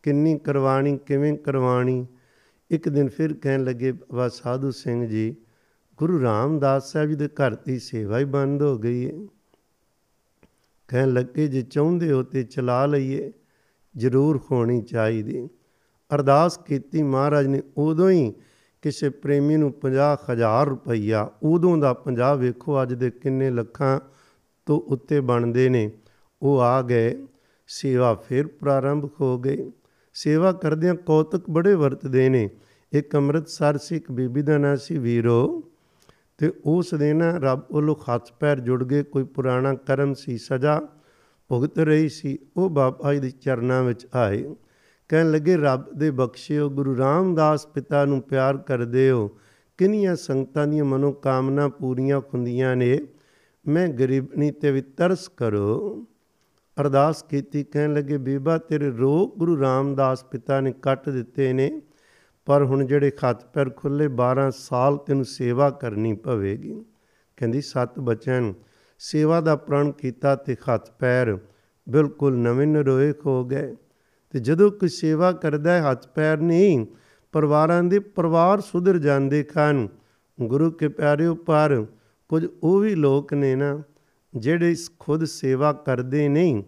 ਕਿੰਨੀ 0.05 0.39
ਕਰਵਾਣੀ, 0.39 0.97
ਕਿਵੇਂ 1.07 1.37
ਕਰਵਾਣੀ। 1.39 2.07
ਇੱਕ 2.73 2.89
ਦਿਨ 2.89 3.09
ਫਿਰ 3.09 3.35
ਕਹਿਣ 3.35 3.65
ਲੱਗੇ 3.65 3.93
ਵਾ 4.13 4.29
ਸਾਧੂ 4.29 4.71
ਸਿੰਘ 4.71 5.07
ਜੀ, 5.07 5.37
ਗੁਰੂ 5.97 6.23
ਰਾਮਦਾਸ 6.23 6.93
ਸਾਹਿਬ 6.93 7.09
ਜੀ 7.09 7.15
ਦੇ 7.15 7.29
ਘਰ 7.29 7.55
ਦੀ 7.55 7.79
ਸੇਵਾ 7.79 8.19
ਹੀ 8.19 8.25
ਬੰਦ 8.25 8.63
ਹੋ 8.63 8.79
ਗਈ 8.79 9.07
ਹੈ 9.07 9.27
ਕਹਿਣ 10.89 11.13
ਲੱਗੇ, 11.13 11.49
ਜੇ 11.49 11.63
ਚਾਹੁੰਦੇ 11.63 12.13
ਹੋ 12.13 12.23
ਤੇ 12.23 12.43
ਚਲਾ 12.43 12.87
ਲਈਏ, 12.87 13.33
ਜ਼ਰੂਰ 13.97 14.41
ਹੋਣੀ 14.51 14.83
ਚਾਹੀਦੀ। 14.83 15.49
ਅਰਦਾਸ 16.15 16.57
ਕੀਤੀ 16.57 17.03
ਮਹਾਰਾਜ 17.03 17.47
ਨੇ, 17.47 17.63
ਉਦੋਂ 17.77 18.11
ਹੀ 18.11 18.35
ਕਿਸੇ 18.83 19.09
ਪ੍ਰੇਮੀ 19.09 19.57
ਨੂੰ 19.57 19.73
50000 19.73 20.69
ਰੁਪਈਆ, 20.69 21.31
ਉਦੋਂ 21.43 21.79
ਦਾ 21.79 21.93
50 21.93 22.37
ਵੇਖੋ, 22.37 22.83
ਅੱਜ 22.83 22.95
ਦੇ 22.95 23.11
ਕਿੰਨੇ 23.11 23.51
ਲੱਖਾਂ 23.51 24.01
ਤੋਂ 24.67 24.81
ਉੱਤੇ 24.81 25.21
ਬਣਦੇ 25.21 25.69
ਨੇ। 25.69 25.91
ਉਹ 26.43 26.61
ਆ 26.61 26.83
ਗਏ, 26.83 27.27
ਸੇਵਾ 27.67 28.15
ਫਿਰ 28.15 28.47
ਪ੍ਰਾਰੰਭ 28.47 29.11
ਹੋ 29.21 29.39
ਗਈ। 29.39 29.73
ਸੇਵਾ 30.15 30.53
ਕਰਦਿਆਂ 30.53 30.95
ਕੌਤਕ 30.95 31.51
ਬੜੇ 31.51 31.75
ਵਰਤਦੇ 31.75 32.29
ਨੇ। 32.29 32.51
ਇੱਕ 32.93 33.17
ਅੰਮ੍ਰਿਤਸਰ 33.17 33.79
ਸੀ, 33.79 33.97
ਇੱਕ 33.97 34.13
ਬੀਬੀ 34.13 34.43
ਦਾ 34.43 34.59
ਨਾਂ 34.59 34.77
ਸੀ 34.77 34.99
ਵੀਰੋ 34.99 35.65
ਤੇ 36.39 36.53
ਉਸ 36.65 36.95
ਦੇ 36.95 37.13
ਨਾ 37.13 37.39
ਰੱਬ 37.39 37.63
ਵੱਲੋਂ 37.73 37.97
ਹੱਥ 37.97 38.33
ਪੈਰ 38.41 38.61
ਜੁੜ 38.61 38.85
ਗਏ 38.85 39.03
ਕੋਈ 39.03 39.25
ਪੁਰਾਣਾ 39.25 39.75
ਕਰਮ 39.75 40.15
ਸੀ, 40.15 40.39
ਸਜ਼ਾ 40.39 40.89
ਭੁਗਤ 41.49 41.79
ਰਹੀ 41.79 42.09
ਸੀ, 42.09 42.39
ਉਹ 42.57 42.71
ਬਾਬਾ 42.71 43.15
ਜੀ 43.15 43.21
ਦੇ 43.21 43.31
ਚਰਨਾਂ 43.31 43.85
ਵਿੱਚ 43.85 44.07
ਆਏ। 44.15 44.55
ਕਹਿਣ 45.09 45.31
ਲੱਗੇ, 45.31 45.57
ਰੱਬ 45.57 45.93
ਦੇ 45.93 46.11
ਬਖਸ਼ਿਓ 46.11 46.71
ਗੁਰੂ 46.71 46.99
ਰਾਮਦਾਸ 46.99 47.67
ਪਿਤਾ 47.67 48.05
ਨੂੰ 48.05 48.23
ਪਿਆਰ 48.23 48.57
ਕਰਦੇ 48.57 49.11
ਹੋ। 49.11 49.31
ਕਿੰਨੀਆਂ 49.79 50.17
ਸੰਗਤਾਂ 50.17 50.67
ਦੀਆਂ 50.67 50.85
ਮਨੋ 50.85 51.13
ਕਾਮਨਾ 51.13 51.69
ਪੂਰੀਆਂ 51.69 52.19
ਹੁੰਦੀਆਂ 52.19 52.77
ਨੇ। 52.77 53.01
ਮੈਂ 53.69 53.89
ਗਰੀਬਨੀ 53.89 54.51
ਤੇ 54.51 54.71
ਵੀ 54.71 54.81
ਤਰਸ 54.81 55.29
ਕਰੋ। 55.29 56.07
ਅਰਦਾਸ 56.81 57.23
ਕੀਤੀ, 57.23 57.65
ਕਹਿਣ 57.65 57.95
ਲੱਗੇ, 57.95 58.19
ਬੀਬਾ, 58.19 58.59
ਤੇਰੇ 58.59 58.91
ਰੋਗ 58.91 59.39
ਗੁਰੂ 59.39 59.61
ਰਾਮਦਾਸ 59.61 60.25
ਪਿਤਾ 60.25 60.61
ਨੇ 60.61 60.73
ਕੱਟ 60.73 61.09
ਦਿੱਤੇ 61.09 61.53
ਨੇ। 61.53 61.83
ਪਰ 62.47 62.65
ਹੁਣ 62.65 62.85
ਜਿਹੜੇ 62.85 63.11
ਖੱਤ 63.11 63.45
ਪੈਰ 63.45 63.71
ਖੁੱਲੇ 63.71 64.09
12 64.09 64.51
ਸਾਲ 64.51 64.97
ਤੈਨੂੰ 64.97 65.25
ਸੇਵਾ 65.25 65.71
ਕਰਨੀ 65.71 66.15
ਪਵੇਗੀ। 66.15 66.85
ਕਹਿੰਦੀ, 67.37 67.61
ਸੱਤ 67.61 67.99
ਬੱਚਿਆਂ 67.99 68.41
ਨੂੰ 68.41 68.55
ਸੇਵਾ 68.99 69.41
ਦਾ 69.41 69.57
ਪ੍ਰਣ 69.57 69.91
ਕੀਤਾ 69.91 70.37
ਤੇ 70.37 70.55
ਖੱਤ 70.55 70.91
ਪੈਰ 70.91 71.39
ਬਿਲਕੁਲ 71.89 72.37
ਨਵੇਂ 72.37 72.67
ਨਰੋਏ 72.67 73.13
ਹੋ 73.27 73.45
ਗਏ। 73.45 73.77
ਤੇ 74.31 74.39
ਜਦੋਂ 74.39 74.71
ਕੋਈ 74.71 74.89
ਸੇਵਾ 74.89 75.33
ਕਰਦਾ 75.33 75.73
ਹੈ, 75.73 75.91
ਹੱਥ 75.91 76.09
ਪੈਰ 76.09 76.39
ਨਹੀਂ, 76.39 76.87
ਪਰਿਵਾਰਾਂ 77.33 77.83
ਦੇ 77.83 77.99
ਪਰਿਵਾਰ 77.99 78.61
ਸੁਧਰ 78.61 78.99
ਜਾਂਦੇ 78.99 79.43
ਖਾਨ। 79.43 79.89
ਗੁਰੂ 80.43 80.71
ਕੇ 80.71 80.89
ਪਿਆਰਿਓ, 80.89 81.35
ਪਰ 81.35 81.87
ਕੁਝ 82.29 82.47
ਉਹ 82.63 82.79
ਵੀ 82.79 82.95
ਲੋਕ 82.95 83.35
ਨੇ 83.35 83.57
ਨਾ, 83.57 83.83
ਜਿਹੜੇ 84.37 84.77
ਖੁਦ 84.99 85.25
ਸੇਵਾ 85.25 85.73
ਕਰਦੇ 85.73 86.29
ਨਹੀਂ, 86.29 86.63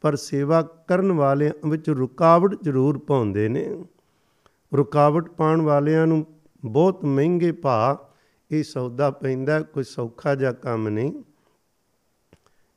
ਪਰ 0.00 0.16
ਸੇਵਾ 0.16 0.62
ਕਰਨ 0.62 1.12
ਵਾਲਿਆਂ 1.12 1.68
ਵਿੱਚ 1.68 1.90
ਰੁਕਾਵਟ 1.90 2.62
ਜ਼ਰੂਰ 2.62 2.98
ਪਾਉਂਦੇ 2.98 3.48
ਨੇ। 3.48 3.84
ਰੁਕਾਵਟ 4.76 5.30
ਪਾਉਣ 5.30 5.60
ਵਾਲਿਆਂ 5.60 6.06
ਨੂੰ 6.06 6.26
ਬਹੁਤ 6.64 7.04
ਮਹਿੰਗੇ 7.04 7.52
ਭਾ 7.52 8.08
ਇਹ 8.50 8.62
ਸੌਦਾ 8.62 9.10
ਪੈਂਦਾ, 9.10 9.60
ਕੋਈ 9.60 9.84
ਸੌਖਾ 9.84 10.34
ਜਿਹਾ 10.34 10.52
ਕੰਮ 10.52 10.88
ਨਹੀਂ। 10.88 11.22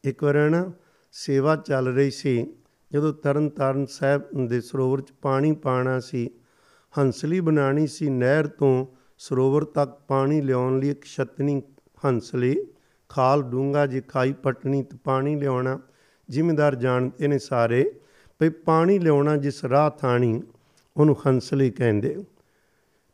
ਇੱਕ 0.04 0.24
ਵਾਰ 0.24 0.50
ਨਾ 0.50 0.72
ਸੇਵਾ 1.12 1.56
ਚੱਲ 1.56 1.88
ਰਹੀ 1.88 2.12
ਸੀ, 2.12 2.54
ਜਦੋਂ 2.92 3.14
ਤਰਨ 3.14 3.50
ਤਾਰਨ 3.50 3.86
ਸਾਹਿਬ 3.86 4.48
ਦੇ 4.48 4.62
ਸਰੋਵਰ 4.62 5.02
'ਚ 5.02 5.12
ਪਾਣੀ 5.12 5.52
ਪਾਣਾ 5.52 6.00
ਸੀ, 6.00 6.30
ਹੰਸਲੀ 6.98 7.40
ਬਣਾਣੀ 7.40 7.88
ਸੀ 7.88 8.10
ਨਹਿਰ 8.10 8.48
ਤੋਂ 8.48 8.86
ਸਰੋਵਰ 9.18 9.64
ਤੱਕ 9.64 10.00
ਪਾਣੀ 10.08 10.42
ਲਿਆਉਣ 10.42 10.80
ਲਈ 10.80 10.90
ਇੱਕ 10.90 11.06
ਛਤਨੀ 11.06 11.62
ਹੰਸਲੀ, 12.06 12.56
ਖਾਲ 13.10 13.42
ਡੂੰਗਾ 13.42 13.86
ਜੀ 13.86 14.02
ਖਾਈ 14.02 14.34
ਪਟਣੀ 14.34 14.84
ਤੇ 14.84 14.98
ਪਾਣੀ 15.04 15.36
ਲਿਆਉਣਾ। 15.36 15.80
ਜ਼ਿਮੀਂਦਾਰ 16.30 16.76
ਜਾਣਦੇ 16.76 17.28
ਨੇ 17.28 17.40
ਸਾਰੇ 17.40 18.00
ਭਈ 18.40 18.50
ਪਾਣੀ 18.50 19.00
ਲਿਆਉਣਾ 19.00 19.38
ਜਿਸ 19.38 19.66
ਰਾਹ 19.66 19.90
ਥਾਣੀ 19.90 20.42
ਉਹਨੂੰ 20.98 21.16
ਹੰਸਲੀ 21.28 21.70
ਕਹਿੰਦੇ। 21.72 22.16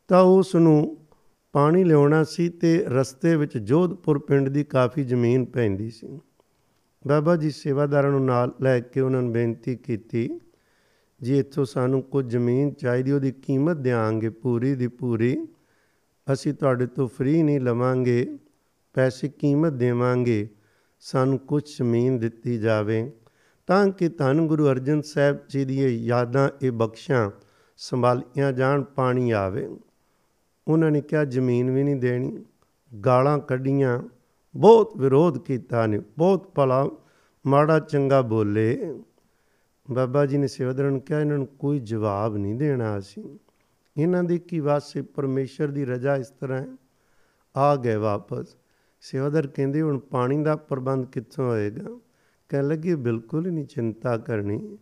ਤਾਂ 0.10 0.22
ਉਸ 0.22 0.56
ਨੂੰ 0.56 0.98
ਪਾਣੀ 1.54 1.84
ਲਿਆਉਣਾ 1.84 2.24
ਸੀ 2.24 2.50
ਤੇ 2.50 2.78
ਰਸਤੇ 2.88 3.36
ਵਿੱਚ 3.36 3.58
ਜੋਧਪੁਰ 3.58 4.20
ਪਿੰਡ 4.20 4.50
ਦੀ 4.50 4.64
ਕਾਫੀ 4.64 5.04
ਜ਼ਮੀਨ 5.04 5.46
ਪੈਂਦੀ 5.46 5.90
ਸੀ। 5.90 6.20
ਬਾਬਾ 7.08 7.36
ਜੀ 7.36 7.50
ਸੇਵਾਦਾਰਾਂ 7.52 8.12
ਨੂੰ 8.12 8.26
ਨਾਲ 8.26 8.54
ਲੈ 8.62 8.80
ਕੇ 8.80 9.00
ਉਹਨਾਂ 9.00 9.22
ਨੂੰ 9.22 9.32
ਬੇਨਤੀ 9.32 9.76
ਕੀਤੀ, 9.76 10.30
ਜੀ 11.22 11.40
ਇੱਥੋਂ 11.40 11.66
ਸਾਨੂੰ 11.66 12.02
ਕੁਝ 12.02 12.26
ਜ਼ਮੀਨ 12.26 12.72
ਚਾਹੀਦੀ, 12.74 13.12
ਉਹਦੀ 13.12 13.32
ਕੀਮਤ 13.32 13.78
ਦੇਾਂਗੇ 13.78 14.30
ਪੂਰੀ 14.30 14.76
ਦੀ 14.76 14.88
ਪੂਰੀ। 14.88 15.36
ਅਸੀਂ 16.34 16.54
ਤੁਹਾਡੇ 16.54 16.88
ਤੋਂ 16.88 17.08
ਫ੍ਰੀ 17.08 17.44
ਨਹੀਂ 17.44 17.60
ਲਵਾਂਗੇ, 17.60 18.38
ਪੈਸੇ 18.94 19.28
ਕੀਮਤ 19.30 19.74
ਦੇਵਾਂਗੇ, 19.74 20.48
ਸਾਨੂੰ 21.00 21.40
ਕੁਝ 21.40 21.64
ਜ਼ਮੀਨ 21.78 22.20
ਦਿੱਤੀ 22.20 22.58
ਜਾਵੇ। 22.58 23.12
ਤਾਂ 23.68 23.88
ਕਿ 23.88 24.10
ਧੰਨ 24.10 24.48
ਗੁਰੂ 24.48 24.68
ਅਰਜਨ 24.68 25.02
ਸਾਹਿਬ 25.02 25.38
ਜੀ 25.50 25.66
ਦੀਆਂ 25.66 25.88
ਯਾਦਾਂ 25.88 26.50
ਇਹ 26.62 26.72
ਬਖਸ਼ਾਂ 26.72 27.30
ਸੰਭਾਲੀਆਂ 27.82 28.54
ਜਾਣ, 28.54 28.84
ਪਾਣੀ 28.84 29.32
ਆਵੇ। 29.32 29.78
ਉਹਨਾਂ 30.68 30.92
ਨੇ 30.92 31.02
ਕਿਹਾ, 31.02 31.24
ਜ਼ਮੀਨ 31.24 31.72
ਵੀ 31.72 31.84
ਨਹੀਂ 31.84 31.96
ਦੇਣੀ। 31.96 32.46
ਗਾਲਾਂ 33.06 33.40
ਕੱਢੀਆਂ। 33.40 34.04
ਬਹੁਤ 34.56 34.98
ਵਿਰੋਧ 34.98 35.38
ਕੀਤਾ 35.38 35.86
ਨੇ 35.86 36.00
ਬਹੁਤ 36.18 36.52
ਭਲਾ 36.56 36.90
ਮਾੜਾ 37.48 37.80
ਚੰਗਾ 37.80 38.22
ਬੋਲੇ। 38.22 39.00
ਬਾਬਾ 39.92 40.26
ਜੀ 40.26 40.38
ਨੇ 40.38 40.48
ਸੇਵਾਦਾਰਾਂ 40.48 40.92
ਨੂੰ 40.92 41.02
ਕਿਹਾ, 41.02 41.22
ਇਹਨਾਂ 41.22 41.38
ਨੂੰ 41.38 41.48
ਕੋਈ 41.48 41.80
ਜਵਾਬ 41.80 42.38
ਨਹੀਂ 42.38 42.56
ਦੇਣਾ 42.56 42.98
ਅਸੀਂ। 42.98 43.38
ਇਹਨਾਂ 43.98 44.24
ਦੇ 44.24 44.38
ਕੀ 44.38 44.60
ਵਾਸਤੇ 44.60 45.02
ਪਰਮੇਸ਼ਰ 45.02 45.68
ਦੀ 45.68 45.86
ਰਜ਼ਾ 45.86 46.16
ਇਸ 46.16 46.30
ਤਰ੍ਹਾਂ 46.30 46.62
ਹੈ। 46.62 46.68
ਆ 47.58 47.76
ਗਏ 47.76 47.96
ਵਾਪਸ। 47.96 48.58
ਸੇਵਾਦਾਰ 49.02 49.48
ਕਹਿੰਦੇ, 49.48 49.82
ਹੁਣ 49.82 50.00
ਪਾਣੀ 50.00 50.44
ਦਾ 50.44 50.56
ਪ੍ਰਬੰਧ 50.56 51.06
ਕਿੱਥੋਂ 51.06 51.50
ਹੋਏਗਾ? 51.50 52.00
ਕਹਿ 52.50 52.64
ਲੱਗੇ, 52.64 52.96
ਬਿਲਕੁਲ 52.96 53.52
ਨਹੀਂ, 53.52 53.66
ਚਿੰਤਾ 53.66 54.18
ਕਰਨੀ। 54.18 54.78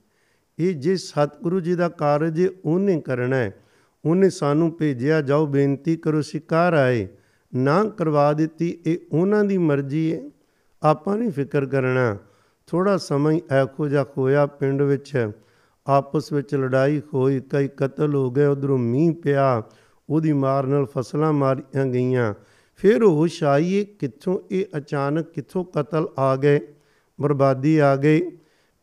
ਇਹ 0.59 0.75
ਜੇ 0.75 0.95
ਸਤਿਗੁਰੂ 0.95 1.59
ਜੀ 1.59 1.75
ਦਾ 1.75 1.89
ਕਾਰਜ 1.89 2.47
ਉਹਨੇ 2.65 3.01
ਕਰਨਾ 3.01 3.35
ਹੈ, 3.35 3.63
ਉਹਨੇ 4.05 4.29
ਸਾਨੂੰ 4.29 4.77
ਭੇਜਿਆ, 4.77 5.21
ਜਾਓ 5.21 5.45
ਬੇਨਤੀ 5.45 5.95
ਕਰੋ, 5.95 6.21
ਸਿਕਾਰ 6.21 6.73
ਆਏ, 6.73 7.07
ਨਾ 7.55 7.83
ਕਰਵਾ 7.83 8.33
ਦਿੱਤੀ, 8.33 8.77
ਇਹ 8.85 8.97
ਉਹਨਾਂ 9.11 9.43
ਦੀ 9.43 9.57
ਮਰਜ਼ੀ 9.57 10.13
ਹੈ। 10.13 10.21
ਆਪਾਂ 10.83 11.17
ਨਹੀਂ 11.17 11.31
ਫਿਕਰ 11.31 11.65
ਕਰਨਾ। 11.65 12.17
ਥੋੜਾ 12.67 12.97
ਸਮਾਂ 12.97 13.39
ਐਖੋ 13.51 13.87
ਜਾ 13.87 14.05
ਹੋਇਆ 14.17 14.45
ਪਿੰਡ 14.45 14.81
ਵਿੱਚ, 14.81 15.31
ਆਪਸ 15.87 16.33
ਵਿੱਚ 16.33 16.55
ਲੜਾਈ 16.55 17.01
ਹੋਈ, 17.13 17.39
ਕਈ 17.39 17.67
ਕਤਲ 17.67 18.15
ਹੋ 18.15 18.31
ਗਏ, 18.31 18.45
ਉਧਰੋਂ 18.45 18.77
ਮੀਂਹ 18.77 19.13
ਪਿਆ, 19.13 19.63
ਉਹਦੀ 20.09 20.33
ਮਾਰ 20.33 20.65
ਨਾਲ 20.65 20.85
ਫਸਲਾਂ 20.85 21.33
ਮਾਰੀਆਂ 21.33 21.85
ਗਈਆਂ। 21.85 22.33
ਫਿਰ 22.75 23.03
ਹੋਸ਼ 23.03 23.43
ਆਈ 23.43 23.85
ਕਿੱਥੋਂ, 23.99 24.39
ਇਹ 24.51 24.65
ਅਚਾਨਕ 24.77 25.29
ਕਿੱਥੋਂ 25.29 25.65
ਕਤਲ 25.65 26.07
ਆ 26.17 26.35
ਗਏ, 26.35 26.59
ਬਰਬਾਦੀ 27.21 27.77
ਆ 27.77 27.95
ਗਈ 27.95 28.36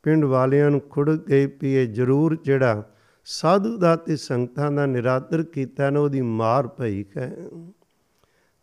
ਪਿੰਡ 0.04 0.24
ਵਾਲਿਆਂ 0.24 0.70
ਨੂੰ 0.70 0.80
ਖੁੜ 0.80 1.10
ਗਈ 1.10 1.46
ਵੀ 1.46 1.72
ਇਹ 1.72 1.88
ਜ਼ਰੂਰ 1.88 2.38
ਜਿਹੜਾ 2.44 2.90
ਸਾਧੂ 3.24 3.76
ਦਾ 3.76 3.96
ਤੇ 3.96 4.16
ਸੰਗਤਾਂ 4.16 4.72
ਦਾ 4.72 4.86
ਨਿਰਾਦਰ 4.86 5.42
ਕੀਤਾ 5.42 5.90
ਨਾ, 5.90 6.00
ਉਹਦੀ 6.00 6.20
ਮਾਰ 6.20 6.66
ਪਈ 6.66 7.04
ਹੈ। 7.16 7.36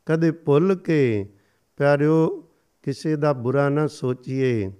ਕਦੇ 0.05 0.31
ਭੁੱਲ 0.31 0.75
ਕੇ 0.75 1.29
ਪਿਆਰਿਓ, 1.77 2.47
ਕਿਸੇ 2.83 3.15
ਦਾ 3.15 3.33
ਬੁਰਾ 3.33 3.69
ਨਾ 3.69 3.87
ਸੋਚੀਏ। 3.87 4.71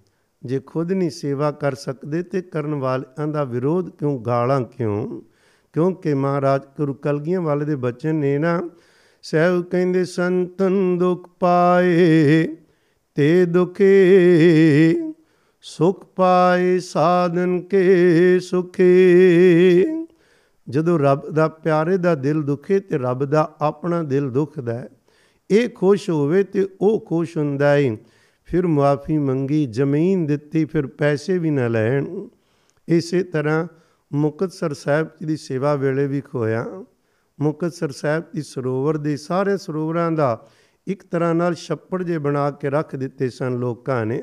ਜੇ 0.45 0.59
ਖੁਦ 0.59 0.91
ਨਹੀਂ 0.91 1.09
ਸੇਵਾ 1.09 1.51
ਕਰ 1.51 1.75
ਸਕਦੇ 1.75 2.23
ਤੇ 2.23 2.41
ਕਰਨ 2.41 2.75
ਵਾਲਿਆਂ 2.75 3.27
ਦਾ 3.27 3.43
ਵਿਰੋਧ 3.43 3.89
ਕਿਉਂ, 3.89 4.19
ਗਾਲਾਂ 4.19 4.61
ਕਿਉਂ? 4.61 5.21
ਕਿਉਂਕਿ 5.73 6.13
ਮਹਾਰਾਜ 6.13 6.61
ਗੁਰੂ 6.77 6.93
ਕਲਗੀਆਂ 6.93 7.41
ਵਾਲੇ 7.41 7.65
ਦੇ 7.65 7.75
ਬਚਨ 7.75 8.15
ਨੇ 8.15 8.37
ਨਾ, 8.37 8.69
ਸਹਿਬ 9.21 9.63
ਕਹਿੰਦੇ, 9.63 10.05
ਸੰਤਨ 10.05 10.97
ਦੁਖ 10.97 11.29
ਪਾਏ 11.39 12.47
ਤੇ 13.15 13.45
ਦੁਖੇ 13.45 15.10
ਸੁਖ 15.63 16.05
ਪਾਏ 16.15 16.79
ਸਾਧਨ 16.79 17.59
ਕੇ 17.61 18.39
ਸੁਖੇ। 18.39 19.85
ਜਦੋਂ 20.67 20.97
ਰੱਬ 20.99 21.29
ਦਾ 21.29 21.47
ਪਿਆਰੇ 21.47 21.97
ਦਾ 21.97 22.13
ਦਿਲ 22.15 22.41
ਦੁਖੇ 22.41 22.79
ਤੇ 22.79 22.97
ਰੱਬ 22.97 23.25
ਦਾ 23.25 23.55
ਆਪਣਾ 23.61 24.01
ਦਿਲ 24.03 24.29
ਦੁਖਦਾ 24.29 24.73
ਹੈ, 24.73 24.89
ਇਹ 25.49 25.69
ਖੁਸ਼ 25.69 26.09
ਹੋਵੇ 26.09 26.43
ਤੇ 26.43 26.67
ਉਹ 26.81 26.99
ਖੁਸ਼ 26.99 27.37
ਹੁੰਦਾ 27.37 27.71
ਹੈ 27.71 27.97
ਫਿਰ 28.47 28.67
ਮਾਫੀ 28.67 29.17
ਮੰਗੀ, 29.17 29.65
ਜ਼ਮੀਨ 29.65 30.25
ਦਿੱਤੀ, 30.25 30.65
ਫਿਰ 30.65 30.87
ਪੈਸੇ 30.87 31.37
ਵੀ 31.37 31.49
ਨਾ 31.49 31.67
ਲੈਣ। 31.67 32.27
ਇਸੇ 32.87 33.23
ਤਰ੍ਹਾਂ 33.23 33.67
ਮੁਕਤਸਰ 34.11 34.73
ਸਾਹਿਬ 34.73 35.07
ਜੀ 35.21 35.25
ਦੀ 35.25 35.37
ਸੇਵਾ 35.37 35.75
ਵੇਲੇ 35.75 36.07
ਵੀ 36.07 36.21
ਖੋਇਆ। 36.21 36.65
ਮੁਕਤਸਰ 37.39 37.91
ਸਾਹਿਬ 37.91 38.23
ਦੀ 38.35 38.41
ਸਰੋਵਰ 38.41 38.97
ਦੇ 38.97 39.17
ਸਾਰੇ 39.17 39.57
ਸਰੋਵਰਾਂ 39.57 40.11
ਦਾ 40.11 40.47
ਇੱਕ 40.87 41.03
ਤਰ੍ਹਾਂ 41.03 41.35
ਨਾਲ 41.35 41.55
ਛੱਪੜ 41.55 42.03
ਜੇ 42.03 42.17
ਬਣਾ 42.17 42.51
ਕੇ 42.51 42.69
ਰੱਖ 42.69 42.95
ਦਿੱਤੇ 42.95 43.29
ਸਨ 43.29 43.53
ਲੋਕਾਂ 43.53 44.05
ਨੇ। 44.05 44.21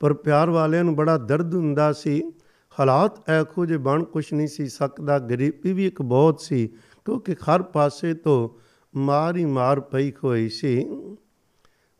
ਪਰ 0.00 0.14
ਪਿਆਰ 0.14 0.50
ਵਾਲਿਆਂ 0.50 0.84
ਨੂੰ 0.84 0.96
ਬੜਾ 0.96 1.16
ਦਰਦ 1.16 1.54
ਹੁੰਦਾ 1.54 1.92
ਸੀ। 1.92 2.32
ਹਾਲਾਤ 2.80 3.30
ਐਖੋ 3.30 3.66
ਜੇ 3.66 3.76
ਬਣ 3.76 4.04
ਕੁਛ 4.04 4.32
ਨਹੀਂ 4.32 4.48
ਸੀ 4.48 4.68
ਸਕਦਾ। 4.68 5.18
ਗਰੀਬੀ 5.18 5.72
ਵੀ 5.72 5.86
ਇੱਕ 5.86 6.02
ਬਹੁਤ 6.02 6.40
ਸੀ, 6.40 6.68
ਕਿਉਂਕਿ 7.04 7.34
ਹਰ 7.34 7.62
ਪਾਸੇ 7.62 8.14
ਤੋਂ 8.14 8.48
ਮਾਰ 8.98 9.36
ਹੀ 9.36 9.44
ਮਾਰ 9.44 9.80
ਪਈ 9.80 10.12
ਹੋਈ 10.24 10.48
ਸੀ। 10.48 10.84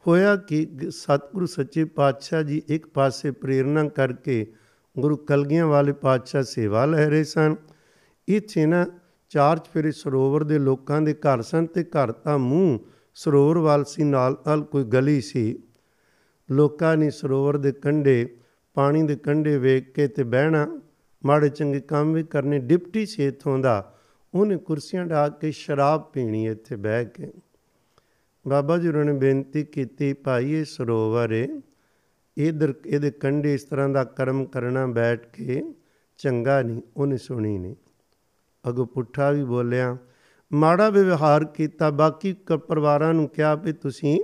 ਹੋਇਆ 0.06 0.36
ਕਿ? 0.36 0.68
ਸਤਿਗੁਰੂ 0.90 1.46
ਸੱਚੇ 1.46 1.84
ਪਾਤਸ਼ਾਹ 1.84 2.42
ਜੀ 2.42 2.62
ਇੱਕ 2.68 2.86
ਪਾਸੇ 2.86 3.30
ਪ੍ਰੇਰਣਾ 3.30 3.88
ਕਰਕੇ 3.88 4.52
ਗੁਰੂ 4.98 5.16
ਕਲਗੀਆਂ 5.16 5.66
ਵਾਲੇ 5.66 5.92
ਪਾਤਸ਼ਾਹ 5.92 6.42
ਸੇਵਾ 6.42 6.84
ਲੈ 6.84 7.08
ਰਹੇ 7.08 7.24
ਸਨ। 7.24 7.56
ਇੱਥੇ 8.28 8.66
ਨਾ 8.66 8.86
ਚਾਰ 9.28 9.58
ਚਫੇਰੇ 9.58 9.92
ਸਰੋਵਰ 9.92 10.44
ਦੇ 10.44 10.58
ਲੋਕਾਂ 10.58 11.00
ਦੇ 11.00 11.14
ਘਰ 11.14 11.42
ਸਨ 11.42 11.66
ਤੇ 11.66 11.82
ਘਰ 11.82 12.12
ਦਾ 12.12 12.36
ਮੂੰਹ 12.38 12.78
ਸਰੋਵਰ 13.14 13.58
ਵੱਲ 13.58 13.84
ਸੀ 13.84 14.04
ਨਾਲ 14.04 14.36
ਨਾਲ 14.46 14.62
ਕੋਈ 14.62 14.84
ਗਲੀ 14.84 15.20
ਸੀ। 15.20 15.62
ਲੋਕਾਂ 16.50 16.96
ਨੇ 16.96 17.10
ਸਰੋਵਰ 17.10 17.56
ਦੇ 17.56 17.72
ਕੰਢੇ, 17.72 18.36
ਪਾਣੀ 18.74 19.02
ਦੇ 19.02 19.16
ਕੰਢੇ 19.16 19.56
ਵੇਖ 19.58 19.92
ਕੇ 19.92 20.06
ਤੇ 20.08 20.24
ਬਹਿਣਾ, 20.24 20.80
ਮਾੜੇ 21.26 21.48
ਚੰਗੇ 21.48 21.80
ਕੰਮ 21.80 22.12
ਵੀ 22.12 22.22
ਕਰਨੇ, 22.22 22.58
ਡਿਪਟੀ 22.58 23.06
ਸੀ 23.06 23.26
ਇਥੋਂ 23.26 23.58
ਦਾ, 23.58 23.94
ਉਹਨੇ 24.34 24.56
ਕੁਰਸੀਆਂ 24.56 25.04
ਢਾ 25.06 25.28
ਕੇ 25.28 25.50
ਸ਼ਰਾਬ 25.50 26.02
ਪੀਣੀ 26.02 26.46
ਇੱਥੇ 26.46 26.76
ਬਹਿ 26.76 27.04
ਕੇ। 27.04 27.32
ਬਾਬਾ 28.48 28.78
ਜੀ 28.78 28.88
ਨੇ 28.88 29.12
ਬੇਨਤੀ 29.12 29.62
ਕੀਤੀ, 29.64 30.12
ਭਾਈ, 30.12 30.52
ਇਹ 30.52 30.64
ਸਰੋਵਰ 30.64 31.32
ਹੈ 31.32 31.46
ਇਧਰ 32.36 32.74
ਇਹਦੇ 32.86 33.10
ਕੰਢੇ 33.10 33.54
ਇਸ 33.54 33.64
ਤਰ੍ਹਾਂ 33.64 33.88
ਦਾ 33.88 34.04
ਕਰਮ 34.04 34.44
ਕਰਨਾ 34.44 34.86
ਬੈਠ 34.86 35.26
ਕੇ 35.26 35.62
ਚੰਗਾ 36.18 36.62
ਨਹੀਂ, 36.62 36.82
ਉਹਨੇ 36.96 37.16
ਸੁਣੀ 37.16 37.58
ਨਹੀਂ। 37.58 37.74
ਅਗੋ 38.68 38.84
ਪੁੱਠਾ 38.84 39.30
ਵੀ 39.30 39.44
ਬੋਲਿਆ, 39.44 39.96
ਮਾੜਾ 40.52 40.88
ਵਿਵਹਾਰ 40.90 41.44
ਕੀਤਾ, 41.44 41.90
ਬਾਕੀ 41.90 42.32
ਪਰਿਵਾਰਾਂ 42.48 43.14
ਨੂੰ 43.14 43.28
ਕਿਹਾ 43.28 43.54
ਵੀ 43.54 43.72
ਤੁਸੀਂ 43.72 44.20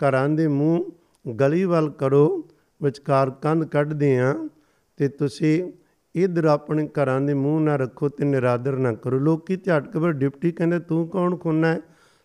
ਘਰਾਂ 0.00 0.28
ਦੇ 0.28 0.48
ਮੂੰਹ 0.48 0.84
ਗਲੀ 1.32 1.64
ਵੱਲ 1.64 1.90
ਕਰੋ, 1.90 2.48
ਵਿਚਕਾਰ 2.82 3.30
ਕੰਧ 3.30 3.64
ਕੱਢਦੇ 3.64 4.18
ਆ 4.18 4.48
ਤੇ 4.96 5.08
ਤੁਸੀਂ 5.08 5.72
ਇਧਰ 6.14 6.44
ਆਪਣੇ 6.44 6.88
ਘਰਾਂ 6.88 7.20
ਦੇ 7.20 7.34
ਮੂੰਹ 7.34 7.60
ਨਾ 7.60 7.76
ਰੱਖੋ 7.76 8.08
ਤੇ 8.08 8.24
ਨਿਰਾਦਰ 8.24 8.76
ਨਾ 8.76 8.92
ਕਰੋ। 8.92 9.18
ਲੋਕੀ 9.18 9.56
ਝਟ 9.56 9.86
ਕੇ 9.86 10.12
ਡਿਪਟੀ 10.12 10.52
ਕਹਿੰਦੇ, 10.52 10.78
ਤੂੰ 10.78 11.08
ਕੌਣ 11.08 11.36
ਖੁੰਨਾ 11.36 11.68
ਹੈ? 11.68 11.80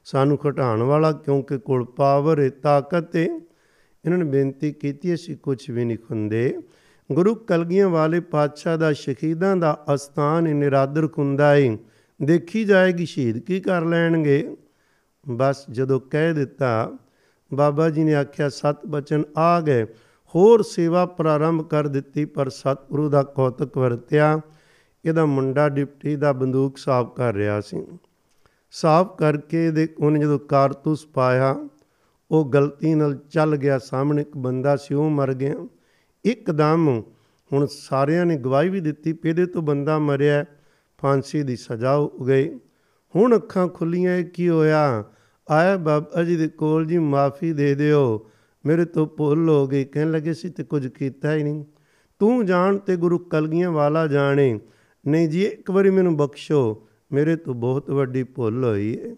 ਸਾਨੂੰ 0.06 0.38
ਘਟਾਉਣ 0.50 0.84
ਵਾਲਾ, 0.84 1.12
ਕਿਉਂਕਿ 1.12 1.58
ਕੋਲ 1.58 1.86
ਪਾਵਰ 1.86 2.40
ਹੈ, 2.40 2.50
ਤਾਕਤ 2.50 3.16
ਹੈ। 3.16 3.26
ਇਹਨਾਂ 4.06 4.18
ਨੇ 4.18 4.24
ਬੇਨਤੀ 4.24 4.72
ਕੀਤੀ, 4.72 5.14
ਅਸੀਂ 5.14 5.38
ਕੁਝ 5.38 5.72
ਵੀ 5.72 5.86
ਨਹੀਂ 5.86 5.98
ਖੁੰਦੇ। 5.98 6.58
ਗੁਰੂ 7.12 7.36
ਕਲਗੀਆਂ 7.36 7.90
ਵਾਲੇ 7.90 8.20
ਪਾਤਸ਼ਾਹ 8.20 8.78
ਦਾ, 8.78 8.94
ਸ਼ਹੀਦਾਂ 8.94 9.58
ਦਾ 9.58 9.86
ਅਸਥਾਨ 9.94 10.48
ਹੈ 10.48 10.54
ਨਿਰਾਦਰ 10.54 11.08
ਖੁੰਦਾ 11.08 11.56
ਹੈ 11.56 11.78
ਦੇਖੀ 12.22 12.64
ਜਾਏਗੀ 12.64 13.06
ਸ਼ਹੀਦ, 13.06 13.38
ਕੀ 13.38 13.60
ਕਰ 13.60 13.86
ਲੈਣਗੇ? 13.86 14.58
ਬਸ 15.30 15.66
ਜਦੋਂ 15.72 16.00
ਕਹਿ 16.00 16.34
ਦਿੱਤਾ 16.34 16.98
ਬਾਬਾ 17.54 17.90
ਜੀ 17.90 18.04
ਨੇ 18.04 18.16
ਆਖਿਆ, 18.16 18.50
ਸਤ 18.50 18.86
ਬਚਨ 18.88 19.24
ਆ 19.38 19.62
ਗਏ। 19.62 19.84
ਹੋਰ 20.36 20.64
ਸੇਵਾ 20.64 21.06
ਪ੍ਰਾਰੰਭ 21.06 21.64
ਕਰ 21.64 21.88
ਦਿੱਤੀ, 21.88 22.26
ਪਰ 22.26 22.50
ਸਤਿਗੁਰੂ 22.50 23.10
ਦਾ 23.10 23.24
ਕੌਤਕ 23.24 23.78
ਵਰਤਿਆ। 23.78 24.42
ਇਹਦਾ 25.06 25.26
ਮੁੰਡਾ 25.26 25.70
ਡਿਪਟੀ 25.70 26.16
ਦਾ 26.16 26.34
ਬੰਦੂਕ 26.34 26.78
ਸਾਫ਼ 26.78 27.16
ਕਰ 27.16 27.34
ਰਿਹਾ 27.34 27.62
ਸੀ। 27.62 27.86
ਸਾਫ਼ 28.72 29.18
ਕਰਕੇ 29.18 29.72
ਦੇ 29.72 29.88
ਉਹਨੇ 30.00 30.20
ਜਦੋਂ 30.20 30.40
ਕਾਰਤੂਸ 30.40 31.06
ਪਾਇਆ, 31.06 31.56
ਉਹ 32.32 32.52
ਗਲਤੀ 32.54 32.96
ਨਾਲ 32.96 33.16
ਚੱਲ 33.16 33.56
ਗਿਆ। 33.56 33.80
ਸਾਹਮਣੇ 33.80 34.22
ਇੱਕ 34.22 34.38
ਬੰਦਾ 34.38 34.76
ਸੀ, 34.76 34.94
ਉਹ 34.94 35.10
ਮਰ 35.10 35.34
ਗਿਆ। 35.34 35.68
ਇੱਕਦਮ 36.26 37.04
ਹੁਣ 37.54 37.66
ਸਾਰਿਆਂ 37.66 38.26
ਨੇ 38.26 38.38
ਗਵਾਹੀ 38.38 38.70
ਵੀ 38.70 38.80
ਦਿੱਤੀ 38.80 39.14
ਪੇਦੇ 39.14 39.46
ਤੋਂ 39.46 39.62
ਬੰਦਾ 39.62 40.00
ਮਰਿਆ, 40.00 40.46
ਫਾਂਸੀ 41.02 41.44
ਦੀ 41.44 41.56
ਸਜ਼ਾ 41.56 41.96
ਹੋ 41.96 42.08
ਗਈ 42.08 42.60
ਹੁਣ 43.16 43.36
ਅੱਖਾਂ 43.36 43.68
ਖੁੱਲੀਆਂ, 43.68 44.16
ਇਹ 44.16 44.26
ਕੀ 44.26 44.50
ਹੋਇਆ? 44.50 45.04
ਆਇਆ 45.50 45.78
ਬਾਬਾ 45.78 46.24
ਜੀ 46.24 46.36
ਦੇ 46.36 46.48
ਕੋਲ 46.48 46.86
ਜੀ 46.86 46.98
ਮਾਫੀ 46.98 47.54
ਦੇ 47.54 47.76
ਦਿਓ, 47.76 48.30
ਮੇਰੇ 48.66 48.86
ਤੋਂ 48.86 49.08
ਭੁੱਲ 49.08 49.50
ਹੋ 49.50 49.68
ਗਈ। 49.68 49.84
ਕਹਿਣ 49.84 50.12
ਲੱਗੇ 50.12 50.34
ਸੀ 50.34 50.50
ਤੇ 50.50 50.64
ਕੁਝ 50.64 50.88
ਕੀਤਾ 50.88 51.36
ਹੀ 51.36 51.44
ਨਹੀਂ। 51.44 51.66
ਤੂੰ 52.20 52.46
ਜਾਣ 52.46 52.78
ਤੇ 52.78 52.96
ਗੁਰੂ 52.96 53.18
ਕਲਗੀਆਂ 53.18 53.72
ਵਾਲਾ 53.72 54.08
ਜਾਣੇ। 54.08 54.60
ਨਹੀਂ 55.08 55.30
ਜੀ, 55.30 55.44
ਇੱਕ 55.44 55.72
ਵਾਰੀ 55.72 55.90
ਮੈਨੂੰ 55.90 56.18
ਬਖਸ਼ੋ, 56.18 56.88
ਮੇਰੇ 57.12 57.36
ਤੋਂ 57.36 57.54
ਬਹੁਤ 57.54 57.90
ਵੱਡੀ 57.90 58.24
ਭੁੱਲ 58.24 58.64
ਹੋਈ 58.64 59.00
ਹੈ 59.04 59.16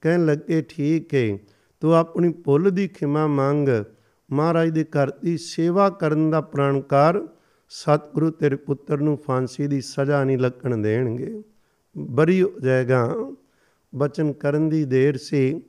ਕਹਿਣ 0.00 0.26
ਲੱਗੇ, 0.26 0.62
ਠੀਕ 0.62 1.14
ਹੈ 1.14 1.38
ਤੂੰ 1.80 1.94
ਆਪਣੀ 1.94 2.32
ਭੁੱਲ 2.32 2.70
ਦੀ 2.70 2.88
ਖਿਮਾ 2.88 3.26
ਮੰਗ। 3.26 3.68
ਮਹਾਰਾਜ 4.32 4.68
ਦੇ 4.68 4.84
ਘਰ 4.84 5.10
ਦੀ 5.10 5.36
ਸੇਵਾ 5.38 5.90
ਕਰਨ 5.90 6.30
ਦਾ 6.30 6.40
ਪ੍ਰਣ 6.40 6.80
ਕਰ। 6.80 7.26
ਸਤਿਗੁਰੂ 7.68 8.30
ਤੇਰੇ 8.30 8.56
ਪੁੱਤਰ 8.56 8.98
ਨੂੰ 8.98 9.16
ਫਾਂਸੀ 9.16 9.66
ਦੀ 9.66 9.80
ਸਜ਼ਾ 9.80 10.24
ਨਹੀਂ 10.24 10.38
ਲੱਗਣ 10.38 10.76
ਦੇਣਗੇ। 10.76 11.42
ਬਰੀ 11.98 12.42
ਹੋ 12.42 12.50
ਜਾਏਗਾ। 12.62 13.32
ਬਚਨ 13.94 14.32
ਕਰਨ 14.32 14.68
ਦੀ 14.68 14.84
ਦੇਰ 14.84 15.16
ਸੀ, 15.16 15.62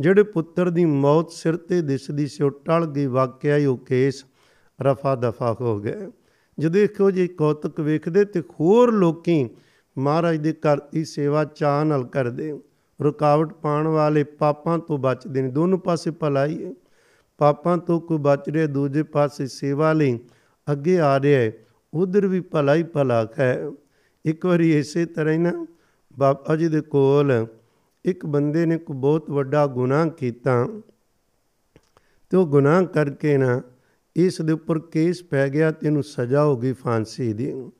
ਜਿਹੜੇ 0.00 0.22
ਪੁੱਤਰ 0.22 0.70
ਦੀ 0.70 0.84
ਮੌਤ 0.84 1.30
ਸਿਰ 1.30 1.56
ਤੇ 1.56 1.82
ਦਿਸਦੀ 1.82 2.26
ਸੀ, 2.26 2.44
ਉਹ 2.44 2.50
ਟਲ 2.50 2.86
ਗਈ 2.86 3.06
ਵਾਕਿਆ 3.06 3.56
ਹੀ 3.56 3.64
ਉਹ 3.64 3.78
ਕੇਸ 3.78 4.24
ਰਫਾ 4.82 5.14
ਦਫਾ 5.14 5.56
ਹੋ 5.60 5.78
ਗਏ। 5.80 5.96
ਜਦੋਂ 6.58 6.70
ਦੇਖੋ 6.70 7.10
ਜੀ, 7.10 7.28
ਕੌਤਕ 7.28 7.80
ਵੇਖਦੇ 7.80 8.24
ਤੇ 8.24 8.40
ਹੋਰ 8.40 8.92
ਲੋਕੀ 8.92 9.48
ਮਹਾਰਾਜ 9.98 10.36
ਦੇ 10.36 10.52
ਘਰ 10.52 10.80
ਦੀ 10.92 11.04
ਸੇਵਾ 11.04 11.44
ਚਾਹ 11.44 11.84
ਨਾਲ 11.84 12.04
ਕਰਦੇ। 12.04 12.60
ਰੁਕਾਵਟ 13.02 13.52
ਪਾਉਣ 13.52 13.86
ਵਾਲੇ 13.86 14.24
ਪਾਪਾਂ 14.24 14.78
ਤੋਂ 14.78 14.98
ਬਚਦੇ 14.98 15.42
ਨੇ, 15.42 15.48
ਦੋਨੋਂ 15.48 15.78
ਪਾਸੇ 15.78 16.10
ਭਲਾਈ 16.10 16.64
ਹੈ। 16.64 16.74
ਪਾਪਾਂ 17.38 17.78
ਤੋਂ 17.78 18.00
ਕੋਈ 18.00 18.18
ਬਚ 18.18 18.48
ਰਿਹਾ, 18.48 18.66
ਦੂਜੇ 18.66 19.02
ਪਾਸੇ 19.02 19.46
ਸੇਵਾ 19.46 19.92
ਲਈ 19.92 20.18
ਅੱਗੇ 20.72 20.98
ਆ 21.00 21.20
ਰਿਹਾ 21.20 21.40
ਹੈ, 21.40 21.52
ਉਧਰ 21.94 22.26
ਵੀ 22.26 22.40
ਭਲਾਈ 22.40 22.82
ਭਲਾ 22.82 23.26
ਹੈ। 23.38 23.70
ਇੱਕ 24.24 24.46
ਵਾਰੀ 24.46 24.78
ਇਸੇ 24.78 25.06
ਤਰ੍ਹਾਂ 25.06 25.34
ਹੀ 25.34 25.38
ਨਾ, 25.38 25.66
ਬਾਬਾ 26.18 26.56
ਜੀ 26.56 26.68
ਦੇ 26.68 26.80
ਕੋਲ 26.80 27.46
ਇੱਕ 28.06 28.26
ਬੰਦੇ 28.26 28.66
ਨੇ 28.66 28.78
ਕੋ 28.78 28.92
ਬਹੁਤ 28.92 29.30
ਵੱਡਾ 29.30 29.66
ਗੁਨਾਹ 29.66 30.06
ਕੀਤਾ 30.06 30.68
ਤੇ 32.30 32.36
ਉਹ 32.36 32.46
ਗੁਨਾਹ 32.46 32.82
ਕਰਕੇ 32.82 33.38
ਨਾ 33.38 33.62
ਇਸ 34.16 34.40
ਦੇ 34.40 34.52
ਉੱਪਰ 34.52 34.78
ਕੇਸ 34.78 35.22
ਪੈ 35.22 35.48
ਗਿਆ 35.48 35.70
ਤੇ 35.70 35.86
ਇਹਨੂੰ 35.86 36.02
ਸਜ਼ਾ 36.02 36.44
ਹੋ 36.44 36.56
ਗਈ 36.56 36.72
ਫਾਂਸੀ 36.72 37.32
ਦੀ। 37.32 37.70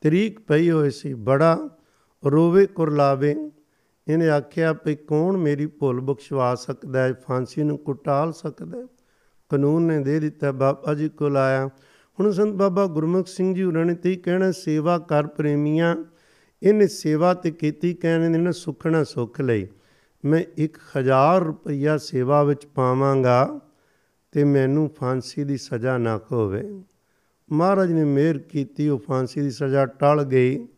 ਤਰੀਕ 0.00 0.40
ਪਈ 0.40 0.70
ਹੋਈ 0.70 0.90
ਸੀ, 0.90 1.14
ਬੜਾ 1.14 1.68
ਰੋਵੇ 2.26 2.66
ਕੁਰਲਾਵੇ। 2.66 3.50
ਇਹਨੇ 4.08 4.28
ਆਖਿਆ 4.28 4.72
ਭਈ 4.72 4.94
ਕੌਣ 4.94 5.36
ਮੇਰੀ 5.36 5.66
ਭੁੱਲ 5.66 6.00
ਬਖਸ਼ਵਾ 6.00 6.54
ਸਕਦਾ 6.54 7.02
ਹੈ, 7.02 7.12
ਫਾਂਸੀ 7.12 7.62
ਨੂੰ 7.62 7.78
ਕੁਟਾਲ 7.78 8.32
ਸਕਦਾ 8.32 8.78
ਹੈ? 8.78 8.86
ਕਾਨੂੰਨ 9.48 9.82
ਨੇ 9.82 9.98
ਦੇ 9.98 10.20
ਦਿੱਤਾ, 10.20 10.52
ਬਾਬਾ 10.52 10.94
ਜੀ 10.94 11.08
ਕੋਲ 11.08 11.36
ਆਇਆ। 11.36 11.66
ਹੁਣ 12.20 12.30
ਸੰਤ 12.30 12.54
ਬਾਬਾ 12.54 12.86
ਗੁਰਮੁਖ 12.86 13.26
ਸਿੰਘ 13.26 13.54
ਜੀ 13.54 13.62
ਉਹਨਾਂ 13.62 13.84
ਨੇ 13.84 13.94
ਤੇ 13.94 14.16
ਕਹਿਣਾ, 14.16 14.52
ਸੇਵਾ 14.52 14.98
ਕਰ 14.98 15.26
ਪ੍ਰੇਮੀਆਂ 15.26 15.96
ਇਹਨੇ 16.64 16.86
ਸੇਵਾ 16.86 17.34
ਤੇ 17.34 17.50
ਕੀਤੀ 17.50 17.94
ਕਹਿੰਦੇ 17.94 18.38
ਨੇ 18.38 18.52
ਸੁਖਣਾ 18.52 19.04
ਸੁਖ 19.04 19.40
ਲਈ। 19.40 19.66
ਮੈਂ 20.24 20.44
1000 20.58 21.44
ਰੁਪਇਆ 21.44 21.98
ਸੇਵਾ 21.98 22.42
ਵਿੱਚ 22.42 22.66
ਪਾਵਾਂਗਾ 22.66 23.60
ਤੇ 24.32 24.44
ਮੈਨੂੰ 24.44 24.90
ਫਾਂਸੀ 25.00 25.44
ਦੀ 25.44 25.56
ਸਜ਼ਾ 25.56 25.98
ਨਾ 25.98 26.20
ਹੋਵੇ। 26.32 26.82
ਮਹਾਰਾਜ 27.52 27.92
ਨੇ 27.92 28.04
ਮਿਹਰ 28.04 28.38
ਕੀਤੀ, 28.38 28.88
ਉਹ 28.88 28.98
ਫਾਂਸੀ 28.98 29.40
ਦੀ 29.40 29.50
ਸਜ਼ਾ 29.50 29.86
ਟਲ 29.86 30.24
ਗਈ। 30.24 30.68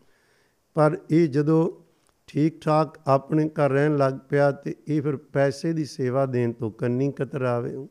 ਪਰ 0.75 0.99
ਇਹ 1.11 1.29
ਜਦੋਂ 1.29 1.71
ਠੀਕ 2.27 2.61
ਠਾਕ 2.61 2.99
ਆਪਣੇ 3.07 3.49
ਘਰ 3.49 3.71
ਰਹਿਣ 3.71 3.97
ਲੱਗ 3.97 4.15
ਪਿਆ 4.29 4.51
ਤੇ 4.51 4.75
ਇਹ 4.89 5.03
ਫਿਰ 5.03 5.17
ਪੈਸੇ 5.17 5.73
ਦੀ 5.73 5.85
ਸੇਵਾ 5.85 6.27
ਦੇਣ 6.27 6.53
ਤੋਂ 6.53 6.71
ਕੰਨੀ 6.71 7.13
ਕਤਰਾਵੇ। 7.13 7.89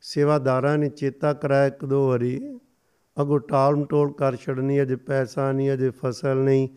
ਸੇਵਾਦਾਰਾਂ 0.00 0.78
ਨੇ 0.78 0.88
ਚੇਤਾ 0.88 1.32
ਕਰਾਇਆ 1.32 1.66
ਇੱਕ 1.66 1.84
ਦੋ 1.84 2.08
ਵਾਰੀ 2.08 2.60
ਅਗੋ 3.22 3.38
ਟਾਲ 3.38 3.76
ਮਟੋਲ 3.76 4.12
ਕਰ 4.12 4.36
ਛੜਨੀ 4.36 4.82
ਅਜੇ 4.82 4.96
ਪੈਸਾ 4.96 5.52
ਨਹੀਂ, 5.52 5.72
ਅਜੇ 5.72 5.90
ਫਸਲ 5.90 6.36
ਨਹੀਂ, 6.36 6.68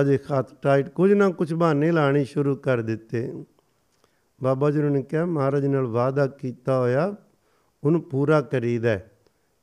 ਅਜੇ 0.00 0.18
ਖਾਤ 0.18 0.62
ਟਾਈਟ, 0.62 0.88
ਕੁਝ 0.88 1.12
ਨਾ 1.12 1.30
ਕੁਝ 1.30 1.54
ਬਹਾਨੇ 1.54 1.90
ਲਾਣੇ 1.92 2.24
ਸ਼ੁਰੂ 2.24 2.56
ਕਰ 2.56 2.82
ਦਿੱਤੇ। 2.82 3.44
ਬਾਬਾ 4.42 4.70
ਜੀ 4.70 4.82
ਨੇ 4.82 5.02
ਕਿਹਾ, 5.02 5.24
ਮਹਾਰਾਜ 5.24 5.66
ਨਾਲ 5.66 5.86
ਵਾਅਦਾ 5.86 6.26
ਕੀਤਾ 6.26 6.78
ਹੋਇਆ, 6.78 7.14
ਉਹਨੂੰ 7.84 8.02
ਪੂਰਾ 8.02 8.40
ਕਰੀਦਾ 8.40 8.98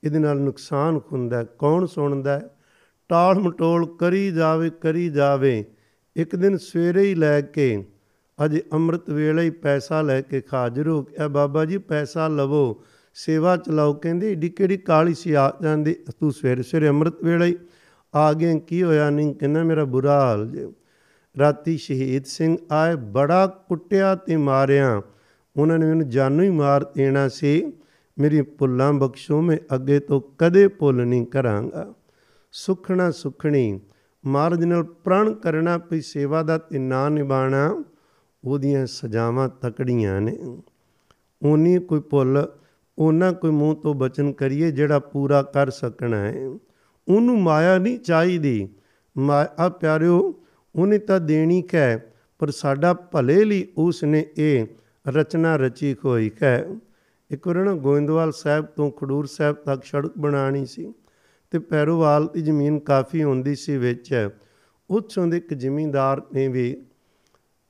ਇਹਦੇ 0.03 0.19
ਨਾਲ 0.19 0.39
ਨੁਕਸਾਨ 0.39 0.99
ਹੁੰਦਾ 1.11 1.43
ਕੌਣ 1.43 1.85
ਸੁਣਦਾ 1.85 2.41
ਟਾਲ 3.09 3.39
ਮਟੋਲ 3.39 3.97
ਕਰੀ 3.97 4.31
ਜਾਵੇ 4.31 4.69
ਕਰੀ 4.69 5.09
ਜਾਵੇ। 5.09 5.65
ਇੱਕ 6.15 6.35
ਦਿਨ 6.35 6.57
ਸਵੇਰੇ 6.57 7.01
ਹੀ 7.01 7.15
ਲੈ 7.15 7.41
ਕੇ, 7.41 7.85
ਅਜੇ 8.45 8.63
ਅੰਮ੍ਰਿਤ 8.73 9.09
ਵੇਲੇ 9.09 9.41
ਹੀ 9.41 9.49
ਪੈਸਾ 9.49 10.01
ਲੈ 10.01 10.21
ਕੇ 10.21 10.41
ਖਾਜਰ 10.41 10.87
ਹੋ 10.87 11.03
ਗਿਆ 11.03 11.27
ਬਾਬਾ 11.27 11.65
ਜੀ 11.65 11.77
ਪੈਸਾ 11.77 12.27
ਲਵੋ 12.27 12.83
ਸੇਵਾ 13.25 13.57
ਚਲਾਓ 13.57 13.93
ਕਹਿੰਦੇ, 13.93 14.31
ਏਡੀ 14.31 14.49
ਕਿਹੜੀ 14.49 14.77
ਕਾਲੀ 14.77 15.13
ਸੀ? 15.13 15.33
ਆ 15.33 15.53
ਜਾਂਦੀ, 15.61 15.93
ਤੂੰ 15.93 16.31
ਸਵੇਰੇ 16.31 16.63
ਸਵੇਰੇ 16.63 16.89
ਅੰਮ੍ਰਿਤ 16.89 17.23
ਵੇਲੇ 17.23 17.45
ਹੀ 17.45 17.57
ਆ 18.15 18.33
ਗਏ, 18.33 18.59
ਕੀ 18.59 18.83
ਹੋਇਆ? 18.83 19.09
ਨਹੀਂ, 19.09 19.35
ਕਹਿੰਦਾ, 19.35 19.63
ਮੇਰਾ 19.63 19.83
ਬੁਰਾ 19.83 20.21
ਹਾਲ 20.21 20.49
ਜੇ। 20.49 20.71
ਰਾਤੀ 21.39 21.77
ਸ਼ਹੀਦ 21.77 22.25
ਸਿੰਘ 22.25 22.57
ਆਏ, 22.71 22.95
ਬੜਾ 22.95 23.47
ਕੁੱਟਿਆ 23.47 24.15
ਤੇ 24.15 24.37
ਮਾਰਿਆ। 24.37 25.01
ਉਹਨਾਂ 25.57 25.79
ਨੇ 25.79 25.85
ਮੈਨੂੰ 25.85 26.09
ਜਾਨੋਂ 26.09 26.45
ਹੀ 26.45 26.49
ਮਾਰ 26.49 26.83
ਦੇਣਾ 26.95 27.27
ਸੀ। 27.27 27.73
ਮੇਰੀ 28.19 28.41
ਭੁੱਲਾਂ 28.41 28.93
ਬਖਸ਼ੋ, 28.93 29.41
ਮੈਂ 29.41 29.57
ਅੱਗੇ 29.75 29.99
ਤੋਂ 29.99 30.21
ਕਦੇ 30.37 30.67
ਭੁੱਲ 30.67 30.95
ਨਹੀਂ 30.95 31.25
ਕਰਾਂਗਾ। 31.25 31.93
ਸੁਖਣਾ 32.51 33.11
ਸੁਖਣੀ 33.11 33.79
ਮਹਾਰਾਜ 34.25 34.65
ਨਾਲ 34.65 34.83
ਪ੍ਰਣ 34.83 35.33
ਕਰਨਾ 35.33 35.77
ਪਈ 35.77 36.01
ਸੇਵਾ 36.01 36.43
ਦਾ 36.43 36.57
ਤੇ 36.57 36.79
ਨਾ 36.79 37.09
ਨਿਭਾਣਾ 37.09 37.83
ਉਹਦੀਆਂ 38.43 38.85
ਸਜ਼ਾਵਾਂ 38.85 39.49
ਤਕੜੀਆਂ 39.49 40.21
ਨੇ। 40.21 40.61
ਉਨੀ 41.41 41.79
ਕੋਈ 41.79 41.99
ਭੁੱਲ 41.99 42.49
ਉਹਨਾਂ 42.99 43.33
ਕੋਈ 43.33 43.51
ਮੂੰਹ 43.51 43.75
ਤੋਂ 43.75 43.93
ਬਚਨ 43.93 44.31
ਕਰੀਏ 44.31 44.71
ਜਿਹੜਾ 44.71 44.99
ਪੂਰਾ 44.99 45.41
ਕਰ 45.41 45.69
ਸਕਣਾ 45.69 46.17
ਹੈ। 46.17 46.47
ਉਹਨੂੰ 47.07 47.41
ਮਾਇਆ 47.41 47.77
ਨਹੀਂ 47.77 47.99
ਚਾਹੀਦੀ। 47.99 48.69
ਮਾਇਆ 49.17 49.69
ਪਿਆਰਿਓ, 49.69 50.43
ਉਹਨੇ 50.75 50.97
ਤਾਂ 50.97 51.19
ਦੇਣੀ 51.19 51.63
ਹੈ 51.73 52.13
ਪਰ 52.39 52.49
ਸਾਡਾ 52.49 52.93
ਭਲੇ 52.93 53.43
ਲਈ 53.43 53.67
ਉਸ 53.77 54.03
ਨੇ 54.03 54.25
ਇਹ 54.37 54.65
ਰਚਨਾ 55.07 55.55
ਰਚੀ 55.55 55.95
ਹੋਈ 56.05 56.31
ਹੈ 56.43 56.67
ਇੱਕ 57.31 57.47
ਵਾਰ 57.47 57.55
ਨਾ 57.55 57.73
ਗੋਇੰਦਵਾਲ 57.73 58.31
ਸਾਹਿਬ 58.31 58.65
ਤੋਂ 58.65 58.91
ਖਡੂਰ 58.91 59.25
ਸਾਹਿਬ 59.25 59.55
ਤੱਕ 59.55 59.83
ਸੜਕ 59.83 60.11
ਬਣਾਣੀ 60.17 60.65
ਸੀ 60.65 60.93
ਤੇ 61.51 61.59
ਪੈਰੋਵਾਲ 61.59 62.29
ਦੀ 62.33 62.41
ਜ਼ਮੀਨ 62.41 62.79
ਕਾਫੀ 62.79 63.23
ਹੁੰਦੀ 63.23 63.55
ਸੀ 63.55 63.77
ਵਿੱਚ। 63.77 64.29
ਉੱਥੋਂ 64.89 65.27
ਦੇ 65.27 65.37
ਇੱਕ 65.37 65.53
ਜ਼ਿਮੀਂਦਾਰ 65.53 66.21
ਨੇ 66.33 66.47
ਵੀ 66.47 66.81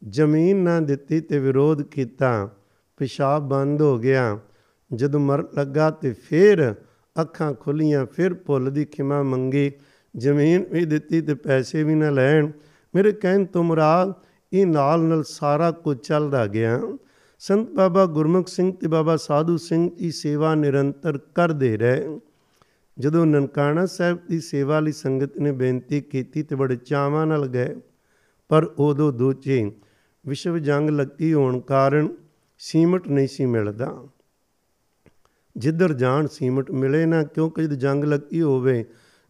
ਜ਼ਮੀਨ 0.08 0.58
ਨਾ 0.58 0.80
ਦਿੱਤੀ 0.80 1.22
ਤੇ 1.22 1.40
ਵਿਰੋਧ 1.40 1.82
ਕੀਤਾ। 1.82 2.50
ਪਿਸ਼ਾਬ 2.98 3.50
ਬੰਦ 3.50 3.82
ਹੋ 3.82 3.98
ਗਿਆ। 3.98 4.40
ਜਦੋਂ 4.94 5.20
ਮਰ 5.20 5.44
ਲੱਗਾ 5.58 5.90
ਤੇ 5.92 6.14
ਫਿਰ 6.14 6.76
ਅੱਖਾਂ 7.22 7.54
ਖੁੱਲੀਆਂ, 7.54 8.06
ਫਿਰ 8.06 8.34
ਭੁੱਲ 8.34 8.72
ਦੀ 8.72 8.86
ਖਿਮਾ 8.86 9.24
ਮੰਗੀ। 9.24 9.72
ਜ਼ਮੀਨ 10.18 10.66
ਵੀ 10.72 10.86
ਦਿੱਤੀ 10.86 11.22
ਤੇ 11.22 11.34
ਪੈਸੇ 11.34 11.84
ਵੀ 11.84 11.96
ਨਾ 11.96 12.10
ਲੈਣ। 12.10 12.52
ਮੇਰੇ 12.96 13.12
ਕਹਿਣ 13.12 13.46
ਤੋਂ 13.46 13.64
ਮੁਰਾਦ, 13.64 14.14
ਇਹ 14.54 14.66
ਨਾਲ 14.66 15.02
ਨਾਲ 15.02 15.24
ਸਾਰਾ 15.24 15.72
ਕੁਝ 15.72 15.98
ਚੱਲਦਾ 15.98 16.48
ਗਿਆ। 16.48 16.80
ਸੰਤ 17.40 17.70
ਬਾਬਾ 17.70 18.06
ਗੁਰਮੁਖ 18.06 18.48
ਸਿੰਘ 18.48 18.72
ਤੇ 18.74 18.88
ਬਾਬਾ 18.88 19.16
ਸਾਧੂ 19.18 19.58
ਸਿੰਘ 19.58 19.90
ਦੀ 19.98 20.12
ਸੇਵਾ 20.12 20.56
ਨਿਰੰਤਰ 20.56 21.18
ਕਰਦੇ 21.36 21.78
ਰਹੇ। 21.78 22.20
ਜਦੋਂ 23.00 23.26
ਨਨਕਾਣਾ 23.26 23.86
ਸਾਹਿਬ 23.86 24.20
ਦੀ 24.30 24.40
ਸੇਵਾ 24.40 24.80
ਲਈ 24.80 24.92
ਸੰਗਤ 24.92 25.38
ਨੇ 25.38 25.52
ਬੇਨਤੀ 25.52 26.02
ਕੀਤੀ 26.02 26.44
ਤੇ 26.44 26.56
ਬੜੇ 26.56 26.76
ਚਾਵਾਂ 26.76 27.26
ਨਾਲ 27.28 27.48
ਗਏ, 27.48 27.76
ਪਰ 28.50 28.64
ਉਦੋਂ 28.64 29.14
ਦੂਜੇ 29.14 29.72
ਵਿਸ਼ਵ 30.28 30.58
ਜੰਗ 30.58 30.90
ਲੱਗੀ 30.90 31.34
ਹੋਣ 31.34 31.60
ਕਾਰਨ 31.60 32.10
ਸੀਮਟ 32.60 33.08
ਨਹੀਂ 33.08 33.28
ਸੀ 33.28 33.46
ਮਿਲਦਾ। 33.46 34.04
ਜਿੱਧਰ 35.60 35.94
ਜਾਣ 35.94 36.28
ਸੀਮਟ 36.28 36.72
ਮਿਲੇ 36.72 37.06
ਨਾ, 37.06 37.24
ਕਿਉਂਕਿ 37.24 37.64
ਜਦ 37.64 37.74
ਜੰਗ 37.74 38.04
ਲੱਗੀ 38.04 38.42
ਹੋਵੇ 38.42 38.86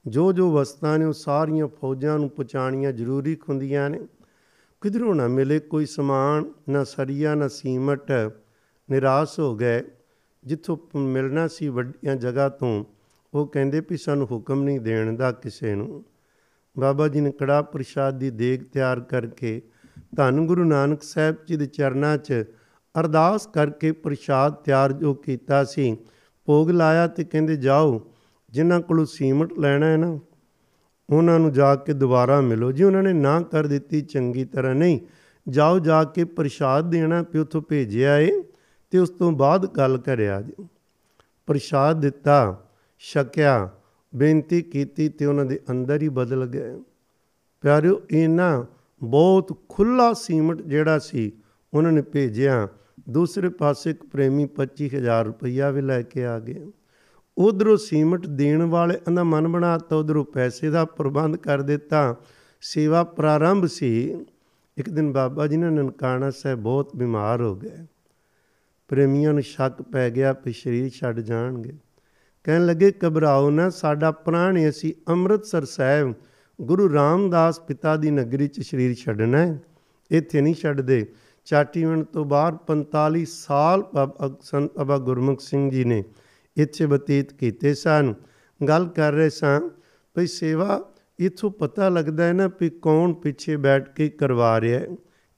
ਜੋ 0.08 0.32
ਜੋ 0.34 0.52
ਵਸਤਾਂ 0.52 1.00
ਨੇ, 1.00 1.06
ਉਹ 1.06 1.14
ਸਾਰੀਆਂ 1.14 1.68
ਫੌਜਾਂ 1.68 2.20
ਨੂੰ 2.20 2.30
ਪਹੁੰਚਾਣੀਆਂ 2.30 2.92
ਜ਼ਰੂਰੀ 2.94 3.38
ਹੁੰਦੀਆਂ 3.50 3.90
ਨੇ। 3.90 4.00
ਕਿਧਰੋਂ 4.82 5.16
ਨਾ 5.16 5.28
ਮਿਲੇ 5.28 5.60
ਕੋਈ 5.60 5.86
ਸਮਾਨ, 5.86 6.46
ਨਾ 6.70 6.84
ਸਰੀਆ, 6.84 7.36
ਨਾ 7.36 7.48
ਸੀਮਟ 7.48 8.12
ਨਿਰਾਸ਼ 8.90 9.40
ਹੋ 9.40 9.56
ਗਏ। 9.56 9.82
ਜਿੱਥੋਂ 10.46 10.78
ਮਿਲਣਾ 10.96 11.48
ਸੀ 11.48 11.68
ਵੱਡੀਆਂ 11.68 12.16
ਜਗ੍ਹਾ 12.16 12.50
ਤੋਂ, 12.50 12.86
ਉਹ 13.34 13.48
ਕਹਿੰਦੇ 13.48 13.82
ਵੀ 13.90 13.98
ਸਾਨੂੰ 13.98 14.28
ਹੁਕਮ 14.32 14.64
ਨਹੀਂ 14.64 14.80
ਦੇਣ 14.80 15.16
ਦਾ 15.16 15.32
ਕਿਸੇ 15.32 15.76
ਨੂੰ। 15.76 16.06
ਬਾਬਾ 16.80 17.08
ਜੀ 17.08 17.22
ਨੇ 17.22 17.32
ਕੜਾ 17.32 17.62
ਪ੍ਰਸ਼ਾਦ 17.62 18.20
ਦੀ 18.20 18.30
ਦੇਗ 18.30 18.62
ਤਿਆਰ 18.64 19.00
ਕਰਕੇ 19.00 19.62
ਧੰਨ 20.16 20.46
ਗੁਰੂ 20.48 20.64
ਨਾਨਕ 20.64 21.04
ਸਾਹਿਬ 21.04 21.36
ਜੀ 21.48 21.56
ਦੇ 21.56 21.66
ਚਰਨਾਂ 21.66 22.18
'ਚ 22.18 22.44
ਅਰਦਾਸ 22.96 23.48
ਕਰਕੇ 23.48 23.92
ਪ੍ਰਸ਼ਾਦ 23.92 24.54
ਤਿਆਰ 24.54 24.92
ਜੋ 24.92 25.14
ਕੀਤਾ 25.14 25.64
ਸੀ 25.64 25.98
ਭੋਗ 26.50 26.70
ਲਾਇਆ 26.70 27.08
ਤੇ 27.08 27.24
ਕਹਿੰਦੇ, 27.24 27.56
ਜਾਓ, 27.56 28.02
ਜਿਨ੍ਹਾਂ 28.50 28.82
ਕੋਲੋਂ 28.82 29.06
ਸੀਮਟ 29.06 29.60
ਲੈਣਾ 29.60 29.86
ਹੈ 29.86 29.98
ਨਾ, 29.98 30.20
ਉਹਨਾਂ 31.10 31.40
ਨੂੰ 31.40 31.52
ਜਾ 31.52 31.76
ਕੇ 31.76 31.94
ਦੁਬਾਰਾ 31.94 32.42
ਮਿਲੋ। 32.42 32.72
ਜੀ, 32.72 32.84
ਉਹਨਾਂ 32.84 33.04
ਨੇ 33.04 33.14
ਨਾ 33.14 33.42
ਕਰ 33.42 33.68
ਦਿੱਤੀ, 33.68 34.02
ਚੰਗੀ 34.02 34.46
ਤਰ੍ਹਾਂ 34.46 34.76
ਨਹੀਂ। 34.76 35.00
ਜਾਓ, 35.50 35.80
ਜਾ 35.80 36.04
ਕੇ 36.04 36.24
ਪ੍ਰਸ਼ਾਦ 36.24 36.92
ਦੇਣਾ 36.92 37.24
ਪਿਓ 37.24 37.44
ਤੋਂ 37.44 37.62
ਭੇਜਿਆ 37.62 38.18
ਏ 38.18 38.32
ਤੇ 38.92 38.98
ਉਸ 38.98 39.10
ਤੋਂ 39.10 39.32
ਬਾਅਦ 39.32 39.66
ਗੱਲ 39.66 39.98
ਕਰਿਆ 39.98 40.42
ਜੀ। 40.42 40.68
ਪ੍ਰਸ਼ਾਦ 41.46 42.02
ਦਿੱਤਾ, 42.02 42.68
ਛਕਿਆ, 43.00 43.70
ਬੇਨਤੀ 44.16 44.62
ਕੀਤੀ 44.62 45.10
ਤੇ 45.10 45.26
ਉਹਨਾਂ 45.26 45.46
ਦੇ 45.46 45.60
ਅੰਦਰ 45.72 46.02
ਹੀ 46.02 46.10
ਬਦਲ 46.10 46.46
ਗਏ। 46.46 46.82
ਪਿਆਰਿਓ 47.62 48.02
ਇਹਨਾਂ 48.12 48.64
ਬਹੁਤ 49.04 49.58
ਖੁੱਲਾ 49.70 50.14
ਸੀਮਟ 50.14 50.62
ਜਿਹੜਾ 50.62 51.00
ਸੀ, 51.00 51.32
ਉਹਨਾਂ 51.74 51.92
ਨੇ 51.92 52.02
ਭੇਜਿਆ। 52.02 52.68
ਦੂਸਰੇ 53.10 53.50
ਪਾਸੇ 53.50 53.90
ਇੱਕ 53.90 54.04
ਪ੍ਰੇਮੀ 54.04 54.46
25000 54.46 55.26
ਰੁਪਈਆ 55.26 55.70
ਵੀ 55.70 55.82
ਲੈ 55.82 56.02
ਕੇ 56.02 56.26
ਆ 56.26 56.40
ਗਏ 56.40 56.72
ਉਧਰੋਂ 57.38 57.78
ਸੀਮਟ 57.78 58.28
ਦੇਣ 58.28 58.64
ਵਾਲੇ 58.64 58.98
ਦਾ 59.14 59.24
ਮਨ 59.24 59.48
ਬਣਾਤਾ, 59.48 59.96
ਉਧਰੋਂ 59.96 60.26
ਪੈਸੇ 60.26 60.70
ਦਾ 60.70 60.86
ਪ੍ਰਬੰਧ 60.86 61.36
ਕਰ 61.36 61.62
ਦਿੱਤਾ। 61.62 62.16
ਸੇਵਾ 62.62 63.04
ਪ੍ਰਾਰੰਭ 63.04 63.66
ਸੀ। 63.66 64.26
ਇੱਕ 64.78 64.90
ਦਿਨ 64.90 65.12
ਬਾਬਾ 65.12 65.48
ਜੀ 65.48 65.58
ਨੇ 65.58 65.70
ਨਨਕਾਣਾ 65.70 66.32
ਸਾਹਿਬ 66.32 66.60
ਬਹੁਤ 66.60 66.96
ਬਿਮਾਰ 66.96 67.42
ਹੋ 67.42 67.56
ਗਏ। 67.56 67.86
ਪ੍ਰੇਮੀਆਂ 68.88 69.34
ਨੂੰ 69.34 69.42
ਸ਼ੱਕ 69.42 69.82
ਪੈ 69.82 70.10
ਗਿਆ 70.10 70.34
ਕਿ 70.34 70.52
ਸਰੀਰ 70.52 70.90
ਛੱਡ 70.90 71.20
ਜਾਣਗੇ। 71.20 71.74
ਕਹਿਣ 72.44 72.66
ਲੱਗੇ, 72.66 72.94
ਘਬਰਾਓ 73.08 73.50
ਨਾ, 73.50 73.70
ਸਾਡਾ 73.70 74.12
ਪ੍ਰਾਣ 74.12 74.70
ਅਸੀਂ 74.70 74.94
ਅੰਮ੍ਰਿਤਸਰ 75.10 75.66
ਸਾਹਿਬ 75.66 76.14
ਗੁਰੂ 76.62 76.94
ਰਾਮਦਾਸ 76.94 77.60
ਪਿਤਾ 77.60 77.96
ਦੀ 77.96 78.12
ਨਗਰੀ 78.12 78.48
'ਚ 78.48 78.62
ਸਰੀਰ 78.62 78.96
ਛੱਡਣਾ 78.96 79.38
ਹੈ। 79.38 79.62
ਇੱਥੇ 80.12 80.42
ਨਹੀਂ 80.42 80.56
ਛੱਡਦੇ। 80.56 81.12
ਚਾਟੀਵਣ 81.46 82.04
ਤੋਂ 82.04 82.26
ਬਾਅਦ 82.26 82.58
45 82.68 83.26
ਸਾਲ 83.26 83.84
ਸੰਤ 84.42 84.78
ਬਾਬਾ 84.78 84.98
ਗੁਰਮੁਖ 84.98 85.40
ਸਿੰਘ 85.42 85.70
ਜੀ 85.72 85.84
ਨੇ 85.84 86.04
ਇੱਥੇ 86.58 86.86
ਬਤੀਤ 86.86 87.34
ਕੀਤੇ 87.34 87.74
ਸਨ। 87.74 88.14
ਗੱਲ 88.68 88.88
ਕਰ 88.88 89.14
ਰਹੇ 89.14 89.30
ਸਾਂ 89.30 89.60
ਭਈ 90.16 90.26
ਸੇਵਾ 90.28 90.80
ਇਥੋਂ 91.20 91.52
ਪਤਾ 91.52 91.90
ਲੱਗਦਾ 91.90 92.24
ਹੈ 92.24 92.34
ਨਾ 92.34 92.50
ਵੀ 92.60 92.70
ਕੌਣ 92.70 93.14
ਪਿੱਛੇ 93.14 93.56
ਬੈਠ 93.58 93.90
ਕੇ 93.90 94.10
ਕਰਵਾ 94.10 94.62
ਰਿਹਾ 94.62 94.80
ਹੈ। 94.80 94.88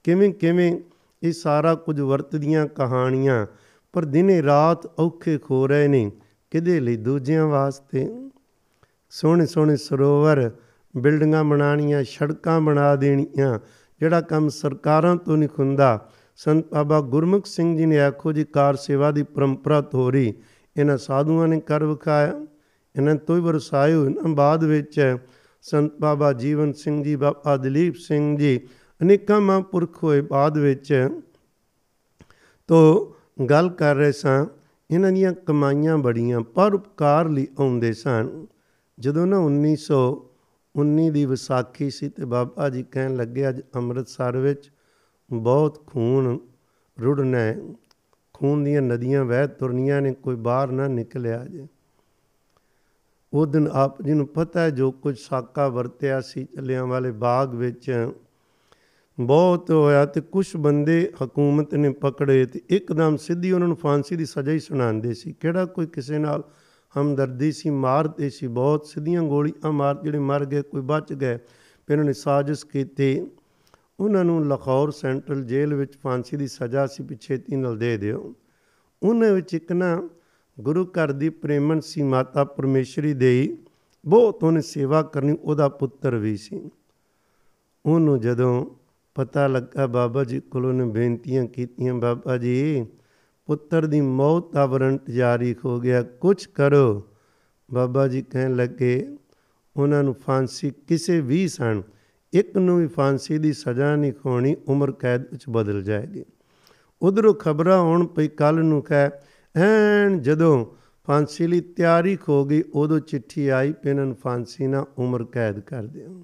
ਕਿਵੇਂ 0.04 0.32
ਕਿਵੇਂ 0.32 0.80
ਇਹ 1.22 1.32
ਸਾਰਾ 1.32 1.74
ਕੁਝ 1.74 2.00
ਵਰਤਦੀਆਂ 2.00 2.66
ਕਹਾਣੀਆਂ 2.66 3.46
ਪਰ 3.92 4.04
ਦਿਨੇ 4.04 4.42
ਰਾਤ 4.42 4.86
ਔਖੇ 5.00 5.38
ਖੋ 5.38 5.66
ਰਹੇ 5.66 5.88
ਨੇ 5.88 6.10
ਕਿਦੇ 6.50 6.80
ਲਈ 6.80 6.96
ਦੂਜਿਆਂ 6.96 7.46
ਵਾਸਤੇ? 7.46 8.08
ਸੋਹਣੇ 9.10 9.46
ਸੋਹਣੇ 9.46 9.76
ਸਰੋਵਰ, 9.76 10.50
ਬਿਲਡਿੰਗਾਂ 10.96 11.44
ਬਣਾਣੀਆਂ 11.44 12.04
ਸੜਕਾਂ 12.04 12.60
ਬਣਾ 12.60 12.96
ਦੇਣੀਆਂ 12.96 13.58
ਜਿਹੜਾ 14.02 14.20
ਕੰਮ 14.20 14.48
ਸਰਕਾਰਾਂ 14.48 15.16
ਤੋਂ 15.16 15.36
ਨਹੀਂ 15.36 15.48
ਖੁੰਦਾ 15.48 16.08
ਸੰਤ 16.36 16.70
ਬਾਬਾ 16.70 17.00
ਗੁਰਮੁਖ 17.00 17.46
ਸਿੰਘ 17.46 17.78
ਜੀ 17.78 17.86
ਨੇ 17.86 18.00
ਆਖੋ 18.00 18.32
ਜੀ, 18.32 18.44
ਕਾਰ 18.44 18.76
ਸੇਵਾ 18.76 19.10
ਦੀ 19.10 19.22
ਪਰੰਪਰਾ 19.22 19.80
ਤੋਰੀ, 19.80 20.34
ਇਹਨਾਂ 20.76 20.98
ਸਾਧੂਆਂ 20.98 21.48
ਨੇ 21.48 21.60
ਕਰ 21.60 21.84
ਵਿਖਾਇਆ, 21.84 22.46
ਇਹਨਾਂ 22.96 23.14
ਤੋਂ 23.14 23.36
ਹੀ 23.36 23.40
ਵਰਸਾਇਓ 23.40 24.04
ਇਹਨਾਂ 24.04 24.28
ਬਾਅਦ 24.28 24.64
ਵਿੱਚ 24.64 25.16
ਸੰਤ 25.62 25.92
ਬਾਬਾ 26.00 26.32
ਜੀਵਨ 26.32 26.72
ਸਿੰਘ 26.72 27.04
ਜੀ, 27.04 27.16
ਬਾਬਾ 27.16 27.56
ਦਲੀਪ 27.56 27.94
ਸਿੰਘ 27.96 28.38
ਜੀ, 28.38 28.60
ਅਨੇਕਾਂ 29.02 29.40
ਮਹਾਂਪੁਰਖ 29.40 30.04
ਹੋਏ। 30.04 30.20
ਬਾਅਦ 30.20 30.58
ਵਿੱਚ 30.58 31.08
ਤੋਂ 32.68 33.14
ਗੱਲ 33.44 33.70
ਕਰ 33.70 33.94
ਰਹੇ 33.94 34.12
ਸਾਂ, 34.12 34.46
ਇਹਨਾਂ 34.90 35.12
ਦੀਆਂ 35.12 35.32
ਕਮਾਈਆਂ 35.32 35.98
ਬੜੀਆਂ, 35.98 36.40
ਪਰ 36.40 36.74
ਉਪਕਾਰ 36.74 37.28
ਲਈ 37.28 37.46
ਆਉਂਦੇ 37.60 37.92
ਸਨ। 37.92 38.46
ਜਦੋਂ 38.98 39.26
ਨਾ 39.26 39.38
1919 40.76 41.10
ਦੀ 41.10 41.26
ਵਿਸਾਖੀ 41.26 41.90
ਸੀ 41.90 42.08
ਤੇ 42.08 42.24
ਬਾਬਾ 42.24 42.68
ਜੀ 42.68 42.82
ਕਹਿਣ 42.82 43.16
ਲੱਗੇ, 43.16 43.48
ਅੱਜ 43.48 43.60
ਅੰਮ੍ਰਿਤਸਰ 43.76 44.36
ਵਿੱਚ 44.36 44.70
ਬਹੁਤ 45.32 45.86
ਖੂਨ 45.86 46.38
ਰੁੜਨਾ 47.02 47.38
ਹੈ। 47.38 47.58
ਖੂਨ 48.32 48.64
ਦੀਆਂ 48.64 48.82
ਨਦੀਆਂ 48.82 49.24
ਵਹਿ 49.24 49.48
ਤੁਰਨੀਆਂ 49.48 50.02
ਨੇ, 50.02 50.12
ਕੋਈ 50.12 50.36
ਬਾਹਰ 50.36 50.70
ਨਾ 50.70 50.88
ਨਿਕਲਿਆ 50.88 51.44
ਜੇ। 51.44 51.66
ਉਹ 53.32 53.46
ਦਿਨ 53.46 53.68
ਆਪ 53.72 54.02
ਜੀ 54.02 54.14
ਨੂੰ 54.14 54.26
ਪਤਾ 54.26 54.60
ਹੈ, 54.60 54.70
ਜੋ 54.70 54.90
ਕੁਝ 54.90 55.18
ਸਾਕਾ 55.18 55.68
ਵਰਤਿਆ 55.68 56.20
ਸੀ 56.20 56.44
ਚੱਲਿਆਂ 56.44 56.86
ਵਾਲੇ 56.86 57.10
ਬਾਗ 57.10 57.54
ਵਿੱਚ, 57.54 58.10
ਬਹੁਤ 59.20 59.70
ਹੋਇਆ 59.70 60.06
ਤੇ 60.06 60.20
ਕੁਝ 60.20 60.56
ਬੰਦੇ 60.56 61.12
ਹਕੂਮਤ 61.24 61.74
ਨੇ 61.74 61.90
ਪਕੜੇ 61.90 62.46
ਤੇ 62.46 62.60
ਇੱਕਦਮ 62.68 63.16
ਸਿੱਧੀ 63.16 63.52
ਉਹਨਾਂ 63.52 63.68
ਨੂੰ 63.68 63.76
ਫਾਂਸੀ 63.76 64.16
ਦੀ 64.16 64.24
ਸਜ਼ਾ 64.24 64.52
ਹੀ 64.52 64.58
ਸੁਣਾਉਂਦੇ 64.58 65.14
ਸੀ। 65.14 65.32
ਕਿਹੜਾ 65.32 65.64
ਕੋਈ 65.64 65.86
ਕਿਸੇ 65.86 66.18
ਨਾਲ 66.18 66.44
ਹਮਦਰਦੀ 67.00 67.52
ਸੀ 67.52 67.70
ਮਾਰਦੇ 67.70 68.30
ਸੀ, 68.30 68.46
ਬਹੁਤ 68.46 68.86
ਸਿੱਧੀਆਂ 68.86 69.22
ਗੋਲੀਆਂ 69.22 69.72
ਮਾਰ, 69.72 70.02
ਜਿਹੜੇ 70.02 70.18
ਮਰ 70.18 70.44
ਗਏ, 70.44 70.62
ਕੋਈ 70.62 70.80
ਬਚ 70.80 71.12
ਗਏ 71.12 71.36
ਫਿਰ 71.86 71.92
ਉਹਨਾਂ 71.92 72.04
ਨੇ 72.04 72.12
ਸਾਜ਼ਿਸ਼ 72.12 72.66
ਕੀਤੀ, 72.66 73.26
ਉਹਨਾਂ 74.00 74.24
ਨੂੰ 74.24 74.46
ਲਾਹੌਰ 74.46 74.90
ਸੈਂਟਰਲ 74.90 75.44
ਜੇਲ੍ਹ 75.44 75.74
ਵਿੱਚ 75.74 75.98
ਫਾਂਸੀ 75.98 76.36
ਦੀ 76.36 76.48
ਸਜ਼ਾ 76.48 76.86
ਸੀ, 76.86 77.02
ਪਿੱਛੇ 77.02 77.38
ਤੀ 77.38 77.56
ਨਾਲ 77.56 77.78
ਦੇ 77.78 77.96
ਦਿਓ। 77.96 78.34
ਉਹਨਾਂ 79.02 79.32
ਵਿੱਚ 79.32 79.54
ਇੱਕ 79.54 79.72
ਨਾ 79.72 80.08
ਗੁਰੂ 80.60 80.86
ਘਰ 80.86 81.12
ਦੀ 81.12 81.28
ਪ੍ਰੇਮਨ 81.28 81.80
ਸੀ, 81.80 82.02
ਮਾਤਾ 82.02 82.44
ਪਰਮੇਸ਼ਰੀ 82.44 83.14
ਦੇਈ। 83.14 83.58
ਬਹੁਤ 84.06 84.44
ਉਹਨੇ 84.44 84.60
ਸੇਵਾ 84.60 85.02
ਕਰਨੀ, 85.02 85.38
ਉਹਦਾ 85.42 85.68
ਪੁੱਤਰ 85.68 86.16
ਵੀ 86.16 86.36
ਸੀ। 86.36 86.70
ਉਹਨੂੰ 87.86 88.20
ਜਦੋਂ 88.20 88.66
ਪਤਾ 89.14 89.46
ਲੱਗਾ, 89.46 89.86
ਬਾਬਾ 89.86 90.24
ਜੀ 90.24 90.40
ਕੋਲੋਂ 90.40 90.72
ਨੇ 90.72 90.84
ਬੇਨਤੀਆਂ 90.84 91.46
ਕੀਤੀਆਂ, 91.46 91.94
ਬਾਬਾ 91.94 92.36
ਜੀ 92.36 92.86
ਪੁੱਤਰ 93.46 93.86
ਦੀ 93.86 94.00
ਮੌਤ 94.00 94.52
ਦਾ 94.52 94.66
ਵਾਰੰਟ 94.66 95.10
ਜਾਰੀ 95.10 95.54
ਹੋ 95.64 95.80
ਗਿਆ। 95.80 96.02
ਕੁਝ 96.02 96.46
ਕਰੋ। 96.46 97.08
ਬਾਬਾ 97.74 98.08
ਜੀ 98.08 98.22
ਕਹਿਣ 98.22 98.56
ਲੱਗੇ, 98.56 99.16
ਉਹਨਾਂ 99.76 100.02
ਨੂੰ 100.02 100.14
ਫਾਂਸੀ 100.14 100.70
ਕਿਸੇ 100.70 101.20
ਵੀ 101.20 101.48
ਸਣ, 101.48 101.82
ਇੱਕ 102.32 102.56
ਨੂੰ 102.56 102.78
ਵੀ 102.78 102.86
ਫਾਂਸੀ 102.86 103.38
ਦੀ 103.38 103.52
ਸਜ਼ਾ 103.52 103.96
ਨਹੀਂ 103.96 104.12
ਖੋਣੀ, 104.12 104.56
ਉਮਰ 104.68 104.92
ਕੈਦ 104.92 105.22
ਵਿੱਚ 105.32 105.44
ਬਦਲ 105.50 105.82
ਜਾਏਗੀ। 105.82 106.24
ਉਧਰੋਂ 107.02 107.34
ਖਬਰਾਂ 107.34 107.78
ਆਉਣ 107.78 108.06
ਪਈ 108.06 108.28
ਕੱਲ 108.28 108.54
ਨੂੰ 108.54 108.82
ਕਹਿ, 108.82 109.10
ਐਨ 109.56 110.22
ਜਦੋਂ 110.22 110.66
ਫਾਂਸੀ 111.06 111.46
ਲਈ 111.46 111.60
ਤਿਆਰੀ 111.60 112.18
ਹੋ 112.28 112.44
ਗਈ, 112.44 112.62
ਉਦੋਂ 112.74 113.00
ਚਿੱਠੀ 113.00 113.48
ਆਈ 113.48 113.72
ਕਿ 113.72 113.88
ਇਹਨਾਂ 113.88 114.06
ਨੂੰ 114.06 114.16
ਫਾਂਸੀ 114.16 114.66
ਨਾਲ 114.66 114.86
ਉਮਰ 114.98 115.24
ਕੈਦ 115.24 115.60
ਕਰ 115.60 115.82
ਦਿਓ। 115.82 116.22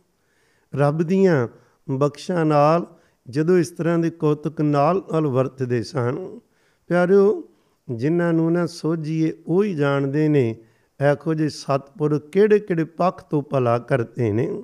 ਰੱਬ 0.75 1.03
ਦੀਆਂ 1.03 1.49
ਬਖਸ਼ਾਂ 1.91 2.45
ਨਾਲ 2.45 2.87
ਜਦੋਂ 3.31 3.59
ਇਸ 3.59 3.71
ਤਰ੍ਹਾਂ 3.71 3.99
ਦੇ 3.99 4.11
ਕੌਤਕ 4.11 4.61
ਨਾਲ 4.61 5.03
ਨਾਲ 5.12 5.27
ਵਰਤਦੇ 5.27 5.83
ਸਨ 5.83 6.41
ਪਿਆਰਿਓ, 6.89 7.49
ਜਿਨ੍ਹਾਂ 7.91 8.32
ਨੂੰ 8.32 8.53
ਨਾ 8.53 8.66
ਸੋਝੀਏ 8.66 9.32
ਉਹ 9.47 9.64
ਹੀ 9.64 9.74
ਜਾਣਦੇ 9.74 10.28
ਨੇ 10.28 10.57
ਐਖੋ 11.01 11.34
ਜੇ 11.34 11.49
ਸਤਪੁਰ 11.49 12.18
ਕਿਹੜੇ 12.18 12.59
ਕਿਹੜੇ 12.59 12.84
ਪੱਖ 12.84 13.22
ਤੋਂ 13.30 13.43
ਭਲਾ 13.43 13.78
ਕਰਦੇ 13.78 14.32
ਨੇ। 14.32 14.62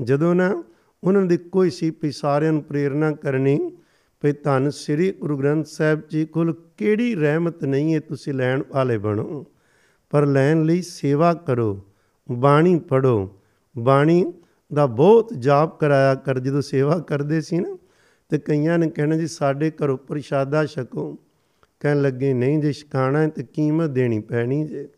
ਜਦੋਂ 0.00 0.34
ਨਾ 0.34 0.64
ਉਹਨਾਂ 1.04 1.22
ਦੀ 1.22 1.36
ਕੋਈ 1.36 1.70
ਸੀ 1.70 1.90
ਪਈ 1.90 2.10
ਸਾਰਿਆਂ 2.10 2.52
ਨੂੰ 2.52 2.62
ਪ੍ਰੇਰਣਾ 2.62 3.12
ਕਰਨੀ 3.12 3.76
ਭਈ 4.20 4.32
ਧੰਨ 4.32 4.70
ਸ੍ਰੀ 4.70 5.12
ਗੁਰੂ 5.12 5.38
ਗ੍ਰੰਥ 5.38 5.66
ਸਾਹਿਬ 5.66 6.00
ਜੀ 6.10 6.26
ਕੋਲ 6.26 6.54
ਕਿਹੜੀ 6.76 7.14
ਰਹਿਮਤ 7.14 7.64
ਨਹੀਂ 7.64 7.94
ਹੈ 7.94 8.00
ਤੁਸੀਂ 8.00 8.34
ਲੈਣ 8.34 8.62
ਵਾਲੇ 8.72 8.98
ਬਣੋ। 8.98 9.46
ਪਰ 10.10 10.26
ਲੈਣ 10.26 10.62
ਲਈ 10.62 10.82
ਸੇਵਾ 10.82 11.34
ਕਰੋ, 11.34 11.80
ਬਾਣੀ 12.30 12.78
ਪੜੋ 12.78 13.30
ਬਾਣੀ 13.78 14.32
ਦਾ 14.74 14.86
ਬਹੁਤ 14.86 15.34
ਜਾਪ 15.38 15.80
ਕਰਾਇਆ 15.80 16.14
ਕਰ 16.14 16.38
ਜਦੋਂ 16.38 16.62
ਸੇਵਾ 16.62 16.98
ਕਰਦੇ 16.98 17.40
ਸੀ 17.40 17.58
ਨਾ, 17.58 17.76
ਤੇ 18.28 18.38
ਕਈਆਂ 18.38 18.78
ਨੇ 18.78 18.90
ਕਹਿਣਾ 18.90 19.16
ਜੀ, 19.16 19.26
ਸਾਡੇ 19.26 19.70
ਘਰੋਂ 19.70 19.98
ਪ੍ਰਸ਼ਾਦਾ 19.98 20.66
ਛਕੋ। 20.66 21.18
ਕਹਿਣ 21.80 22.02
ਲੱਗੇ, 22.02 22.32
ਨਹੀਂ 22.34 22.58
ਜੇ 22.58 22.72
ਛਕਾਣਾ 22.72 23.26
ਤੇ 23.26 23.42
ਕੀਮਤ 23.42 23.90
ਦੇਣੀ 23.90 24.20
ਪੈਣੀ 24.20 24.64
ਜੇ। 24.64 24.88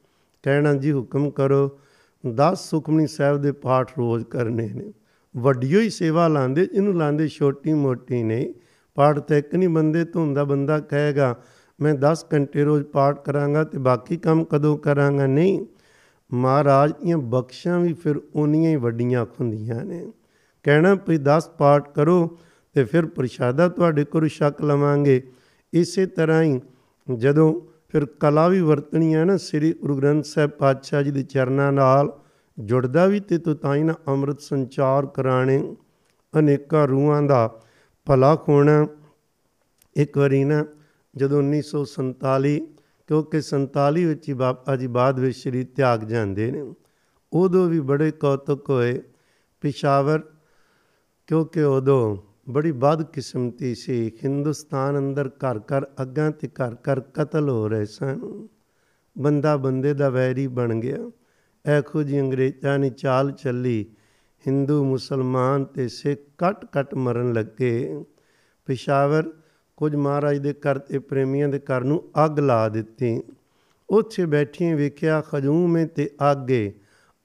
ਕਹਿਣਾ, 0.43 0.75
ਜੀ 0.75 0.93
ਹੁਕਮ 0.93 1.31
ਕਰੋ 1.31 1.79
10 2.27 2.71
ਸੁਖਮਨੀ 2.71 3.07
ਸਾਹਿਬ 3.07 3.37
ਦੇ 3.37 3.53
ਪਾਠ 3.53 3.99
ਰੋਜ਼ 3.99 4.25
ਕਰਨੇ 4.25 4.69
ਨੇ। 4.69 4.93
ਵੱਡੀਓ 5.37 5.81
ਹੀ 5.81 5.91
ਸੇਵਾ 5.91 6.29
ਲਾਂਦੇ 6.29 6.69
ਇਹਨੂੰ 6.73 6.97
ਲਾਂਦੇ 6.97 7.29
ਛੋਟੀ 7.29 7.73
ਮੋਟੀ 7.73 8.23
ਨਹੀਂ। 8.23 8.55
ਪਾਠ 8.95 9.19
ਤੇ 9.19 9.39
ਇੱਕ 9.39 9.55
ਨਹੀਂ 9.55 9.69
ਬੰਦੇ 9.69 10.05
ਧੁੰਦਾ 10.05 10.45
ਬੰਦਾ 10.45 10.79
ਕਹੇਗਾ, 10.79 11.37
ਮੈਂ 11.81 11.95
10 11.95 12.27
ਘੰਟੇ 12.35 12.65
ਰੋਜ਼ 12.65 12.85
ਪਾਠ 12.85 13.25
ਕਰਾਂਗਾ 13.25 13.65
ਤੇ 13.65 13.79
ਬਾਕੀ 13.79 14.17
ਕੰਮ 14.17 14.45
ਕਦੋਂ 14.45 14.79
ਕਰਾਂਗਾ? 14.79 15.27
ਨਹੀਂ। 15.27 15.67
ਮਹਾਰਾਜ 16.33 16.93
ਦੀਆਂ 17.03 17.19
ਬਖਸ਼ਾਂ 17.19 17.81
ਵੀ 17.81 17.93
ਫਿਰ 17.93 18.21
ਉਨੀਆਂ 18.35 18.71
ਹੀ 18.71 18.77
ਵੱਡੀਆਂ 18.77 19.27
ਹੁੰਦੀਆਂ 19.41 19.85
ਨੇ। 19.85 20.13
ਕਹਿਣਾ 20.63 20.97
ਵੀ 21.09 21.19
10 21.19 21.49
ਪਾਠ 21.49 21.95
ਕਰੋ 21.95 22.39
ਤੇ 22.75 22.85
ਫਿਰ 22.85 23.07
ਪ੍ਰਸ਼ਾਦਾ 23.07 23.69
ਤੁਹਾਡੇ 23.69 24.05
ਕੋਲ 24.05 24.29
ਛਕ 24.29 24.63
ਲਵਾਂਗੇ। 24.63 25.23
ਇਸੇ 25.73 26.07
ਤਰ੍ਹਾਂ 26.07 26.43
ਹੀ 26.43 26.61
ਜਦੋਂ 27.17 27.61
ਫਿਰ 27.89 28.05
ਕਲਾ 28.05 28.49
ਵੀ 28.49 28.61
ਵਰਤਣੀ 28.61 29.15
ਹੈ 29.15 29.25
ਨਾ, 29.25 29.37
ਸ੍ਰੀ 29.37 29.73
ਗੁਰੂ 29.73 29.97
ਗ੍ਰੰਥ 29.97 30.25
ਸਾਹਿਬ 30.25 30.51
ਪਾਤਸ਼ਾਹ 30.51 31.03
ਜੀ 31.03 31.11
ਦੇ 31.11 31.23
ਚਰਨਾਂ 31.23 31.73
ਨਾਲ 31.73 32.21
ਜੁੜਦਾ 32.59 33.07
ਵੀ 33.07 33.21
ਤੇ 33.21 33.39
ਤੋ 33.39 33.55
ਤਾਂ 33.55 33.77
ਹੀ 33.77 33.83
ਨਾ 33.83 33.95
ਅੰਮ੍ਰਿਤ 34.09 34.41
ਸੰਚਾਰ 34.41 35.07
ਕਰਾਣੇ 35.07 35.77
ਅਨੇਕਾਂ 36.39 36.89
ਰੂਹਾਂ 36.89 37.23
ਦਾ 37.23 37.61
ਭਲਾ 38.07 38.37
ਖੋਣਾ। 38.37 38.87
ਇੱਕ 39.97 40.19
ਵਾਰੀ 40.19 40.45
ਨਾ 40.45 40.65
ਜਦੋਂ 41.17 41.43
1947 41.43 42.59
ਕਿਉਂਕਿ 43.07 43.41
47 43.43 44.05
ਵਿੱਚ 44.05 44.29
ਹੀ 44.29 44.35
ਬਾਬਾ 44.35 44.77
ਜੀ 44.77 44.87
ਬਾਅਦ 44.87 45.19
ਵਿੱਚ 45.21 45.39
ਸ਼੍ਰੀ 45.39 45.65
ਤਿਆਗ 45.65 46.05
ਜਾਂਦੇ 46.05 46.51
ਨੇ, 46.51 46.75
ਉਦੋਂ 47.33 47.69
ਵੀ 47.69 47.81
ਬੜੇ 47.81 48.11
ਕੌਤਕ 48.11 48.71
ਹੋਏ। 48.71 49.03
ਪਿਸ਼ਾਵਰ 49.61 50.21
ਕਿਉਂਕਿ 51.27 51.63
ਉਦੋਂ 51.63 52.17
ਬੜੀ 52.53 52.73
ਬਦ 52.73 53.03
ਕਿਸਮਤੀ 53.03 53.75
ਸੀ। 53.75 54.13
ਹਿੰਦੁਸਤਾਨ 54.25 54.99
ਅੰਦਰ 54.99 55.29
ਘਰ 55.29 55.59
ਘਰ 55.59 55.85
ਅੱਗਾਂ 56.03 56.31
ਤੇ 56.31 56.49
ਘਰ 56.49 56.75
ਘਰ 56.75 57.01
ਕਤਲ 57.01 57.49
ਹੋ 57.51 57.69
ਰਹੇ 57.69 57.85
ਸਨ। 57.85 58.49
ਬੰਦਾ 59.19 59.57
ਬੰਦੇ 59.57 59.95
ਦਾ 59.95 60.09
ਵੈਰੀ 60.09 60.47
ਬਣ 60.47 60.75
ਗਿਆ। 60.75 61.11
ਐਖੋ 61.67 62.03
ਜੀ 62.03 62.21
ਅੰਗਰੇਜ਼ਾਂ 62.21 62.79
ਨੇ 62.79 62.91
ਚਾਲ 62.91 63.33
ਚੱਲੀ। 63.33 63.87
ਹਿੰਦੂ, 64.47 64.85
ਮੁਸਲਮਾਨ 64.85 65.65
ਤੇ 65.65 65.89
ਸਿੱਖ 65.89 66.21
ਕੱਟ 66.39 66.65
ਕੱਟ 66.65 66.95
ਮਰਨ 66.95 67.33
ਲੱਗੇ। 67.33 68.05
ਪਿਸ਼ਾਵਰ 68.67 69.33
ਕੁਝ 69.77 69.95
ਮਹਾਰਾਜ 69.95 70.39
ਦੇ 70.39 70.53
ਘਰ 70.53 70.79
ਤੇ 70.79 70.99
ਪ੍ਰੇਮੀਆਂ 70.99 71.49
ਦੇ 71.49 71.59
ਘਰ 71.59 71.85
ਨੂੰ 71.85 72.11
ਅੱਗ 72.25 72.39
ਲਾ 72.39 72.69
ਦਿੱਤੀ। 72.69 73.23
ਉੱਥੇ 73.91 74.27
ਬੈਠੀਆਂ 74.27 74.77
ਵੇਖਿਆ 74.77 75.21
ਖਜੂਮੇ 75.21 75.87
ਤੇ 75.87 76.11
ਆਗੇ 76.21 76.75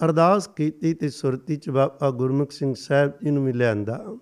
ਅਰਦਾਸ 0.05 0.47
ਕੀਤੀ 0.47 0.93
ਤੇ 0.93 1.09
ਸੁਰਤੀ 1.09 1.55
ਚ 1.55 1.69
ਬਾਬਾ 1.69 2.09
ਗੁਰਮੁਖ 2.09 2.51
ਸਿੰਘ 2.51 2.73
ਸਾਹਿਬ 2.77 3.11
ਜੀ 3.23 3.31
ਨੂੰ 3.31 3.45
ਵੀ 3.45 3.53
ਲਿਆਂਦਾ। 3.53 4.17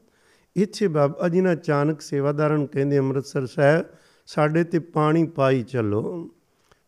ਇੱਥੇ 0.55 0.87
ਬਾਬਾ 0.87 1.29
ਜੀ 1.29 1.41
ਨੇ 1.41 1.53
ਅਚਾਨਕ 1.53 2.01
ਸੇਵਾਦਾਰਾਂ 2.01 2.57
ਨੂੰ 2.57 2.67
ਕਹਿੰਦੇ 2.67 2.97
ਅੰਮ੍ਰਿਤਸਰ 2.97 3.45
ਸਾਹਿਬ, 3.45 3.85
ਸਾਡੇ 4.25 4.63
ਤੇ 4.63 4.79
ਪਾਣੀ 4.79 5.23
ਪਾਈ 5.23 5.63
ਚੱਲੋ। 5.63 6.29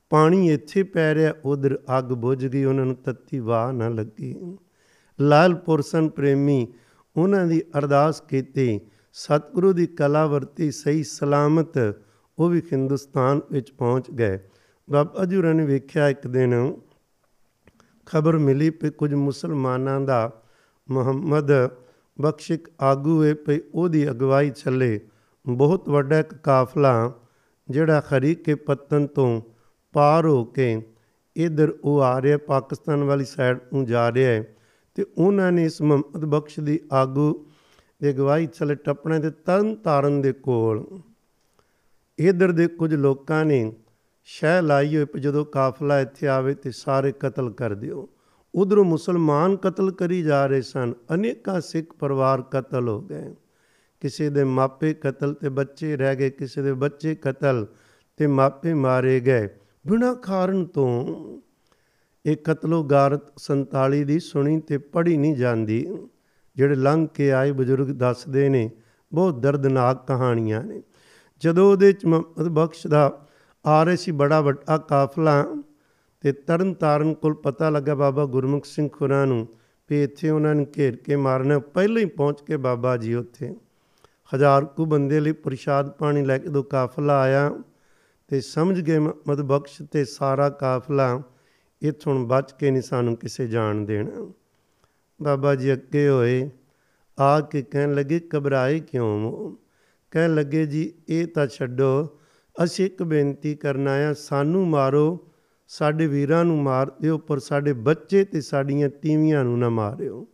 ਪਾਣੀ 0.10 0.52
ਇੱਥੇ 0.52 0.84
ਪੈ 0.84 1.16
ਰਿਹਾ, 1.16 1.34
ਉਧਰ 1.46 1.80
ਅੱਗ 1.98 2.06
ਬੁਝ 2.06 2.46
ਗਈ, 2.46 2.64
ਉਹਨਾਂ 2.64 2.86
ਨੂੰ 2.86 2.96
ਤੱਤੀ 2.96 3.40
ਵਾਹ 3.40 3.74
ਨਾ 3.74 3.90
ਲੱਗੀ। 3.90 4.58
ਲਾਲ 5.22 5.56
ਪੁਰਸਨ 5.56 6.10
ਪ੍ਰੇਮੀ 6.10 6.68
ਉਹਨਾਂ 7.18 7.48
ਦੀ 7.48 7.62
ਅਰਦਾਸ 7.78 8.22
ਕੀਤੀ, 8.22 8.80
ਸਤਿਗੁਰੂ 9.14 9.74
ਦੀ 9.74 9.88
ਕਲਾ 9.88 10.26
ਵਰਤੀ, 10.26 10.72
ਸਹੀ 10.72 11.04
ਸਲਾਮਤ 11.04 12.02
ਉਹ 12.40 12.50
ਵੀ 12.50 12.62
ਹਿੰਦੁਸਤਾਨ 12.74 13.42
ਵਿੱਚ 13.52 13.72
ਪਹੁੰਚ 13.72 14.12
ਗਏ। 14.12 14.40
ਬਾਬਾ 14.90 15.26
ਜੀ 15.26 15.36
ਹੋਰਾਂ 15.36 15.54
ਨੇ 15.54 15.66
ਵੇਖਿਆ 15.66 16.10
ਇੱਕ 16.10 16.28
ਦਿਨ 16.28 16.78
ਖਬਰ 18.06 18.38
ਮਿਲੀ 18.38 18.72
ਕਿ 18.72 18.90
ਕੁਝ 18.90 19.14
ਮੁਸਲਮਾਨਾਂ 19.14 20.02
ਦਾ 20.02 20.44
ਮੁਹੰਮਦ 20.92 21.52
ਬਖਸ਼ਿਕ 22.22 22.68
ਆਗੂ 22.82 23.24
ਹੈ 23.24 23.34
ਪਈ 23.34 23.60
ਉਹਦੀ 23.74 24.10
ਅਗਵਾਈ 24.10 24.50
ਚੱਲੇ। 24.50 25.00
ਬਹੁਤ 25.46 25.90
ਵੱਡਾ 25.90 26.20
ਇੱਕ 26.20 26.34
ਕਾਫਲਾ 26.34 27.14
ਜਿਹੜਾ 27.70 28.00
ਖਰੀਕੇ 28.00 28.56
ਪੱਤਨ 28.56 29.08
ਤੋਂ 29.08 29.42
ਪਾਰ 29.94 30.26
ਹੋ 30.26 30.44
ਕੇ 30.46 30.82
ਇਧਰ 31.36 31.74
ਉਹ 31.84 32.02
ਆ 32.02 32.22
ਰਿਹਾ, 32.22 32.38
ਪਾਕਿਸਤਾਨ 32.38 33.04
ਵਾਲੀ 33.04 33.26
ਸਾਈਡ 33.26 33.58
ਨੂੰ 33.74 33.86
ਜਾ 33.86 34.12
ਰਿਹਾ 34.12 34.32
ਹੈ 34.32 34.56
ਤੇ 34.96 35.06
ਉਹਨਾਂ 35.18 35.52
ਨੇ 35.52 35.66
ਇਸ 35.66 35.82
ਮੁਹੰਮਦ 35.82 36.26
ਬਖਸ਼ 36.26 36.60
ਦੀ 36.60 36.80
ਆਗੂ 36.94 37.46
ਦੇ 38.02 38.10
ਅਗਵਾਈ 38.10 38.46
ਚੱਲੇ 38.46 38.76
ਟੱਪਣੇ 38.76 39.20
ਤੇ 39.20 39.30
ਤਰਨ 39.30 39.76
ਤਾਰਨ 39.76 40.22
ਦੇ 40.22 40.32
ਕੋਲ। 40.34 41.02
ਇਧਰ 42.20 42.52
ਦੇ 42.52 42.68
ਕੁਝ 42.68 42.94
ਲੋਕਾਂ 42.94 43.46
ਨੇ 43.46 43.74
ਸ਼ਹਿ 44.24 44.62
ਲਾਈ 44.62 44.98
ਹੋਈ, 44.98 45.20
ਜਦੋਂ 45.20 45.46
ਕਾਫਲਾ 45.46 46.00
ਇੱਥੇ 46.00 46.28
ਆਵੇ 46.28 46.54
ਤੇ 46.54 46.72
ਸਾਰੇ 46.72 47.12
ਕਤਲ 47.12 47.50
ਕਰ 47.50 47.74
ਦਿਓ। 47.74 48.10
ਉਧਰੋਂ 48.56 48.86
ਮੁਸਲਮਾਨ 48.86 49.56
ਕਤਲ 49.56 49.92
ਕਰੀ 49.92 50.22
ਜਾ 50.22 50.46
ਰਹੇ 50.46 50.62
ਸਨ। 50.62 50.94
ਅਨੇਕਾਂ 51.14 51.62
ਸਿੱਖ 51.62 51.94
ਪਰਿਵਾਰ 51.94 52.42
ਕਤਲ 52.42 52.90
ਹੋ 52.90 53.02
ਗਏ। 53.02 53.36
ਕਿਸੇ 54.00 54.30
ਦੇ 54.30 54.44
ਮਾਪੇ 54.44 54.94
ਕਤਲ 54.94 55.34
ਤੇ 55.34 55.50
ਬੱਚੇ 55.50 55.98
ਰਹਿ 55.98 56.16
ਗਏ, 56.16 56.30
ਕਿਸੇ 56.30 56.62
ਦੇ 56.62 56.74
ਬੱਚੇ 56.74 57.16
ਕਤਲ 57.16 57.68
ਤੇ 58.18 58.28
ਮਾਪੇ 58.28 58.74
ਮਾਰੇ 58.74 59.20
ਗਏ। 59.20 59.48
ਬਿਨਾਂ 59.88 60.16
ਕਾਰਨ 60.16 60.66
ਤੋਂ 60.66 61.06
ਇਹ 62.26 62.38
ਕਤਲੋ 62.38 62.84
ਗਾਰਤ 62.84 63.22
47 63.38 64.04
ਦੀ 64.04 64.20
ਸੁਣੀ 64.20 64.60
ਤੇ 64.60 64.78
ਪੜ੍ਹੀ 64.78 65.18
ਨਹੀਂ 65.18 65.36
ਜਾਂਦੀ, 65.36 65.98
ਜਿਹੜੇ 66.56 66.76
ਲੰਘ 66.76 67.08
ਕੇ 67.08 67.32
ਆਏ 67.32 67.52
ਬਜ਼ੁਰਗ 67.52 67.88
ਦੱਸਦੇ 67.88 68.50
ਨੇ, 68.50 68.72
ਬਹੁਤ 69.14 69.40
ਦਰਦਨਾਕ 69.40 70.08
ਕਹਾਣੀਆਂ 70.08 70.64
ਨੇ। 70.64 70.84
ਜਦੋਂ 71.40 71.72
ਉਹਦੇ 71.72 71.94
ਚ 71.94 72.06
ਮੁਹੰਮਦ 72.06 72.48
ਬਖਸ਼ 72.48 72.88
ਦਾ 72.88 73.28
ਆ 73.66 73.84
ਰਹੇ 73.84 73.96
ਸੀ 73.96 74.12
ਬੜਾ 74.12 74.42
ਵੱਡਾ 74.42 74.78
ਕਾਫਲਾ 74.78 75.64
ਤੇ 76.26 76.32
ਤਰਨ 76.32 76.74
ਤਾਰਨ 76.74 77.14
ਕੋਲ 77.14 77.34
ਪਤਾ 77.34 77.70
ਲੱਗਾ 77.70 77.96
ਬਾਬਾ 77.96 78.26
ਗੁਰਮੁਖ 78.26 78.66
ਸਿੰਘ 78.66 78.90
ਖੁਰਾ 78.90 79.26
ਨੂੰ 79.26 79.48
ਵੀ 79.90 80.04
ਇੱਥੇ 80.04 80.30
ਉਹਨਾਂ 80.30 80.56
ਨੇ 80.56 80.66
ਘੇਰ 80.78 80.96
ਕੇ 80.96 81.16
ਮਾਰਨਾ, 81.16 81.60
ਪਹਿਲਾਂ 81.60 82.02
ਹੀ 82.02 82.06
ਪਹੁੰਚ 82.06 82.42
ਕੇ 82.42 82.58
ਬਾਬਾ 82.58 82.98
ਜੀ 82.98 83.14
ਉੱਥੇ। 83.14 83.56
ਹਜ਼ਾਰ 84.36 84.66
ਕੁ 84.66 84.86
ਬੰਦੇ 84.86 85.20
ਲਈ 85.20 85.32
ਪ੍ਰਸ਼ਾਦ 85.32 85.90
ਪਾਣੀ 85.90 86.26
ਲੈ 86.26 86.38
ਕੇ 86.38 86.50
ਦੋ 86.50 86.64
ਕਾਫਲਾ 86.64 87.22
ਆਇਆ 87.22 87.52
ਤੇ 88.28 88.42
ਸਮਝ 88.42 88.82
ਗਏ 88.82 89.00
ਮੁਹੰਮਦ 89.00 89.42
ਬਖਸ਼ 89.42 89.82
ਤੇ 89.82 90.06
ਸਾਰਾ 90.06 90.50
ਕਾਫਲਾ 90.50 91.22
ਇੱਥੋਂ 91.82 92.26
ਬਚ 92.26 92.52
ਕੇ 92.52 92.72
ਨਹੀਂ 92.72 92.82
ਸਾਨੂੰ 92.82 93.16
ਕਿਸੇ 93.16 93.48
ਜਾਣ 93.48 93.76
ਦੇਣਾ। 93.76 94.32
ਬਾਬਾ 95.22 95.56
ਜੀ 95.56 95.74
ਅੱਗੇ 95.74 96.10
ਹੋਏ, 96.10 96.50
ਆ 97.20 97.42
ਕੇ 97.42 97.62
ਕਹਿਣ 97.62 97.94
ਲੱਗੇ, 97.94 98.22
ਘਬਰਾਏ 98.38 98.80
ਕਿਉਂ 98.80 99.32
ਹੋ? 99.32 99.58
ਕਹਿਣ 100.12 100.36
ਲੱਗੇ, 100.36 100.66
ਜੀ, 100.66 100.94
ਇਹ 101.10 101.28
ਤਾਂ 101.28 101.48
ਛੱਡੋ, 101.48 102.20
ਅਸੀਂ 102.64 102.86
ਇੱਕ 102.86 103.04
ਬੇਨਤੀ 103.04 103.56
ਕਰਨਾ 103.56 103.92
ਆ 103.92 104.14
ਸਾਨੂੰ 104.14 104.68
ਮਾਰੋ 104.68 105.32
ਸਾਡੇ 105.68 106.08
ਵੀਰਾਂ 106.08 106.46
ਨੂੰ 106.46 106.64
ਮਾਰ 106.64 106.92
ਦਿਓ, 107.02 107.18
ਪਰ 107.18 107.40
ਸਾਡੇ 107.40 107.74
ਬੱਚੇ 107.74 108.24
ਤੇ 108.24 108.42
ਸਾਡੀਆਂ 108.42 108.90
ਤੀਵੀਆਂ 108.90 109.44
ਨੂੰ 109.44 109.60
ਨਾ 109.60 109.70
ਮਾਰਿਓ। 109.70 110.28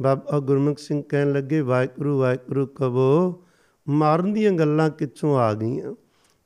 ਬਾਬਾ 0.00 0.38
ਗੁਰਮੁਖ 0.38 0.78
ਸਿੰਘ 0.78 1.02
ਕਹਿਣ 1.08 1.32
ਲੱਗੇ, 1.32 1.60
ਵਾਹਿਗੁਰੂ 1.60 2.18
ਵਾਹਿਗੁਰੂ 2.18 2.66
ਕਹੋ, 2.66 3.44
ਮਾਰਨ 3.88 4.32
ਦੀਆਂ 4.32 4.52
ਗੱਲਾਂ 4.52 4.90
ਕਿੱਥੋਂ 4.90 5.38
ਆ 5.38 5.52
ਗਈਆਂ? 5.54 5.94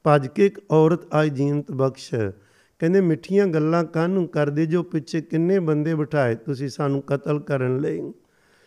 ਭੱਜ 0.04 0.26
ਕੇ 0.26 0.46
ਇੱਕ 0.46 0.60
ਔਰਤ 0.70 1.14
ਆਈ 1.14 1.30
ਜੀਨਤ 1.30 1.72
ਬਖਸ਼। 1.72 2.14
ਕਹਿੰਦੇ, 2.80 3.00
ਮਿੱਠੀਆਂ 3.00 3.46
ਗੱਲਾਂ 3.46 3.84
ਕਾਹਨੂੰ 3.84 4.28
ਕਰਦੇ 4.28 4.66
ਜੋ 4.66 4.82
ਪਿੱਛੇ 4.82 5.20
ਕਿੰਨੇ 5.20 5.58
ਬੰਦੇ 5.58 5.94
ਬਿਠਾਏ, 5.94 6.34
ਤੁਸੀਂ 6.34 6.68
ਸਾਨੂੰ 6.68 7.02
ਕਤਲ 7.02 7.40
ਕਰਨ 7.40 7.80
ਲਈ। 7.80 8.12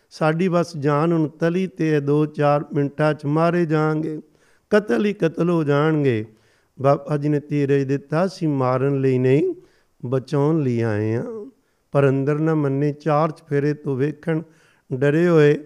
ਸਾਡੀ 0.09 0.47
ਬਸ 0.47 0.77
ਜਾਨ 0.77 1.11
ਹੁਣ 1.11 1.27
ਤਲੀ 1.29 1.67
ਤੇ 1.67 1.99
2-4 1.99 2.65
ਮਿੰਟਾਂ 2.73 3.13
ਚ 3.13 3.25
ਮਾਰੇ 3.25 3.65
ਜਾਾਂਗੇ 3.65 4.19
ਕਤਲ 4.69 5.05
ਹੀ 5.05 5.13
ਕਤਲ 5.13 5.49
ਹੋ 5.49 5.63
ਜਾਣਗੇ। 5.63 6.25
ਬਾਬਾ 6.81 7.17
ਜੀ 7.17 7.29
ਨੇ 7.29 7.39
ਤੀਰਜ 7.39 7.83
ਦਿੱਤਾ 7.83 8.27
ਸੀ, 8.27 8.47
ਮਾਰਨ 8.47 9.01
ਲਈ 9.01 9.17
ਨਹੀਂ, 9.17 9.55
ਬਚਾਉਣ 10.05 10.61
ਲਈ 10.61 10.81
ਆਏ 10.81 11.15
ਆ 11.15 11.25
ਪਰ 11.91 12.09
ਅੰਦਰ 12.09 12.39
ਨਾ 12.39 12.55
ਮੰਨੇ, 12.55 12.91
ਚਾਰ 12.91 13.31
ਚਫੇਰੇ 13.31 13.73
ਤੋਂ 13.73 13.95
ਵੇਖਣ 13.95 14.41
ਡਰੇ 14.93 15.27
ਹੋਏ। 15.27 15.57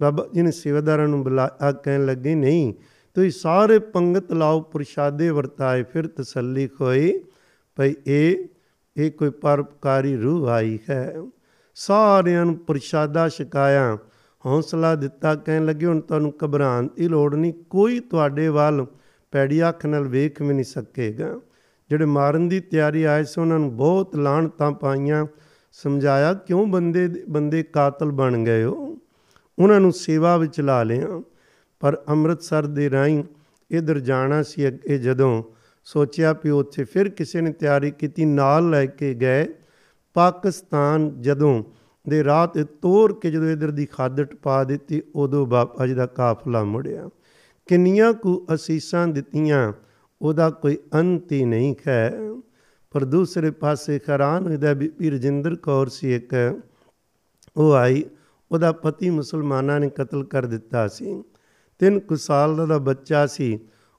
ਬਾਬਾ 0.00 0.28
ਜੀ 0.34 0.42
ਨੇ 0.42 0.50
ਸੇਵਾਦਾਰਾਂ 0.50 1.08
ਨੂੰ 1.08 1.24
ਬੁਲਾਇਆ 1.24 1.72
ਕਹਿਣ 1.72 2.06
ਲੱਗੇ, 2.06 2.34
ਨਹੀਂ, 2.34 2.74
ਤੁਸੀਂ 3.14 3.30
ਸਾਰੇ 3.30 3.78
ਪੰਗਤ 3.78 4.32
ਲਾਓ, 4.32 4.60
ਪ੍ਰਸ਼ਾਦੇ 4.60 5.30
ਵਰਤਾਏ, 5.30 5.82
ਫਿਰ 5.82 6.06
ਤਸੱਲੀ 6.06 6.68
ਹੋਈ। 6.80 7.24
ਭਈ 7.76 7.94
ਇਹ 8.06 8.48
ਇਹ 8.96 9.10
ਕੋਈ 9.10 9.30
ਪਰਪਕਾਰੀ 9.30 10.16
ਰੂਹ 10.16 10.48
ਆਈ 10.48 10.78
ਹੈ। 10.90 11.14
ਸਾਰਿਆਂ 11.74 12.44
ਨੂੰ 12.44 12.56
ਪ੍ਰਸ਼ਾਦਾ 12.56 13.28
ਛਕਾਇਆ, 13.28 13.98
ਹੌਸਲਾ 14.46 14.94
ਦਿੱਤਾ, 14.94 15.34
ਕਹਿਣ 15.34 15.64
ਲੱਗੇ, 15.64 15.86
ਹੁਣ 15.86 16.00
ਤੁਹਾਨੂੰ 16.00 16.34
ਘਬਰਾਉਣ 16.44 16.88
ਦੀ 16.96 17.08
ਲੋੜ 17.08 17.34
ਨਹੀਂ, 17.34 17.52
ਕੋਈ 17.70 18.00
ਤੁਹਾਡੇ 18.00 18.48
ਵੱਲ 18.48 18.86
ਪੈੜੀ 19.32 19.68
ਅੱਖ 19.68 19.86
ਨਾਲ 19.86 20.08
ਵੇਖ 20.08 20.42
ਵੀ 20.42 20.54
ਨਹੀਂ 20.54 20.64
ਸਕੇਗਾ। 20.64 21.40
ਜਿਹੜੇ 21.90 22.04
ਮਾਰਨ 22.04 22.48
ਦੀ 22.48 22.60
ਤਿਆਰੀ 22.60 23.02
ਆਏ 23.02 23.24
ਸੀ, 23.24 23.40
ਉਹਨਾਂ 23.40 23.58
ਨੂੰ 23.58 23.76
ਬਹੁਤ 23.76 24.16
ਲਾਹਣਤਾਂ 24.16 24.72
ਪਾਈਆਂ। 24.72 25.26
ਸਮਝਾਇਆ, 25.72 26.34
ਕਿਉਂ 26.34 26.66
ਬੰਦੇ 26.66 27.24
ਬੰਦੇ 27.28 27.62
ਕਾਤਲ 27.62 28.10
ਬਣ 28.10 28.44
ਗਏ 28.44 28.64
ਹੋ? 28.64 28.98
ਉਹਨਾਂ 29.58 29.80
ਨੂੰ 29.80 29.92
ਸੇਵਾ 29.92 30.36
ਵਿੱਚ 30.36 30.60
ਲਾ 30.60 30.82
ਲਿਆ। 30.82 31.22
ਪਰ 31.80 32.02
ਅੰਮ੍ਰਿਤਸਰ 32.08 32.66
ਦੇ 32.66 32.90
ਰਾਹੀਂ 32.90 33.24
ਇਧਰ 33.70 34.00
ਜਾਣਾ 34.00 34.42
ਸੀ 34.42 34.68
ਅੱਗੇ 34.68 34.98
ਜਦੋਂ 34.98 35.42
ਸੋਚਿਆ 35.84 36.32
ਵੀ 36.32 36.50
ਉੱਥੇ 36.50 36.84
ਫਿਰ 36.84 37.08
ਕਿਸੇ 37.08 37.40
ਨੇ 37.40 37.52
ਤਿਆਰੀ 37.52 37.90
ਕੀਤੀ, 37.90 38.24
ਨਾਲ 38.24 38.70
ਲੈ 38.70 38.86
ਕੇ 38.86 39.14
ਗਏ। 39.14 39.48
ਪਾਕਿਸਤਾਨ 40.14 41.22
ਜਦੋਂ 41.22 41.64
ਦੇ 42.08 42.24
ਰਾਤ 42.24 42.58
ਤੋੜ 42.58 43.12
ਕੇ 43.12 43.30
ਜਦੋਂ 43.30 43.50
ਇਧਰ 43.50 43.70
ਦੀ 43.70 43.86
ਖਾਦਟ 43.86 44.34
ਪਾ 44.34 44.64
ਦਿੱਤੀ, 44.64 45.02
ਉਦੋਂ 45.14 45.46
ਬਾਬਾ 45.46 45.86
ਜੀ 45.86 45.94
ਦਾ 45.94 46.06
ਕਾਫਲਾ 46.06 46.64
ਮੁੜਿਆ। 46.64 47.08
ਕਿੰਨੀਆਂ 47.66 48.12
ਕੁ 48.12 48.46
ਅਸੀਸਾਂ 48.54 49.08
ਦਿੱਤੀਆਂ, 49.08 49.72
ਉਹਦਾ 50.22 50.50
ਕੋਈ 50.50 50.78
ਅੰਤ 50.94 51.32
ਹੀ 51.32 51.44
ਨਹੀਂ 51.44 51.74
ਹੈ 51.86 52.12
ਪਰ 52.90 53.04
ਦੂਸਰੇ 53.04 53.50
ਪਾਸੇ 53.50 53.98
ਖਰਾਨ 53.98 54.52
ਉਹਦਾ 54.52 54.74
ਬੀਬੀ 54.74 55.10
ਰਜਿੰਦਰ 55.10 55.54
ਕੌਰ 55.54 55.86
ਸੀ 55.86 56.14
ਇੱਕ, 56.14 56.60
ਉਹ 57.56 57.72
ਆਈ, 57.72 58.04
ਉਹਦਾ 58.52 58.72
ਪਤੀ 58.72 59.10
ਮੁਸਲਮਾਨਾਂ 59.10 59.80
ਨੇ 59.80 59.90
ਕਤਲ 59.90 60.24
ਕਰ 60.24 60.46
ਦਿੱਤਾ 60.46 60.88
ਸੀ। 60.88 61.22
ਤਿੰਨ 61.78 62.00
ਕੁ 62.00 62.16
ਸਾਲ 62.16 62.66
ਦਾ 62.66 62.78
ਬੱਚਾ 62.78 63.26
ਸੀ, 63.26 63.58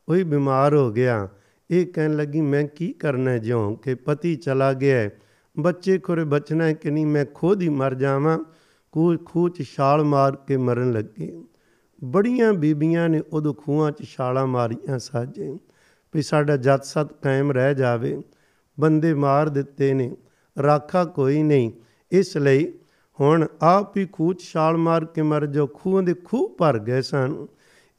ਉਹ 0.09 0.15
ਹੀ 0.15 0.23
ਬਿਮਾਰ 0.23 0.75
ਹੋ 0.75 0.91
ਗਿਆ। 0.91 1.27
ਇਹ 1.71 1.85
ਕਹਿਣ 1.87 2.15
ਲੱਗੀ, 2.15 2.41
ਮੈਂ 2.41 2.63
ਕੀ 2.63 2.93
ਕਰਨਾ 2.93 3.37
ਜਿਉਂ 3.37 3.75
ਕਿ 3.77 3.95
ਪਤੀ 3.95 4.35
ਚਲਾ 4.35 4.73
ਗਿਆ 4.73 5.09
ਬੱਚੇ 5.59 5.97
ਖੁਰੇ 5.97 6.23
ਬਚਣਾ 6.23 6.63
ਹੈ 6.63 6.73
ਕਿ 6.73 6.91
ਨਹੀਂ? 6.91 7.05
ਮੈਂ 7.05 7.25
ਖੁਦ 7.33 7.61
ਹੀ 7.61 7.69
ਮਰ 7.69 7.93
ਜਾਵਾਂ। 7.93 8.39
ਕੂਹ 8.91 9.15
ਖੂਹ 9.25 9.49
ਚ 9.49 9.63
ਛਾਲ 9.63 10.03
ਮਾਰ 10.03 10.35
ਕੇ 10.35 10.57
ਮਰਨ 10.57 10.91
ਲੱਗੀ। 10.91 11.43
ਬੜੀਆਂ 12.03 12.53
ਬੀਬੀਆਂ 12.53 13.09
ਨੇ 13.09 13.21
ਉਦੋਂ 13.33 13.53
ਖੂਹਾਂ 13.53 13.91
'ਚ 13.91 14.03
ਛਾਲਾਂ 14.03 14.47
ਮਾਰੀਆਂ 14.47 14.99
ਸਾਜੇ, 14.99 15.57
ਵੀ 16.15 16.21
ਸਾਡਾ 16.21 16.57
ਜੱਤ 16.57 16.83
ਸਤ 16.83 17.13
ਕਾਇਮ 17.13 17.51
ਰਹਿ 17.51 17.75
ਜਾਵੇ। 17.75 18.21
ਬੰਦੇ 18.79 19.13
ਮਾਰ 19.13 19.49
ਦਿੱਤੇ 19.49 19.93
ਨੇ, 19.93 20.15
ਰਾਖਾ 20.63 21.05
ਕੋਈ 21.05 21.43
ਨਹੀਂ। 21.43 21.71
ਇਸ 22.11 22.37
ਲਈ 22.37 22.73
ਹੁਣ 23.19 23.47
ਆਪ 23.61 23.97
ਹੀ 23.97 24.07
ਖੂਹ 24.11 24.33
'ਚ 24.33 24.41
ਛਾਲ 24.41 24.77
ਮਾਰ 24.77 25.05
ਕੇ 25.05 25.21
ਮਰ 25.21 25.45
ਜਾਓ, 25.45 25.67
ਖੂਹਾਂ 25.67 26.03
ਦੇ 26.03 26.13
ਖੂਹ 26.13 26.55
ਭਰ 26.57 26.79
ਗਏ 26.79 27.01
ਸਨ। 27.01 27.47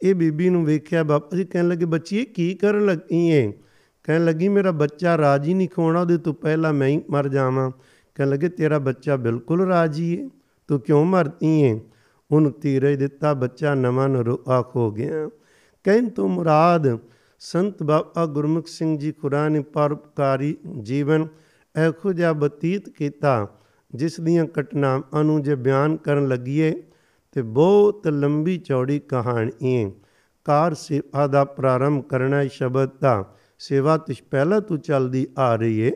ਇਹ 0.02 0.14
ਬੀਬੀ 0.14 0.48
ਨੂੰ 0.48 0.64
ਵੇਖਿਆ 0.64 1.02
ਬਾਪਾ 1.02 1.36
ਜੀ 1.36 1.44
ਕਹਿਣ 1.44 1.68
ਲੱਗੇ, 1.68 1.84
ਬੱਚੀ 1.84 2.24
ਕੀ 2.24 2.54
ਕਰਨ 2.54 2.86
ਲੱਗੀ 2.86 3.28
ਏ? 3.28 3.52
ਕਹਿਣ 4.04 4.24
ਲੱਗੀ, 4.24 4.48
ਮੇਰਾ 4.48 4.70
ਬੱਚਾ 4.70 5.18
ਰਾਜੀ 5.18 5.54
ਨਹੀਂ 5.54 5.68
ਖੋਣਾ, 5.68 6.00
ਉਹਦੇ 6.00 6.18
ਤੋਂ 6.18 6.34
ਪਹਿਲਾਂ 6.34 6.72
ਮੈਂ 6.72 6.88
ਹੀ 6.88 7.02
ਮਰ 7.10 7.28
ਜਾਵਾਂ। 7.28 7.70
ਕਹਿਣ 8.14 8.28
ਲੱਗੇ, 8.28 8.48
ਤੇਰਾ 8.48 8.78
ਬੱਚਾ 8.78 9.16
ਬਿਲਕੁਲ 9.16 9.60
ਰਾਜੀ 9.60 10.14
ਏ, 10.14 10.28
ਤੂੰ 10.68 10.80
ਕਿਉਂ 10.80 11.04
ਮਰਦੀ 11.04 11.62
ਏ? 11.62 11.80
ਉਹਨੂੰ 12.34 12.52
ਤੀਰਜ 12.52 12.98
ਦਿੱਤਾ, 12.98 13.34
ਬੱਚਾ 13.34 13.74
ਨਵਾਂ 13.74 14.08
ਨਰੋਆਖ 14.08 14.76
ਹੋ 14.76 14.90
ਗਿਆ। 14.90 15.28
ਕਹਿੰ 15.84 16.08
ਤੋਂ 16.08 16.28
ਮੁਰਾਦ, 16.28 16.98
ਸੰਤ 17.38 17.82
ਬਾਬਾ 17.82 18.26
ਗੁਰਮੁਖ 18.26 18.66
ਸਿੰਘ 18.66 18.98
ਜੀ 18.98 19.12
ਕੁਰਾਨ 19.12 19.62
ਪਰਪਕਾਰੀ 19.62 20.56
ਜੀਵਨ 20.80 21.26
ਇਹੋ 21.74 22.12
ਜਿਹਾ 22.12 22.32
ਬਤੀਤ 22.32 22.88
ਕੀਤਾ, 22.88 23.48
ਜਿਸ 23.94 24.20
ਦੀਆਂ 24.20 24.46
ਘਟਨਾਵਾਂ 24.60 25.24
ਨੂੰ 25.24 25.42
ਜੇ 25.42 25.54
ਬਿਆਨ 25.54 25.96
ਕਰਨ 25.96 26.28
ਲੱਗੀਏ, 26.28 26.82
ਤੇ 27.32 27.42
ਬਹੁਤ 27.42 28.08
ਲੰਬੀ 28.08 28.58
ਚੌੜੀ 28.58 28.98
ਕਹਾਣੀ 28.98 29.84
ਹੈ 29.84 29.90
ਕਾਰ 30.44 30.74
ਸੇਵਾ 30.74 31.26
ਦਾ 31.26 31.44
ਪ੍ਰਾਰੰਭ 31.44 32.04
ਕਰਨਾ 32.04 32.46
ਸ਼ਬਦ 32.46 32.90
ਦਾ, 33.00 33.34
ਸੇਵਾ 33.58 33.96
ਤਿਸ 33.96 34.22
ਪਹਿਲਾਂ 34.30 34.60
ਤੋਂ 34.60 34.76
ਚੱਲਦੀ 34.76 35.26
ਆ 35.38 35.56
ਰਹੀ 35.56 35.86
ਹੈ 35.86 35.92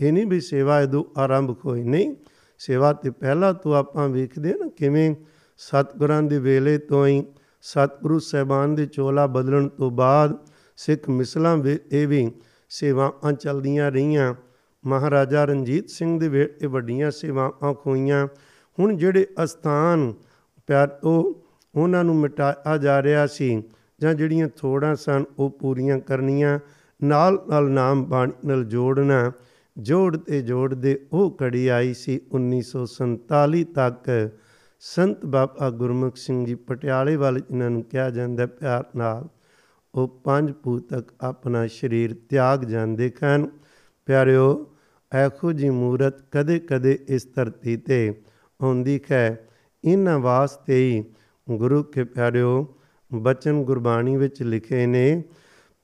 ਇਹ 0.00 0.12
ਨਹੀਂ 0.12 0.26
ਵੀ 0.26 0.40
ਸੇਵਾ 0.40 0.80
ਇਦੋਂ 0.80 1.04
ਆਰੰਭ 1.16 1.56
ਹੋਈ 1.64 1.82
ਨਹੀਂ, 1.82 2.14
ਸੇਵਾ 2.58 2.92
ਤੇ 2.92 3.10
ਪਹਿਲਾਂ 3.10 3.54
ਤੋਂ 3.54 3.76
ਆਪਾਂ 3.76 4.08
ਵੇਖਦੇ 4.08 4.54
ਨਾ 4.54 4.70
ਕਿਵੇਂ 4.76 5.14
ਸਤਿਗੁਰਾਂ 5.58 6.22
ਦੇ 6.22 6.38
ਵੇਲੇ 6.38 6.78
ਤੋਂ 6.78 7.06
ਹੀ 7.06 7.24
ਸਤਿਗੁਰੂ 7.62 8.18
ਸਹਿਬਾਨ 8.18 8.74
ਦੇ 8.74 8.86
ਚੋਲਾ 8.86 9.26
ਬਦਲਣ 9.26 9.68
ਤੋਂ 9.68 9.90
ਬਾਅਦ 9.90 10.38
ਸਿੱਖ 10.76 11.08
ਮਿਸਲਾਂ 11.08 11.56
ਵਿੱਚ 11.56 11.84
ਇਹ 11.92 12.08
ਵੀ 12.08 12.32
ਸੇਵਾਵਾਂ 12.68 13.32
ਚੱਲਦੀਆਂ 13.32 13.90
ਰਹੀਆਂ। 13.90 14.34
ਮਹਾਰਾਜਾ 14.86 15.44
ਰਣਜੀਤ 15.44 15.90
ਸਿੰਘ 15.90 16.20
ਦੇ 16.20 16.28
ਵੇਲੇ 16.28 16.66
ਵੱਡੀਆਂ 16.66 17.10
ਸੇਵਾਵਾਂ 17.10 17.74
ਖੋਈਆਂ। 17.74 18.28
ਹੁਣ 18.78 18.96
ਜਿਹੜੇ 18.96 19.26
ਅਸਥਾਨ 19.44 20.14
ਪਿਆਰ 20.66 20.98
ਉਹ 21.04 21.44
ਉਹਨਾਂ 21.74 22.04
ਨੂੰ 22.04 22.16
ਮਿਟਾਇਆ 22.16 22.76
ਜਾ 22.76 23.02
ਰਿਹਾ 23.02 23.26
ਸੀ 23.26 23.62
ਜਾਂ 24.00 24.14
ਜਿਹੜੀਆਂ 24.14 24.48
ਥੋੜਾਂ 24.56 24.94
ਸਨ 24.94 25.24
ਉਹ 25.38 25.50
ਪੂਰੀਆਂ 25.50 25.98
ਕਰਨੀਆਂ। 25.98 26.58
ਨਾਲ 27.04 27.38
ਨਾਲ 27.48 27.70
ਨਾਮ 27.70 28.04
ਬਾਣੀ 28.04 28.32
ਨਾਲ 28.44 28.64
ਜੋੜਨਾ। 28.64 29.32
ਜੋੜ 29.78 30.16
ਤੇ 30.16 30.42
ਜੋੜਦੇ 30.42 31.06
ਉਹ 31.12 31.30
ਕੜੀ 31.30 31.68
ਆਈ 31.68 31.94
ਸੀ 31.94 32.20
1947 32.32 33.64
ਤੱਕ। 33.64 34.30
ਸੰਤ 34.80 35.26
ਬਾਬਾ 35.26 35.70
ਗੁਰਮੁਖ 35.70 36.16
ਸਿੰਘ 36.16 36.46
ਜੀ 36.46 36.54
ਪਟਿਆਲੇ 36.54 37.16
ਵਾਲੇ 37.16 37.40
ਜਿਨ੍ਹਾਂ 37.40 37.70
ਨੂੰ 37.70 37.82
ਕਿਹਾ 37.82 38.10
ਜਾਂਦਾ 38.10 38.46
ਪਿਆਰ 38.46 38.84
ਨਾਲ 38.96 39.28
ਉਹ 39.94 40.08
ਪੰਜ 40.24 40.52
ਪੂ 40.52 40.78
ਤੱਕ 40.78 41.12
ਆਪਣਾ 41.20 41.66
ਸਰੀਰ 41.66 42.16
ਤਿਆਗ 42.28 42.64
ਜਾਂਦੇ 42.64 43.10
ਕਨ 43.10 43.48
ਪਿਆਰਿਓ 44.06 44.74
ਐਖੋ 45.12 45.52
ਜੀ 45.52 45.70
ਮੂਰਤ 45.70 46.14
ਕਦੇ 46.30 46.58
ਕਦੇ 46.58 46.98
ਇਸ 47.08 47.28
ਧਰਤੀ 47.34 47.76
ਤੇ 47.76 48.14
ਆਉਂਦੀ 48.62 49.00
ਹੈ 49.10 49.48
ਇਹਨਾਂ 49.84 50.18
ਵਾਸਤੇ 50.18 50.74
ਹੀ 50.74 51.04
ਗੁਰੂ 51.50 51.82
ਕੇ 51.82 52.04
ਪਿਆਰਿਓ, 52.04 52.74
ਬਚਨ 53.14 53.62
ਗੁਰਬਾਣੀ 53.62 54.16
ਵਿੱਚ 54.16 54.42
ਲਿਖੇ 54.42 54.86
ਨੇ, 54.86 55.24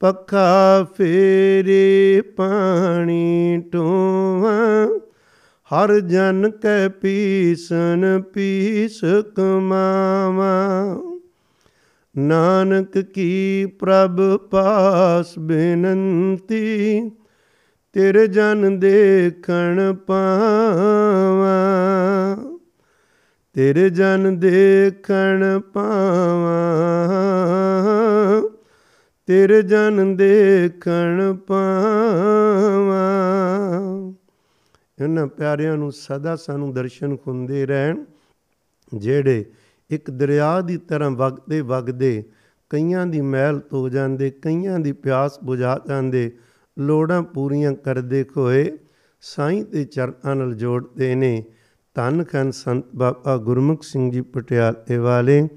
ਪੱਖਾ 0.01 0.85
ਫੇਰੇ 0.85 2.21
ਪਾਣੀ 2.37 3.63
ਟੋਵਾਂ 3.73 4.89
ਹਰ 5.75 6.01
ਜਨ 6.01 6.51
ਕੈ 6.51 6.89
ਪੀਸਨ 6.89 8.22
ਪੀਸ 8.22 9.01
ਕਮਾਵਾ। 9.37 10.53
ਨਾਨਕ 12.18 12.99
ਕੀ 12.99 13.66
ਪ੍ਰਭ 13.66 14.37
ਪਾਸ 14.37 15.39
ਬੇਨੰਤੀ, 15.39 17.01
ਤੇਰੇ 17.93 18.27
ਜਨ 18.27 18.79
ਦੇਖਣ 18.81 19.95
ਪਾਵਾ। 19.95 21.57
ਤੇਰੇ 23.53 23.91
ਜਨ 23.91 24.39
ਦੇਖਣ 24.39 25.61
ਪਾਵਾ, 25.61 26.61
ਤੇਰੇ 29.27 29.62
ਜਨ 29.62 30.16
ਦੇਖਣ 30.16 31.35
ਪਾਵਾ। 31.47 33.05
ਇਹਨਾਂ 34.99 35.27
ਪਿਆਰਿਆਂ 35.27 35.77
ਨੂੰ 35.77 35.93
ਸਦਾ 35.93 36.37
ਸਾਨੂੰ 36.37 36.73
ਦਰਸ਼ਨ 36.75 37.17
ਹੁੰਦੇ 37.27 37.67
ਰਹਿਣ, 37.67 38.05
ਜਿਹੜੇ 38.93 39.45
ਇੱਕ 39.91 40.11
ਦਰਿਆ 40.11 40.61
ਦੀ 40.61 40.77
ਤਰ੍ਹਾਂ 40.77 41.11
ਵਗਦੇ 41.11 41.61
ਵਗਦੇ 41.61 42.23
ਕਈਆਂ 42.71 43.07
ਦੀ 43.07 43.21
ਮਹਿਲ 43.21 43.61
ਧੋ 43.71 43.89
ਜਾਂਦੇ, 43.89 44.31
ਕਈਆਂ 44.31 44.79
ਦੀ 44.79 44.93
ਪਿਆਸ 44.93 45.39
ਬੁਝਾ 45.45 45.81
ਜਾਂਦੇ, 45.89 46.31
ਲੋੜਾਂ 46.77 47.23
ਪੂਰੀਆਂ 47.23 47.73
ਕਰਦੇ 47.75 48.25
ਹੋਏ 48.37 48.71
ਸਾਈਂ 49.21 49.65
ਦੇ 49.65 49.85
ਚਰਨਾਂ 49.85 50.37
ਨਾਲ 50.37 50.55
ਜੋੜਦੇ 50.55 51.15
ਨੇ। 51.15 51.45
ਧੰਨ 51.95 52.25
ਖਨ 52.25 52.51
ਸੰਤ 52.51 52.85
ਬਾਬਾ 52.95 53.37
ਗੁਰਮੁਖ 53.37 53.83
ਸਿੰਘ 53.83 54.11
ਜੀ 54.13 54.21
ਪਟਿਆਲੇ 54.21 54.97
ਵਾਲੇ, 54.97 55.49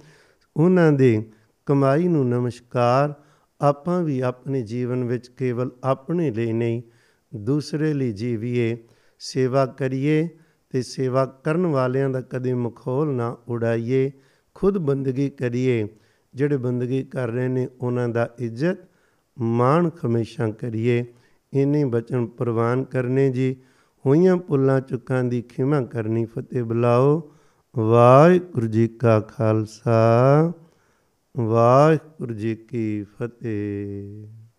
ਉਹਨਾਂ 0.56 0.92
ਦੇ 0.92 1.32
ਕਮਾਈ 1.68 2.08
ਨੂੰ 2.08 2.28
ਨਮਸਕਾਰ, 2.30 3.14
ਆਪਾਂ 3.62 4.02
ਵੀ 4.04 4.20
ਆਪਣੇ 4.20 4.62
ਜੀਵਨ 4.62 5.04
ਵਿੱਚ 5.04 5.28
ਕੇਵਲ 5.28 5.72
ਆਪਣੇ 5.84 6.30
ਲਈ 6.32 6.54
ਨਹੀਂ, 6.54 6.82
ਦੂਸਰੇ 7.36 7.94
ਲਈ 7.94 8.12
ਜੀਵੀਏ। 8.12 8.78
ਸੇਵਾ 9.20 9.65
ਕਰੀਏ 9.65 10.30
ਤੇ 10.70 10.82
ਸੇਵਾ 10.82 11.26
ਕਰਨ 11.26 11.65
ਵਾਲਿਆਂ 11.65 12.09
ਦਾ 12.09 12.22
ਕਦੇ 12.22 12.53
ਮਖੌਲ 12.53 13.07
ਨਾ 13.07 13.38
ਉਡਾਈਏ। 13.47 14.11
ਖੁਦ 14.53 14.78
ਬੰਦਗੀ 14.78 15.30
ਕਰੀਏ। 15.30 15.88
ਜਿਹੜੇ 16.36 16.57
ਬੰਦਗੀ 16.57 17.03
ਕਰ 17.03 17.28
ਰਹੇ 17.28 17.47
ਨੇ, 17.47 17.68
ਉਹਨਾਂ 17.82 18.09
ਦਾ 18.09 18.36
ਇੱਜ਼ਤ 18.39 18.78
ਮਾਣ 19.39 19.89
ਹਮੇਸ਼ਾ 20.05 20.51
ਕਰੀਏ। 20.51 21.05
ਇਨੇ 21.53 21.86
ਬਚਨ 21.86 22.26
ਪ੍ਰਵਾਨ 22.26 22.84
ਕਰਨੇ 22.84 23.30
ਜੀ। 23.30 23.55
ਹੋਈਆਂ 24.05 24.38
ਪੁੱਲਾਂ 24.38 24.82
ਚੁੱਕਾਂ 24.82 25.24
ਦੀ 25.24 25.41
ਖਿਮਾ 25.41 25.82
ਕਰਨੀ 25.82 26.26
ਫਤਿਹ 26.26 26.63
ਬੁਲਾਓ। 26.63 27.34
ਵਾਹਿਗੁਰੂ 27.78 28.68
ਜੀ 28.68 28.88
ਕਾ 28.88 29.20
ਖਾਲਸਾ। 29.20 30.51
ਵਾਹਿਗੁਰੂ 31.38 32.34
ਜੀ 32.34 32.55
ਕੀ 32.55 33.03
ਫਤਿਹ। 33.03 34.37